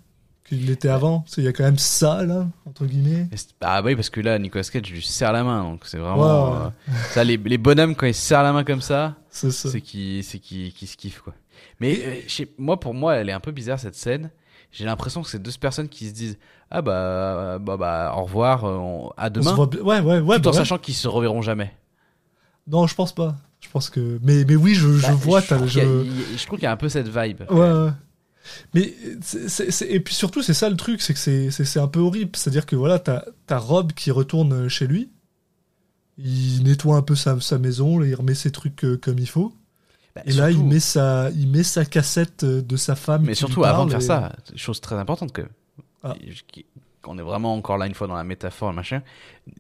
[0.49, 1.25] qu'ils l'étaient avant.
[1.37, 3.29] Il y a quand même ça, là, entre guillemets.
[3.61, 5.63] Ah bah oui, parce que là, Nicolas Cage lui serre la main.
[5.63, 6.55] Donc c'est vraiment.
[6.57, 6.69] Euh,
[7.11, 9.71] ça, les, les bonhommes, quand ils se serrent la main comme ça, C'est ça.
[9.71, 11.35] c'est qu'ils qu'ils- qu'ils se kiffent, quoi.
[11.81, 14.31] Mais euh, sais- moi, pour moi, elle est un peu bizarre, cette scène.
[14.73, 16.39] J'ai l'impression que c'est deux personnes qui se disent
[16.71, 19.57] Ah bah, bah, bah au revoir, euh, on- à On se demain.
[19.57, 20.37] ouais, ouais, ouais.
[20.37, 20.59] tout bah en ouais.
[20.59, 21.73] sachant qu'ils se reverront jamais.
[22.67, 23.35] Non, je pense pas.
[23.61, 24.19] Je pense que.
[24.23, 25.41] Mais, mais oui, je, je Bah, vois.
[25.41, 27.43] je, qu'il je- je trouve qu'il y a un peu cette vibe.
[27.51, 27.91] Ouais, ouais.
[28.75, 31.19] Mais c'est- c'est- c'est- et puis surtout c'est ça le truc, c'est que
[31.51, 32.31] c'est- un peu horrible.
[32.35, 35.11] C'est-à-dire que voilà, t'as t'as Rob qui retourne chez lui,
[36.19, 39.53] il nettoie un peu sa, sa maison, il remet ses trucs euh, comme il faut,
[40.17, 43.23] Bah, et là il met sa il met sa cassette euh, de sa femme.
[43.25, 45.43] Mais surtout, avant de faire et- ça, chose très importante que.
[46.03, 46.15] Ah.
[47.07, 49.03] On est vraiment encore là une fois dans la métaphore, machin.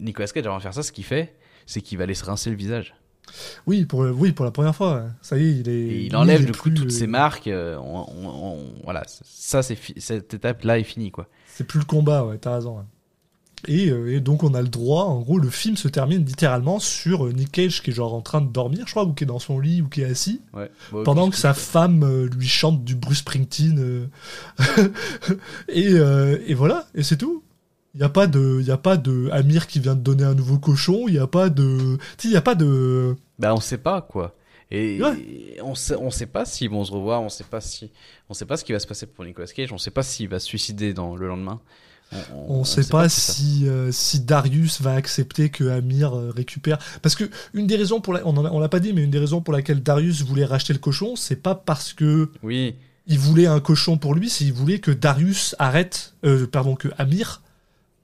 [0.01, 1.35] Nicolas Cage, avant de faire ça, ce qu'il fait,
[1.67, 2.95] c'est qu'il va aller se rincer le visage.
[3.67, 5.05] Oui, pour oui pour la première fois.
[5.23, 5.73] Ça y est, il est.
[5.73, 7.47] Et il enlève du coup toutes euh, ces marques.
[7.49, 11.27] euh, on- on- on- voilà, ça, c'est cette étape-là est finie, quoi.
[11.47, 12.39] C'est plus le combat, ouais.
[12.39, 12.77] T'as raison.
[12.79, 12.85] ouais.
[13.67, 16.79] Et, euh, et donc on a le droit, en gros, le film se termine littéralement
[16.79, 19.27] sur Nick Cage qui est genre en train de dormir, je crois, ou qui est
[19.27, 20.71] dans son lit, ou qui est assis, Ouais.
[20.93, 23.79] Bon, pendant que sa femme euh, lui chante du Bruce Springsteen.
[23.81, 24.07] euh.
[25.69, 27.43] et, euh, et voilà, et c'est tout.
[27.95, 30.35] Il n'y a pas de, il a pas de Amir qui vient de donner un
[30.35, 31.05] nouveau cochon.
[31.09, 33.17] Il n'y a pas de, il y a pas de.
[33.39, 34.35] Bah on sait pas quoi.
[34.71, 35.57] Et Ouais.
[35.63, 37.91] on sait on sait pas s'ils vont se revoir, on sait pas si
[38.29, 40.29] on sait pas ce qui va se passer pour Nicolas Cage, on sait pas s'il
[40.29, 41.61] va se suicider dans le lendemain.
[42.35, 46.79] On ne sait pas, si, euh, si Darius va accepter que Amir euh, récupère.
[47.03, 48.27] Parce que une des raisons pour la...
[48.27, 51.17] on l'a pas dit, mais une des raisons pour laquelle Darius voulait racheter le cochon,
[51.17, 54.91] c'est pas parce que Oui, il voulait un cochon pour lui, c'est il voulait que
[54.91, 57.43] Darius arrête, euh, pardon, que Amir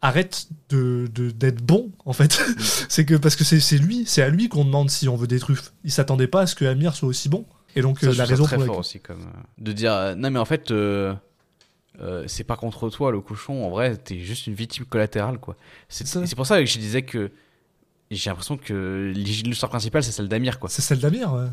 [0.04, 2.40] arrête de d'être bon en fait.
[2.88, 5.40] c'est que parce que c'est lui, c'est à lui qu'on demande si on veut des
[5.40, 5.72] truffes.
[5.82, 7.46] Il s'attendait pas à ce que Amir soit aussi bon.
[7.74, 9.72] Et donc ça, euh, je la ça raison très pour fort aussi comme euh, de
[9.72, 11.14] dire euh, non mais en fait euh,
[12.26, 15.56] c'est pas contre toi le cochon, en vrai t'es juste une victime collatérale quoi.
[15.88, 17.32] C'est pour ça que je disais que
[18.10, 20.68] j'ai l'impression que l'histoire principale c'est celle d'Amir quoi.
[20.68, 21.48] C'est celle d'Amir, ouais.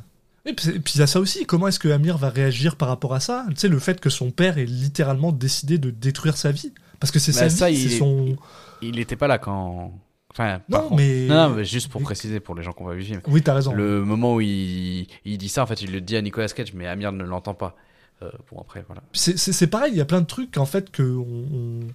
[0.45, 3.13] Et puis, il y a ça aussi, comment est-ce que Amir va réagir par rapport
[3.13, 3.45] à ça?
[3.49, 6.73] Tu sais, le fait que son père ait littéralement décidé de détruire sa vie.
[6.99, 8.35] Parce que c'est Bah, sa ça, vie, c'est est- son...
[8.81, 9.93] Il était pas là quand
[10.31, 11.27] enfin Non, contre- mais...
[11.27, 13.22] non, non, mais juste pour préciser pour les gens qui ont pas vu le film.
[13.27, 13.73] Oui, t'as raison.
[13.73, 16.73] Le moment où il, il dit ça, en fait, il le dit à Nicolas Cage,
[16.73, 17.76] mais Amir ne l'entend pas.
[18.23, 19.03] Euh, bon, après, voilà.
[19.13, 21.88] C'est- pareil, il y a plein de trucs, en fait, que, on- on-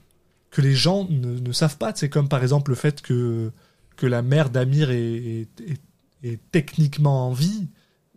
[0.51, 1.93] que les gens ne, ne savent pas.
[1.97, 3.51] C'est comme, par exemple, le fait que,
[3.97, 5.81] que la mère d'Amir est, est, est-
[6.29, 7.67] est techniquement en vie.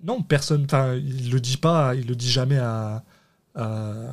[0.03, 0.65] Non, personne...
[0.65, 3.03] Enfin, il le dit pas, il le dit jamais à...
[3.55, 4.11] à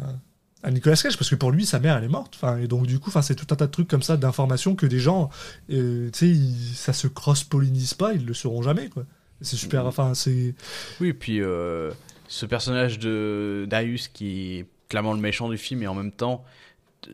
[0.63, 2.87] à Nicolas Cage parce que pour lui sa mère elle est morte enfin et donc
[2.87, 5.29] du coup enfin c'est tout un tas de trucs comme ça d'informations que des gens
[5.71, 9.05] euh, tu sais ça se cross pollinise pas ils le sauront jamais quoi
[9.43, 10.55] c'est super enfin c'est
[11.01, 11.93] Oui, et puis euh,
[12.27, 16.45] ce personnage de Darius qui est clairement le méchant du film, et en même temps,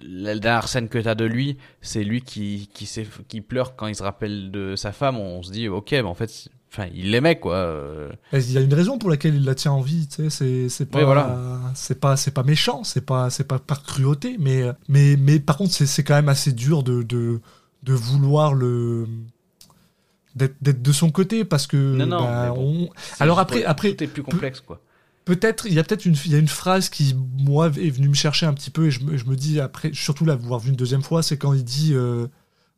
[0.02, 4.02] la dernière scène que t'as de lui, c'est lui qui, qui, pleure quand il se
[4.02, 5.18] rappelle de sa femme.
[5.18, 7.54] On se dit, ok, mais en fait, enfin, il l'aimait, quoi.
[7.56, 8.10] euh.
[8.32, 10.68] il y a une raison pour laquelle il la tient en vie tu sais c'est
[10.70, 11.60] c'est pas Oui, voilà.
[11.74, 15.56] c'est pas c'est pas méchant c'est pas c'est pas par cruauté mais mais mais par
[15.58, 17.40] contre c'est c'est quand même assez dur de de
[17.82, 19.06] de vouloir le
[20.34, 22.88] d'être de son côté parce que Non, non, bah, bon.
[22.88, 22.90] on-
[23.20, 24.80] Alors après- pour- après, Tout est plus complexe, quoi.
[25.26, 28.08] peut-être il y a peut-être une il y a une phrase qui moi est venue
[28.08, 30.70] me chercher un petit peu et je me, je me dis après surtout l'avoir vu
[30.70, 32.26] une deuxième fois c'est quand il dit euh,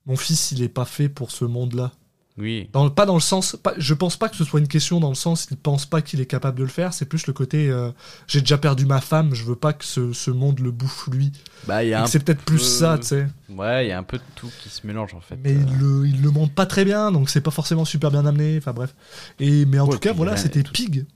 [0.06, 1.92] mon fils il est pas fait pour ce monde là
[2.36, 2.68] Oui.
[2.72, 5.08] dans, pas dans le sens pas, je pense pas que ce soit une question dans
[5.08, 7.70] le sens il pense pas qu'il est capable de le faire c'est plus le côté
[7.70, 7.92] euh,
[8.26, 11.30] j'ai déjà perdu ma femme je veux pas que ce, ce monde le bouffe lui.
[11.68, 11.78] Bah,
[12.08, 13.26] c'est peut-être plus ça tu sais.
[13.50, 15.38] Ouais, il y a un peu de tout qui se mélange, en fait.
[15.44, 18.10] mais Euh, il le, il le montre pas très bien donc c'est pas forcément super
[18.10, 18.94] bien amené enfin bref.
[19.38, 21.06] Et mais en Ouais, tout cas voilà c'était tout- Pig.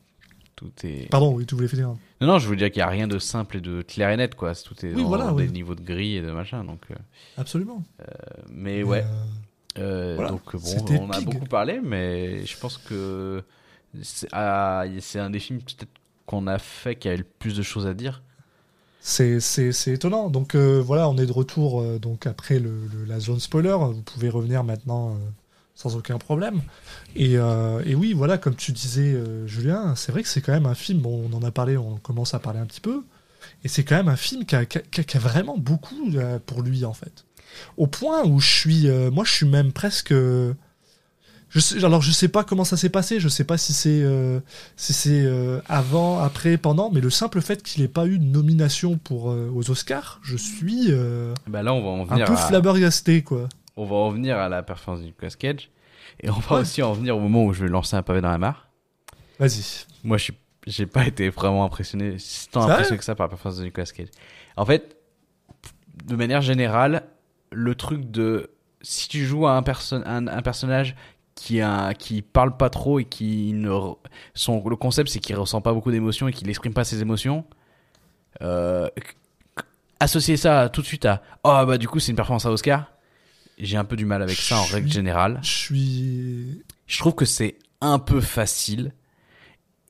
[0.55, 1.09] Tout est...
[1.11, 1.89] pardon oui tu voulais finir.
[2.21, 4.17] Non, non, je veux dire qu'il n'y a rien de simple et de clair et
[4.17, 4.53] net, quoi.
[4.55, 6.81] Tout est Oui, dans voilà, des niveaux de gris et de machin, donc...
[6.91, 6.95] euh,
[7.37, 7.85] absolument.
[8.51, 9.05] Mais ouais,
[9.79, 10.59] Euh, voilà, donc bon,
[11.01, 13.43] on a beaucoup parlé, mais je pense que
[14.03, 15.89] c'est ah, c'est un des films peut-être
[16.27, 18.23] qu'on a fait qui a eu le plus de choses à dire.
[19.01, 19.41] C'est,
[19.87, 20.29] étonnant.
[20.29, 23.77] Donc euh, voilà, on est de retour euh, donc après le, le- la zone spoiler.
[23.93, 25.19] Vous pouvez revenir maintenant euh,
[25.75, 26.61] sans aucun problème.
[27.15, 30.75] Et, et oui, voilà, comme tu disais, Julien, c'est vrai que c'est quand même un
[30.75, 31.01] film.
[31.01, 33.05] Bon, on en a parlé, on commence à parler un petit peu.
[33.65, 36.11] Et c'est quand même un film qui a, qui a- qui vraiment beaucoup
[36.47, 37.25] pour lui en fait.
[37.77, 40.13] Au point où je suis, euh, moi, je suis même presque.
[41.51, 44.03] je sais, alors je sais pas comment ça s'est passé, je sais pas si c'est
[44.03, 44.39] euh,
[44.77, 48.25] si c'est euh, avant, après, pendant, mais le simple fait qu'il ait pas eu de
[48.25, 50.91] nomination pour euh, aux Oscars, je suis
[51.47, 53.49] Bah là, on va en un venir, peu à, flabbergasté quoi.
[53.77, 55.71] on va en venir à la performance du Nicolas Cage,
[56.23, 56.61] et on va Ouais.
[56.63, 58.69] aussi en venir au moment où je vais lancer un pavé dans la mare.
[59.39, 59.87] Vas-y.
[60.05, 60.33] Moi, je
[60.67, 63.87] j'ai pas été vraiment impressionné, si tant impressionné que ça par la performance de Nicolas
[63.87, 64.09] Cage.
[64.57, 64.99] En fait,
[66.05, 67.05] de manière générale,
[67.51, 68.51] le truc de
[68.83, 70.95] si tu joues à un, perso- un, un personnage
[71.35, 73.71] qui a, qui parle pas trop et qui ne
[74.35, 77.45] son le concept c'est qu'il ressent pas beaucoup d'émotions et qu'il exprime pas ses émotions.
[78.43, 78.89] Euh,
[80.01, 82.93] associer ça tout de suite à oh bah du coup c'est une performance à Oscar.
[83.59, 86.63] J'ai un peu du mal avec ça en règle générale Je suis.
[86.87, 88.93] je trouve que c'est un peu facile.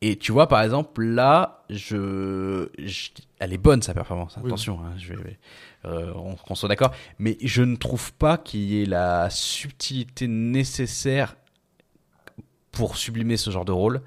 [0.01, 3.11] Et tu vois, par exemple, là, je, je-
[3.41, 4.37] elle est bonne sa performance.
[4.41, 4.47] Oui.
[4.47, 5.39] Attention, hein, je vais,
[5.85, 6.93] euh, on- qu'on soit d'accord.
[7.19, 11.37] Mais je ne trouve pas qu'il y ait la subtilité nécessaire
[12.73, 14.01] pour sublimer ce genre de rôle.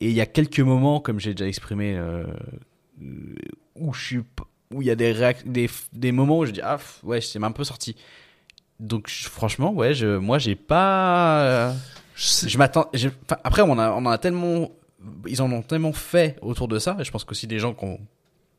[0.00, 2.24] Et il y a quelques moments, comme j'ai déjà exprimé, euh,
[3.02, 3.34] euh,
[3.76, 4.20] où je suis,
[4.72, 7.52] où il y a des, des, des moments où je dis ah ouais, c'est un
[7.52, 7.96] peu sorti.
[8.78, 11.40] Donc je- franchement, ouais, je, moi j'ai pas.
[11.44, 11.72] euh,
[12.14, 12.90] Je je m'attends.
[13.42, 14.70] après, on, a, on en a tellement.
[15.26, 16.96] Ils en ont tellement fait autour de ça.
[17.00, 18.00] Et je pense qu'aussi des gens qui n'ont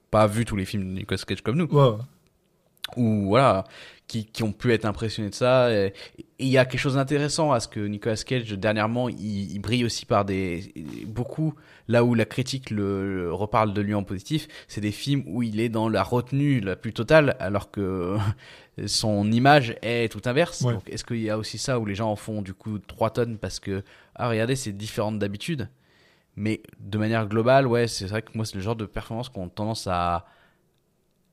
[0.10, 1.68] pas vu tous les films de Nicolas Cage comme nous.
[2.96, 3.66] Ou voilà,
[4.08, 5.72] qui, qui ont pu être impressionnés de ça.
[5.72, 5.94] Et
[6.40, 9.86] il y a quelque chose d'intéressant à ce que Nicolas Cage dernièrement, il, il brille
[9.86, 10.74] aussi par des
[11.06, 11.54] beaucoup
[11.88, 15.44] là où la critique le, le reparle de lui en positif, c'est des films où
[15.44, 18.18] il est dans la retenue la plus totale, alors que
[18.86, 20.62] son image est tout inverse.
[20.62, 20.74] Ouais.
[20.74, 23.12] Donc est-ce qu'il y a aussi ça où les gens en font du coup 3
[23.12, 23.84] tonnes parce que
[24.16, 25.70] ah regardez c'est différent d'habitude?
[26.36, 29.48] Mais de manière globale, ouais, c'est vrai que moi c'est le genre de performance qu'on
[29.48, 30.26] a tendance à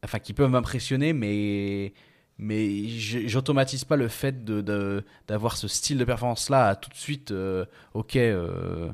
[0.04, 1.92] enfin qui peuvent m'impressionner mais
[2.38, 7.30] mais j'automatise pas le fait de d'avoir ce style de performance là tout de suite
[7.30, 7.64] euh,
[7.94, 8.90] ok euh,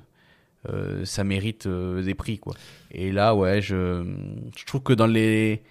[0.69, 2.55] euh, ça mérite des prix quoi
[2.91, 4.05] et là ouais je
[4.57, 5.63] je trouve que dans les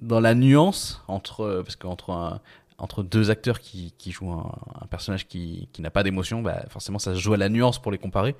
[0.00, 2.40] dans la nuance entre parce qu'entre un
[2.78, 6.98] entre deux acteurs qui, qui jouent un, personnage qui, qui n'a pas d'émotion, bah forcément
[6.98, 8.34] ça se joue à la nuance pour les comparer.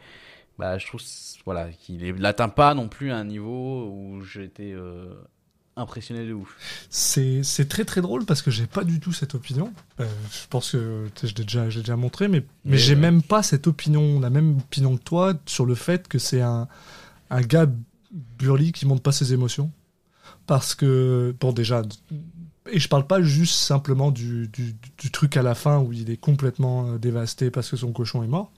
[0.59, 1.01] Bah je trouve
[1.45, 4.23] voilà qu'il n'atteint pas non plus un niveau où
[4.61, 5.15] euh,
[5.77, 6.57] impressionné de ouf.
[6.91, 9.73] C'est très très drôle parce que j'ai pas du tout cette opinion.
[10.01, 13.23] Euh, je pense que je l'ai déjà, déjà montré, mais, mais, Mais, j'ai euh, même
[13.23, 16.69] pas cette opinion, la même opinion que toi sur le fait que c'est un,
[17.31, 17.67] un gars
[18.39, 19.71] burly qui montre pas ses émotions.
[20.47, 21.83] Parce que, bon, déjà,
[22.71, 26.11] et je parle pas juste simplement du, du, du truc à la fin où il
[26.11, 28.53] est complètement euh, dévasté parce que son cochon est mort.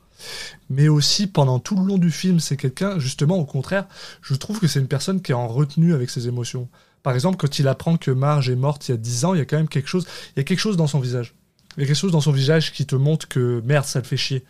[0.71, 3.87] Mais aussi pendant tout le long du film, c'est quelqu'un, justement, au contraire,
[4.23, 6.69] je trouve que c'est une personne qui est en retenue avec ses émotions.
[7.07, 9.39] Par exemple, quand il apprend que Marge est morte il y a 10 ans, il
[9.39, 11.37] y a quand même quelque chose, il y a quelque chose dans son visage.
[11.77, 14.05] Il y a quelque chose dans son visage qui te montre que merde, ça le
[14.05, 14.45] fait chier.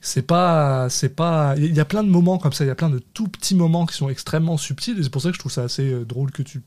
[0.00, 2.76] C'est pas, c'est pas, il y a plein de moments comme ça, il y a
[2.76, 5.40] plein de tout petits moments qui sont extrêmement subtils et c'est pour ça que je
[5.40, 6.62] trouve ça assez euh, drôle que tu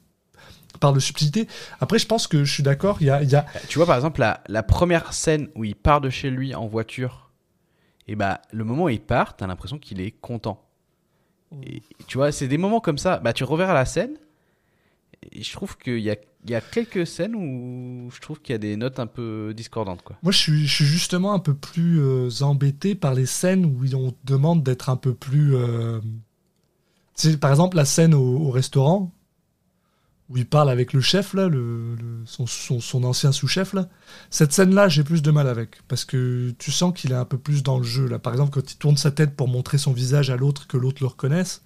[0.82, 1.48] parles de subtilité.
[1.80, 3.88] Après, je pense que je suis d'accord, il y a, il y a, Tu vois
[3.88, 7.32] par exemple la, la première scène où il part de chez lui en voiture,
[8.10, 10.66] et bah le moment où il part, t'as l'impression qu'il est content.
[11.64, 13.20] Et, tu vois, c'est des moments comme ça.
[13.20, 14.18] Bah tu reverras la scène.
[15.35, 16.15] Je trouve qu'il y a,
[16.45, 19.53] il y a quelques scènes où je trouve qu'il y a des notes un peu
[19.55, 20.17] discordantes quoi.
[20.23, 24.63] Moi, je suis, justement un peu plus euh, embêté par les scènes où on demande
[24.63, 25.55] d'être un peu plus.
[25.55, 25.99] euh,
[27.41, 29.11] par exemple, la scène au, au restaurant
[30.29, 31.49] où il parle avec le chef là,
[32.25, 33.89] son, son ancien sous-chef là.
[34.29, 37.37] Cette scène-là, j'ai plus de mal avec parce que tu sens qu'il est un peu
[37.37, 38.19] plus dans le jeu là.
[38.19, 40.97] Par exemple, quand il tourne sa tête pour montrer son visage à l'autre que l'autre
[41.01, 41.63] le reconnaisse.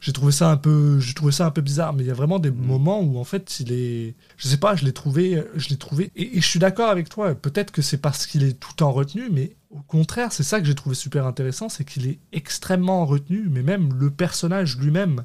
[0.00, 2.14] J'ai trouvé ça un peu, j'ai trouvé ça un peu bizarre, mais il y a
[2.14, 5.68] vraiment des moments où en fait il est, je sais pas, je l'ai trouvé, je
[5.68, 7.34] l'ai trouvé, et, et je suis d'accord avec toi.
[7.34, 10.66] Peut-être que c'est parce qu'il est tout en retenue, mais au contraire, c'est ça que
[10.66, 15.24] j'ai trouvé super intéressant, c'est qu'il est extrêmement en retenue, mais même le personnage lui-même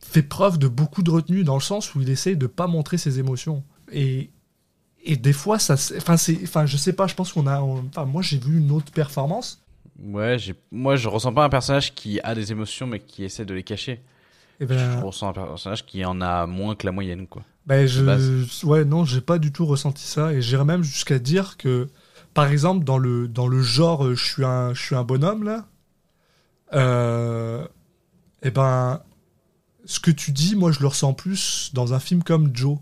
[0.00, 2.98] fait preuve de beaucoup de retenue dans le sens où il essaye de pas montrer
[2.98, 3.64] ses émotions.
[3.92, 4.30] Et
[5.08, 8.04] et des fois ça, enfin c'est, enfin je sais pas, je pense qu'on a, enfin
[8.04, 9.62] moi j'ai vu une autre performance.
[10.02, 13.44] Ouais, j'ai, moi je ressens pas un personnage qui a des émotions mais qui essaie
[13.46, 14.02] de les cacher.
[14.60, 17.44] Et Je ben, ressens un personnage qui en a moins que la moyenne quoi.
[17.66, 21.56] Ben, je, ouais, non, j'ai pas du tout ressenti ça, et j'irais même jusqu'à dire
[21.56, 21.88] que,
[22.32, 25.42] par exemple, dans le dans le genre, euh, je suis un, je suis un bonhomme
[25.44, 25.66] là.
[26.74, 27.66] Euh,
[28.42, 29.02] et ben,
[29.86, 32.78] ce que tu dis, moi, je le ressens plus dans un film comme Joe,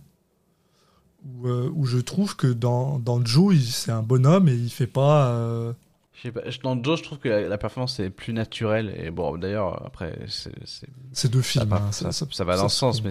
[1.24, 4.70] où, euh, où je trouve que dans dans Joe, il- c'est un bonhomme et il
[4.70, 5.28] fait pas.
[5.28, 5.83] euh, Je
[6.32, 9.84] pas, dans Joe, je trouve que la, la performance est plus naturelle et bon d'ailleurs
[9.86, 11.66] après c'est, c'est, ces deux films.
[11.68, 13.10] va- hein, ça- ça va dans se sens, mais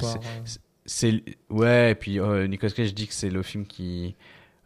[0.85, 4.15] c'est ouais et puis euh, Nicolas Cage dit que c'est le film qui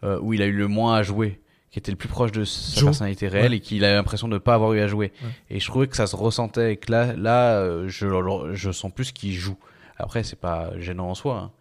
[0.04, 2.44] euh, où il a eu le moins à jouer qui était le plus proche de
[2.46, 2.86] sa Joe.
[2.86, 3.58] personnalité réelle Ouais.
[3.58, 5.30] et qu'il a l'impression de ne pas avoir eu à jouer Ouais.
[5.52, 8.08] et je trouvais que ça se ressentait et que là là euh, je
[8.54, 9.58] je sens plus qu'il joue
[9.98, 11.52] après c'est pas gênant en soi hein.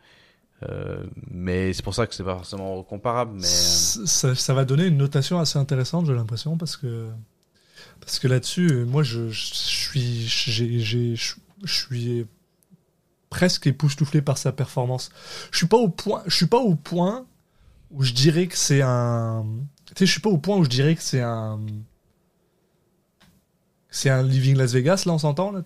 [0.62, 4.86] Euh, mais c'est pour ça que c'est pas forcément comparable mais ça, ça va donner
[4.86, 7.08] une notation assez intéressante, j'ai l'impression, parce que
[8.00, 11.34] parce que là-dessus, euh, moi, je, je suis j'ai- j'ai- je
[11.64, 12.26] je suis
[13.28, 15.10] presque époustouflé par sa performance.
[15.50, 17.26] Je suis pas au point, je suis pas au point
[17.90, 19.44] où je dirais que c'est un,
[19.86, 21.60] tu sais, je suis pas au point où je dirais que c'est un
[23.90, 25.60] c'est un Living Las Vegas là on s'entend là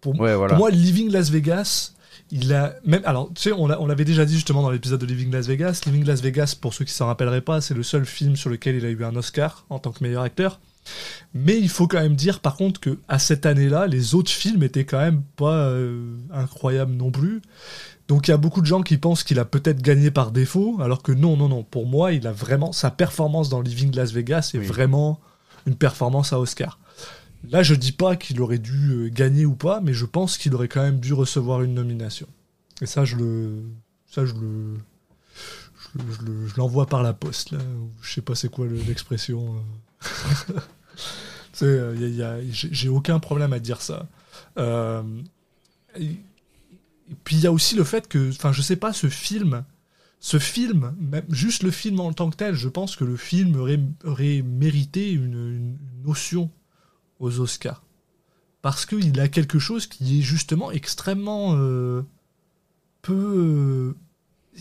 [0.00, 1.94] pour, ouais voilà pour moi, Living Las Vegas,
[2.32, 5.00] il a même alors tu sais on l'a- on l'avait déjà dit justement dans l'épisode
[5.00, 5.82] de Living Las Vegas.
[5.86, 8.74] Living Las Vegas, pour ceux qui s'en rappelleraient pas, c'est le seul film sur lequel
[8.76, 10.58] il a eu un Oscar en tant que meilleur acteur.
[11.32, 14.64] Mais il faut quand même dire par contre que à cette année-là, les autres films
[14.64, 17.40] étaient quand même pas euh, incroyables non plus.
[18.08, 20.78] Donc il y a beaucoup de gens qui pensent qu'il a peut-être gagné par défaut,
[20.82, 21.62] alors que non, non, non.
[21.62, 24.66] Pour moi, il a vraiment sa performance dans Living Las Vegas est Oui.
[24.66, 25.20] vraiment
[25.66, 26.78] une performance à Oscar.
[27.50, 30.54] Là, je dis pas qu'il aurait dû euh, gagner ou pas, mais je pense qu'il
[30.54, 32.26] aurait quand même dû recevoir une nomination.
[32.80, 33.62] Et ça, je le,
[34.06, 34.76] ça, je le,
[35.94, 37.58] je, le- je le- je l'envoie par la poste là.
[38.00, 39.56] Je sais pas c'est quoi le- l'expression.
[41.62, 44.08] y j'ai aucun problème à dire ça.
[44.58, 45.02] Euh,
[45.98, 46.16] et,
[47.24, 49.64] puis il y a aussi le fait que, enfin, je sais pas, ce film,
[50.20, 53.56] ce film, même juste le film en tant que tel, je pense que le film
[53.56, 56.50] aurait, mérité une notion
[57.22, 57.82] aux Oscars.
[58.60, 62.02] Parce qu'il a quelque chose qui est justement extrêmement euh,
[63.00, 63.14] peu.
[63.14, 63.96] euh,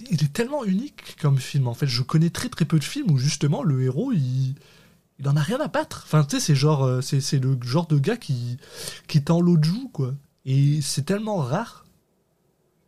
[0.09, 1.67] il est tellement unique comme film.
[1.67, 4.55] En fait, je connais très très peu de films où justement le héros il,
[5.19, 6.03] il en a rien à battre.
[6.05, 8.57] Enfin, tu sais, c'est genre, euh, c'est, c'est le genre de gars qui
[9.07, 10.13] qui tend l'autre joue quoi.
[10.45, 11.85] Et c'est tellement rare.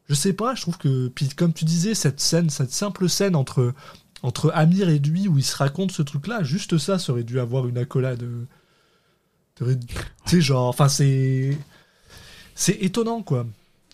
[0.07, 0.55] Je sais pas.
[0.55, 3.73] Je trouve que puis comme tu disais cette scène, cette simple scène entre
[4.23, 7.39] entre Amir et lui où il se raconte ce truc-là, juste ça, ça aurait dû
[7.39, 8.23] avoir une accolade.
[9.69, 11.57] Euh, t'aurais- Tu sais, genre, enfin, c'est.
[12.55, 13.45] C'est étonnant, quoi.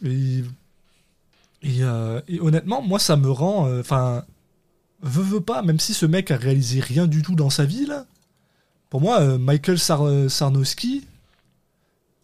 [0.04, 0.44] Et,
[1.62, 3.68] et, euh, et honnêtement, moi, ça me rend.
[3.68, 4.26] euh, Enfin.
[5.02, 7.86] veux, veux pas, même si ce mec a réalisé rien du tout dans sa vie,
[7.86, 8.06] là.
[8.90, 11.06] Pour moi, euh, Michael Sar euh, Sarnowski,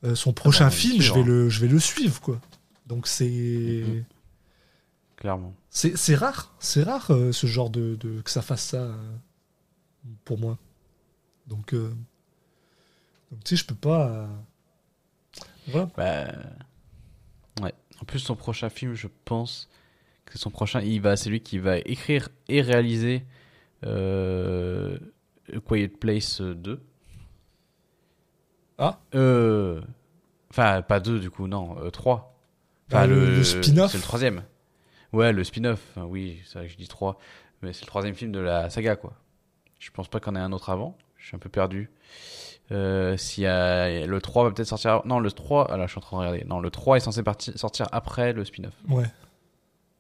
[0.04, 2.40] euh, son prochain va le film, je vais, le, je vais le suivre, quoi.
[2.88, 3.84] Donc c'est.
[3.88, 4.04] Mhm.
[5.16, 5.54] Clairement.
[5.70, 8.96] C'est c'est rare, c'est rare euh, ce genre de, de- que ça fasse ça euh,
[10.26, 10.58] pour moi.
[11.48, 11.92] Donc, euh,
[13.32, 14.08] donc tu sais, je peux pas.
[14.08, 14.28] euh,
[15.68, 15.90] Voilà.
[15.98, 16.28] Bah,
[17.64, 17.74] ouais.
[18.02, 19.70] En plus, son prochain film, je pense
[20.26, 23.24] que son prochain, il va, c'est lui qui va écrire et réaliser
[23.86, 24.98] euh,
[25.54, 26.82] A Quiet Place 2.
[28.78, 29.00] Ah.
[29.16, 29.82] Euh,
[30.52, 32.38] Enfin, pas 2 du coup, non, 3.
[32.90, 33.92] Bah, le- le spin-off.
[33.92, 34.44] C'est le troisième.
[35.12, 35.82] Ouais, le spin-off.
[35.92, 37.20] Enfin, oui, c'est vrai que je dis 3.
[37.62, 39.14] Mais c'est le troisième film de la saga, quoi.
[39.80, 40.98] Je pense pas qu'on ait un autre avant.
[41.18, 41.90] Je suis un peu perdu.
[42.72, 45.02] Euh, s'il y a le 3 va peut-être sortir.
[45.06, 45.68] Non, le 3.
[45.70, 46.46] Ah là, je suis en train de regarder.
[46.46, 48.74] Non, le 3 est censé parti- sortir après le spin-off.
[48.90, 49.06] Ouais.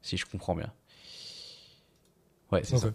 [0.01, 0.71] Si je comprends bien.
[2.51, 2.89] Ouais, c'est ça.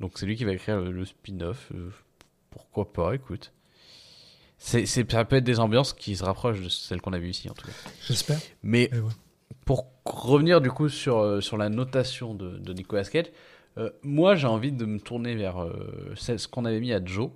[0.00, 1.70] Donc c'est lui qui va écrire le, le spin-off.
[1.74, 1.90] euh,
[2.50, 3.52] pourquoi pas, écoute.
[4.58, 7.30] C'est, c'est, ça peut être des ambiances qui se rapprochent de celles qu'on a vues
[7.30, 7.72] ici, en tout cas.
[8.06, 8.38] J'espère.
[8.62, 9.00] Mais ouais.
[9.64, 13.26] pour revenir du coup sur, euh, sur la notation de, de Nicolas Cage,
[13.78, 15.66] euh, moi j'ai envie de me tourner vers
[16.14, 17.30] ce qu'on avait mis à Joe.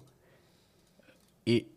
[1.46, 1.68] Et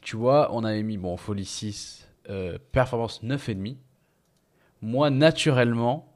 [0.00, 3.76] tu vois, on avait mis, bon, Folie 6, euh, performance 9,5.
[4.80, 6.12] Moi, naturellement,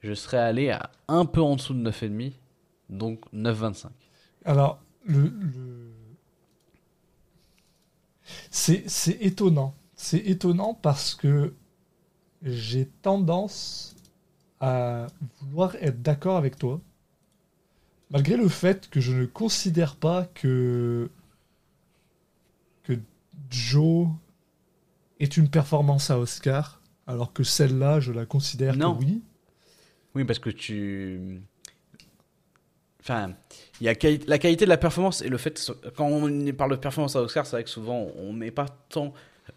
[0.00, 2.32] je serais allé à un peu en dessous de 9,5,
[2.90, 3.86] donc 9,25.
[4.44, 5.32] Alors, le.
[8.50, 8.84] C'est
[9.20, 9.74] étonnant.
[9.94, 11.54] C'est étonnant parce que
[12.42, 13.96] j'ai tendance
[14.60, 15.06] à
[15.40, 16.80] vouloir être d'accord avec toi.
[18.10, 21.10] Malgré le fait que je ne considère pas que
[23.50, 24.08] Joe
[25.20, 28.94] est une performance à Oscar, alors que celle-là, je la considère Non.
[28.94, 29.22] que oui.
[30.14, 31.40] Oui, parce que tu.
[33.00, 33.32] Enfin,
[33.80, 35.70] il y a quali- la qualité de la performance et le fait.
[35.96, 39.12] Quand on parle de performance à Oscar, c'est vrai que souvent on met pas tant.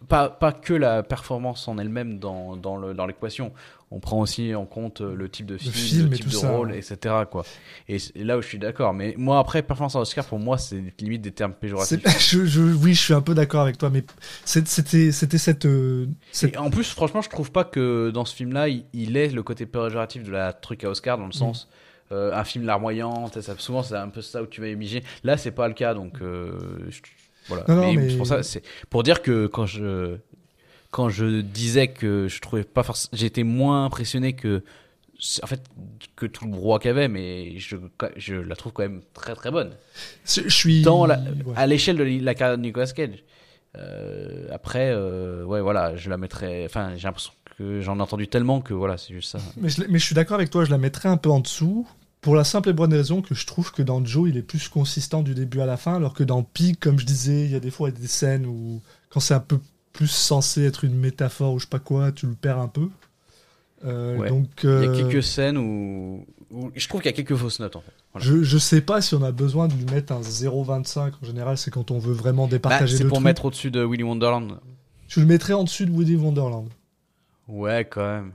[0.08, 3.52] Pas, pas que la performance en elle-même dans, dans l'équation.
[3.94, 6.34] On prend aussi en compte euh, le type de film, le, film type tout de
[6.34, 7.14] ça, rôle, etc.
[7.30, 7.44] Quoi.
[7.88, 8.94] Et là où je suis d'accord.
[8.94, 12.00] Mais moi, après, performance à Oscar, pour moi, c'est limite des termes péjoratifs.
[12.18, 14.02] Je, je- oui, je suis un peu d'accord avec toi, mais
[14.44, 18.68] c'était cette, euh, cette Et en plus, franchement, je trouve pas que dans ce film-là,
[18.68, 21.20] il, il est le côté péjoratif de la truc à Oscar, Mm.
[21.20, 21.68] dans le sens
[22.12, 23.30] euh, un film larmoyant.
[23.40, 25.02] Ça, souvent, c'est un peu ça où tu vas imaginer.
[25.24, 26.58] Là, c'est pas le cas, donc euh,
[26.90, 27.00] je-
[27.48, 27.64] voilà.
[27.68, 28.40] Non, non, mais mais- c'est pour ça,
[28.88, 30.16] pour dire que quand je
[30.92, 34.62] quand je disais que je trouvais pas forcément, j'étais moins impressionné que
[35.42, 35.62] en fait
[36.16, 37.76] que tout le brouhaha qu'il y avait, mais je,
[38.16, 39.70] je la trouve quand même très très bonne
[40.24, 41.54] je, suis dans la- ouais.
[41.56, 43.24] à l'échelle de la carrière de Nicolas Cage.
[43.78, 46.64] Euh, après, euh, ouais, voilà, je la mettrais.
[46.66, 49.38] Enfin, j'ai l'impression que j'en ai entendu tellement que voilà, c'est juste ça.
[49.56, 51.88] Mais je, mais je suis d'accord avec toi, je la mettrais un peu en dessous.
[52.20, 54.68] Pour la simple et bonne raison que je trouve que dans Joe, il est plus
[54.68, 57.56] consistant du début à la fin, alors que dans Pig, comme je disais, il y
[57.56, 59.58] a des fois des scènes où, quand c'est un peu
[59.92, 62.88] plus censé être une métaphore ou je sais pas quoi, tu le perds un peu.
[63.84, 64.28] Euh, Ouais.
[64.28, 67.36] Donc, Il y a euh, quelques scènes où, où- je trouve qu'il y a quelques
[67.36, 67.92] fausses notes en fait.
[68.14, 68.26] Voilà.
[68.26, 71.12] je, je sais pas si on a besoin de lui mettre un 0,25.
[71.22, 73.24] En général, c'est quand on veut vraiment Bah, départager c'est le pour truc.
[73.24, 74.58] mettre au-dessus de Willy Wonderland.
[75.08, 76.68] Tu le mettrais en dessus de Woody Wonderland.
[77.48, 78.32] Ouais, quand même.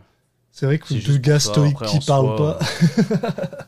[0.51, 2.65] C'est vrai que C'est deux gars stoïques qui en parlent soi, pas.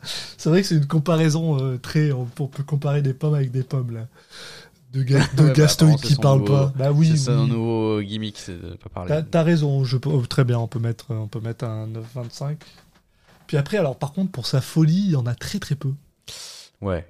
[0.36, 2.10] c'est vrai que c'est une comparaison euh, très.
[2.12, 4.06] On, on peut comparer des pommes avec des pommes là.
[4.94, 6.72] Ouais, gars bah, c'est qui son nouveau- pas.
[6.76, 7.50] Bah oui, c'est un oui.
[7.50, 9.22] nouveau gimmick, c'est de pas parler.
[9.30, 9.84] T'as, raison.
[9.84, 12.56] Je peux, oh, très bien, on peut mettre, on peut mettre un 9,25.
[13.46, 15.92] Puis après, alors par contre, pour sa folie, il y en a très très peu.
[16.80, 17.06] Ouais.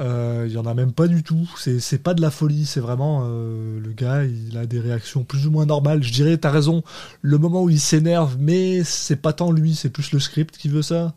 [0.00, 1.48] Euh, Il y en a même pas du tout.
[1.56, 2.66] C'est, c'est pas de la folie.
[2.66, 4.24] C'est vraiment euh, le gars.
[4.24, 6.02] Il a des réactions plus ou moins normales.
[6.02, 6.82] Je dirais, t'as raison.
[7.20, 9.74] Le moment où il s'énerve, mais c'est pas tant lui.
[9.76, 11.14] C'est plus le script qui veut ça.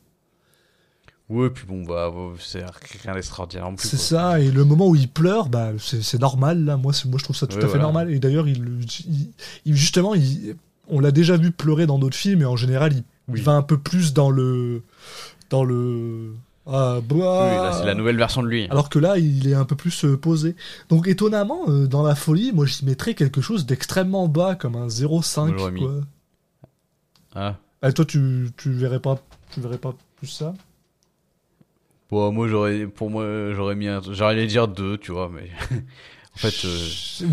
[1.27, 2.63] Ouais, puis bon, bah, c'est
[3.03, 3.87] rien d'extraordinaire non plus.
[3.87, 6.77] C'est ça, et le moment où il pleure, bah, c'est normal, là.
[6.77, 7.83] Moi, moi, je trouve ça tout Ouais, à fait voilà.
[7.85, 8.11] normal.
[8.11, 8.63] Et d'ailleurs, il,
[9.07, 9.31] il-
[9.65, 10.55] il- justement, il-
[10.87, 13.41] on l'a déjà vu pleurer dans d'autres films, et en général, il, Oui.
[13.41, 14.83] va un peu plus dans le,
[15.49, 16.35] dans le.
[16.67, 17.69] Ah, bah.
[17.71, 18.67] Oui, c'est la nouvelle version de lui.
[18.69, 20.55] Alors que là, il est un peu plus euh, posé.
[20.89, 24.87] Donc étonnamment, euh, dans la folie, moi j'y mettrais quelque chose d'extrêmement bas, comme un
[24.89, 25.47] 0,5.
[25.47, 25.93] Moi, j'aurais mis- quoi.
[27.35, 27.55] Ah.
[27.81, 29.19] Ah, toi, tu, tu verrais pas,
[29.51, 30.53] tu verrais pas plus ça?
[32.11, 35.49] Bon, moi, j'aurais, pour moi, j'aurais mis un, j'aurais dire deux, tu vois, mais
[36.35, 36.87] en fait, euh,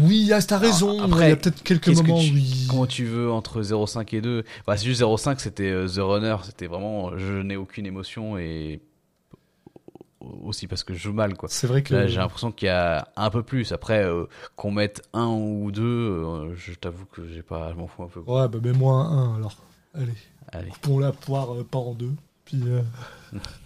[0.04, 1.02] Oui, ah, t'as raison.
[1.02, 3.30] après, il y a peut-être quelques qu'est-ce que moments tu- où il- comment tu veux
[3.30, 7.42] entre 0,5 et 2 bah, c'est juste 0,5, c'était euh, The Runner, c'était vraiment, je
[7.42, 8.80] n'ai aucune émotion et
[10.44, 11.48] aussi parce que je joue mal, quoi.
[11.50, 11.92] C'est vrai que.
[11.94, 13.72] Là, j'ai l'impression qu'il y a un peu plus.
[13.72, 14.26] Après, euh,
[14.56, 18.08] qu'on mette un ou deux, euh, je t'avoue que j'ai pas, je m'en fous un
[18.08, 18.22] peu.
[18.22, 18.42] quoi.
[18.42, 19.56] Ouais, bah mets-moi un 1 alors.
[19.94, 20.12] Allez,
[20.52, 20.70] Allez.
[20.70, 22.12] coupons la poire euh, pas en deux.
[22.44, 22.62] Puis.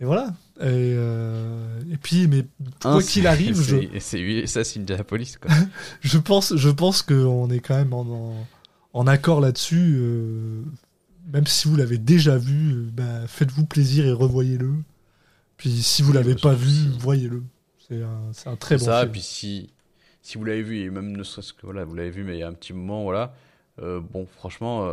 [0.00, 0.34] Et voilà.
[0.60, 2.44] Et, euh, et puis, mais
[2.82, 5.50] quoi Un, qu'il arrive, je, c'est, ça, c'est la police, quoi.
[6.02, 8.46] je pense, je pense qu'on est quand même en, en,
[8.92, 9.96] en accord là-dessus.
[9.98, 10.62] euh,
[11.32, 14.72] même si vous l'avez déjà vu, euh, bah, faites-vous plaisir et revoyez-le.
[15.56, 17.42] Puis si vous Oui, l'avez pas vu, si- voyez-le.
[17.88, 19.12] C'est un, c'est un très bon ça, film.
[19.12, 19.70] puis si,
[20.20, 22.40] si vous l'avez vu, et même ne serait-ce que voilà, vous l'avez vu, mais il
[22.40, 23.34] y a un petit moment, voilà.
[23.78, 24.86] bon, franchement,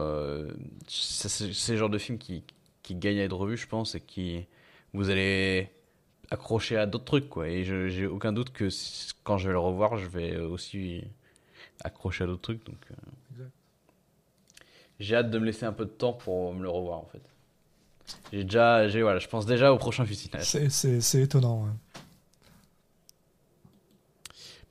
[0.87, 2.43] c'est le genre de film qui,
[2.83, 4.45] qui gagne à être revu, je pense, et qui
[4.93, 5.69] vous allez
[6.29, 7.47] accrocher à d'autres trucs, quoi.
[7.47, 8.69] Et j'ai aucun doute que
[9.23, 11.03] quand je vais le revoir, je vais aussi
[11.83, 12.65] accrocher à d'autres trucs.
[12.65, 13.43] Donc, euh,
[14.99, 17.21] j'ai hâte de me laisser un peu de temps pour me le revoir, en fait.
[18.31, 20.45] J'ai déjà, j'ai voilà, je pense déjà au prochain fusilage.
[20.69, 21.63] C'est- étonnant.
[21.63, 21.69] ouais.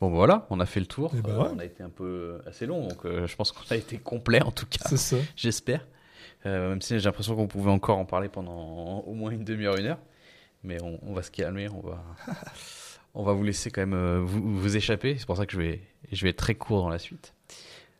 [0.01, 1.12] Bon bah voilà, on a fait le tour.
[1.16, 1.49] Eh ben Euh, ouais.
[1.55, 4.43] On a été un peu assez long, donc euh, je pense qu'on a été complet
[4.43, 4.85] en tout cas.
[4.89, 5.16] C'est ça.
[5.36, 5.86] J'espère.
[6.44, 9.77] Euh, même si j'ai l'impression qu'on pouvait encore en parler pendant au moins une demi-heure,
[9.78, 9.99] une heure.
[10.65, 12.05] Mais on, va se calmer, on va,
[13.15, 15.17] on va vous laisser quand même euh, vous, vous échapper.
[15.19, 15.81] C'est pour ça que je vais,
[16.13, 17.35] je vais être très court dans la suite.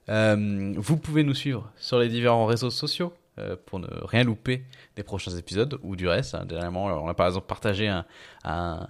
[0.09, 4.65] Euh, vous pouvez nous suivre sur les différents réseaux sociaux euh, pour ne rien louper
[4.97, 6.35] des prochains épisodes ou du reste.
[6.35, 6.45] hein.
[6.45, 8.05] Dernièrement, on a par exemple partagé un,
[8.45, 8.89] un-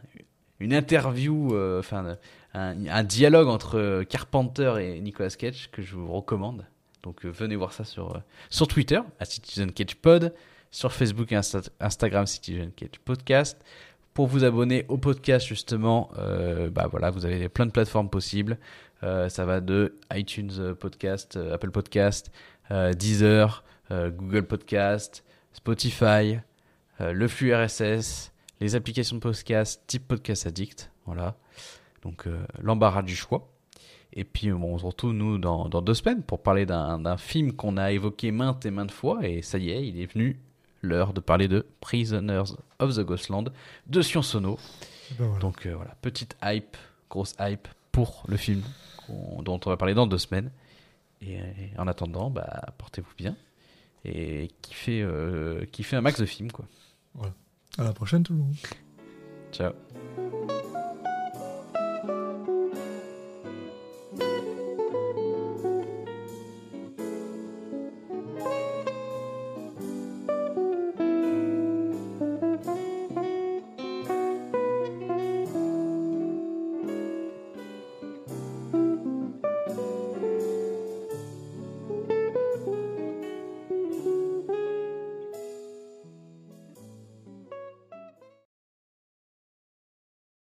[0.60, 2.16] une interview, enfin
[2.54, 6.66] un, dialogue entre Carpenter et Nicolas Cage que je vous recommande.
[7.02, 10.32] Donc venez voir ça sur, sur Twitter, à Citizen Cage Pod,
[10.72, 13.62] sur Facebook et Insta- Instagram Citizen Cage Podcast.
[14.14, 18.58] Pour vous abonner au podcast, justement, euh, bah voilà, vous avez plein de plateformes possibles.
[19.04, 22.32] Euh, ça va de iTunes euh, Podcast, Apple Podcast,
[22.98, 26.38] Deezer, Google Podcast, Spotify,
[27.00, 30.90] le flux RSS, les applications de podcast type Podcast Addict.
[31.04, 31.36] Voilà.
[32.00, 32.26] Donc
[32.62, 33.50] l'embarras du choix.
[34.14, 37.52] Et puis bon, on se retrouve nous dans, dans deux semaines pour parler d'un film
[37.52, 39.26] qu'on a évoqué maintes et maintes fois.
[39.28, 40.40] Et ça y est, il est venu
[40.82, 43.52] l'heure de parler de Prisoners of the Ghostland
[43.86, 44.58] de Sion Sono.
[45.18, 45.40] Ben voilà.
[45.40, 46.76] Donc euh, voilà, petite hype,
[47.08, 48.62] grosse hype pour le film
[49.08, 50.50] dont on va parler dans deux semaines.
[51.20, 51.38] Et,
[51.78, 53.36] en attendant, bah, portez-vous bien
[54.04, 56.50] et kiffez, euh, kiffez un max de films.
[56.50, 56.66] Quoi.
[57.78, 58.56] À la prochaine tout le monde.
[59.52, 59.72] Ciao.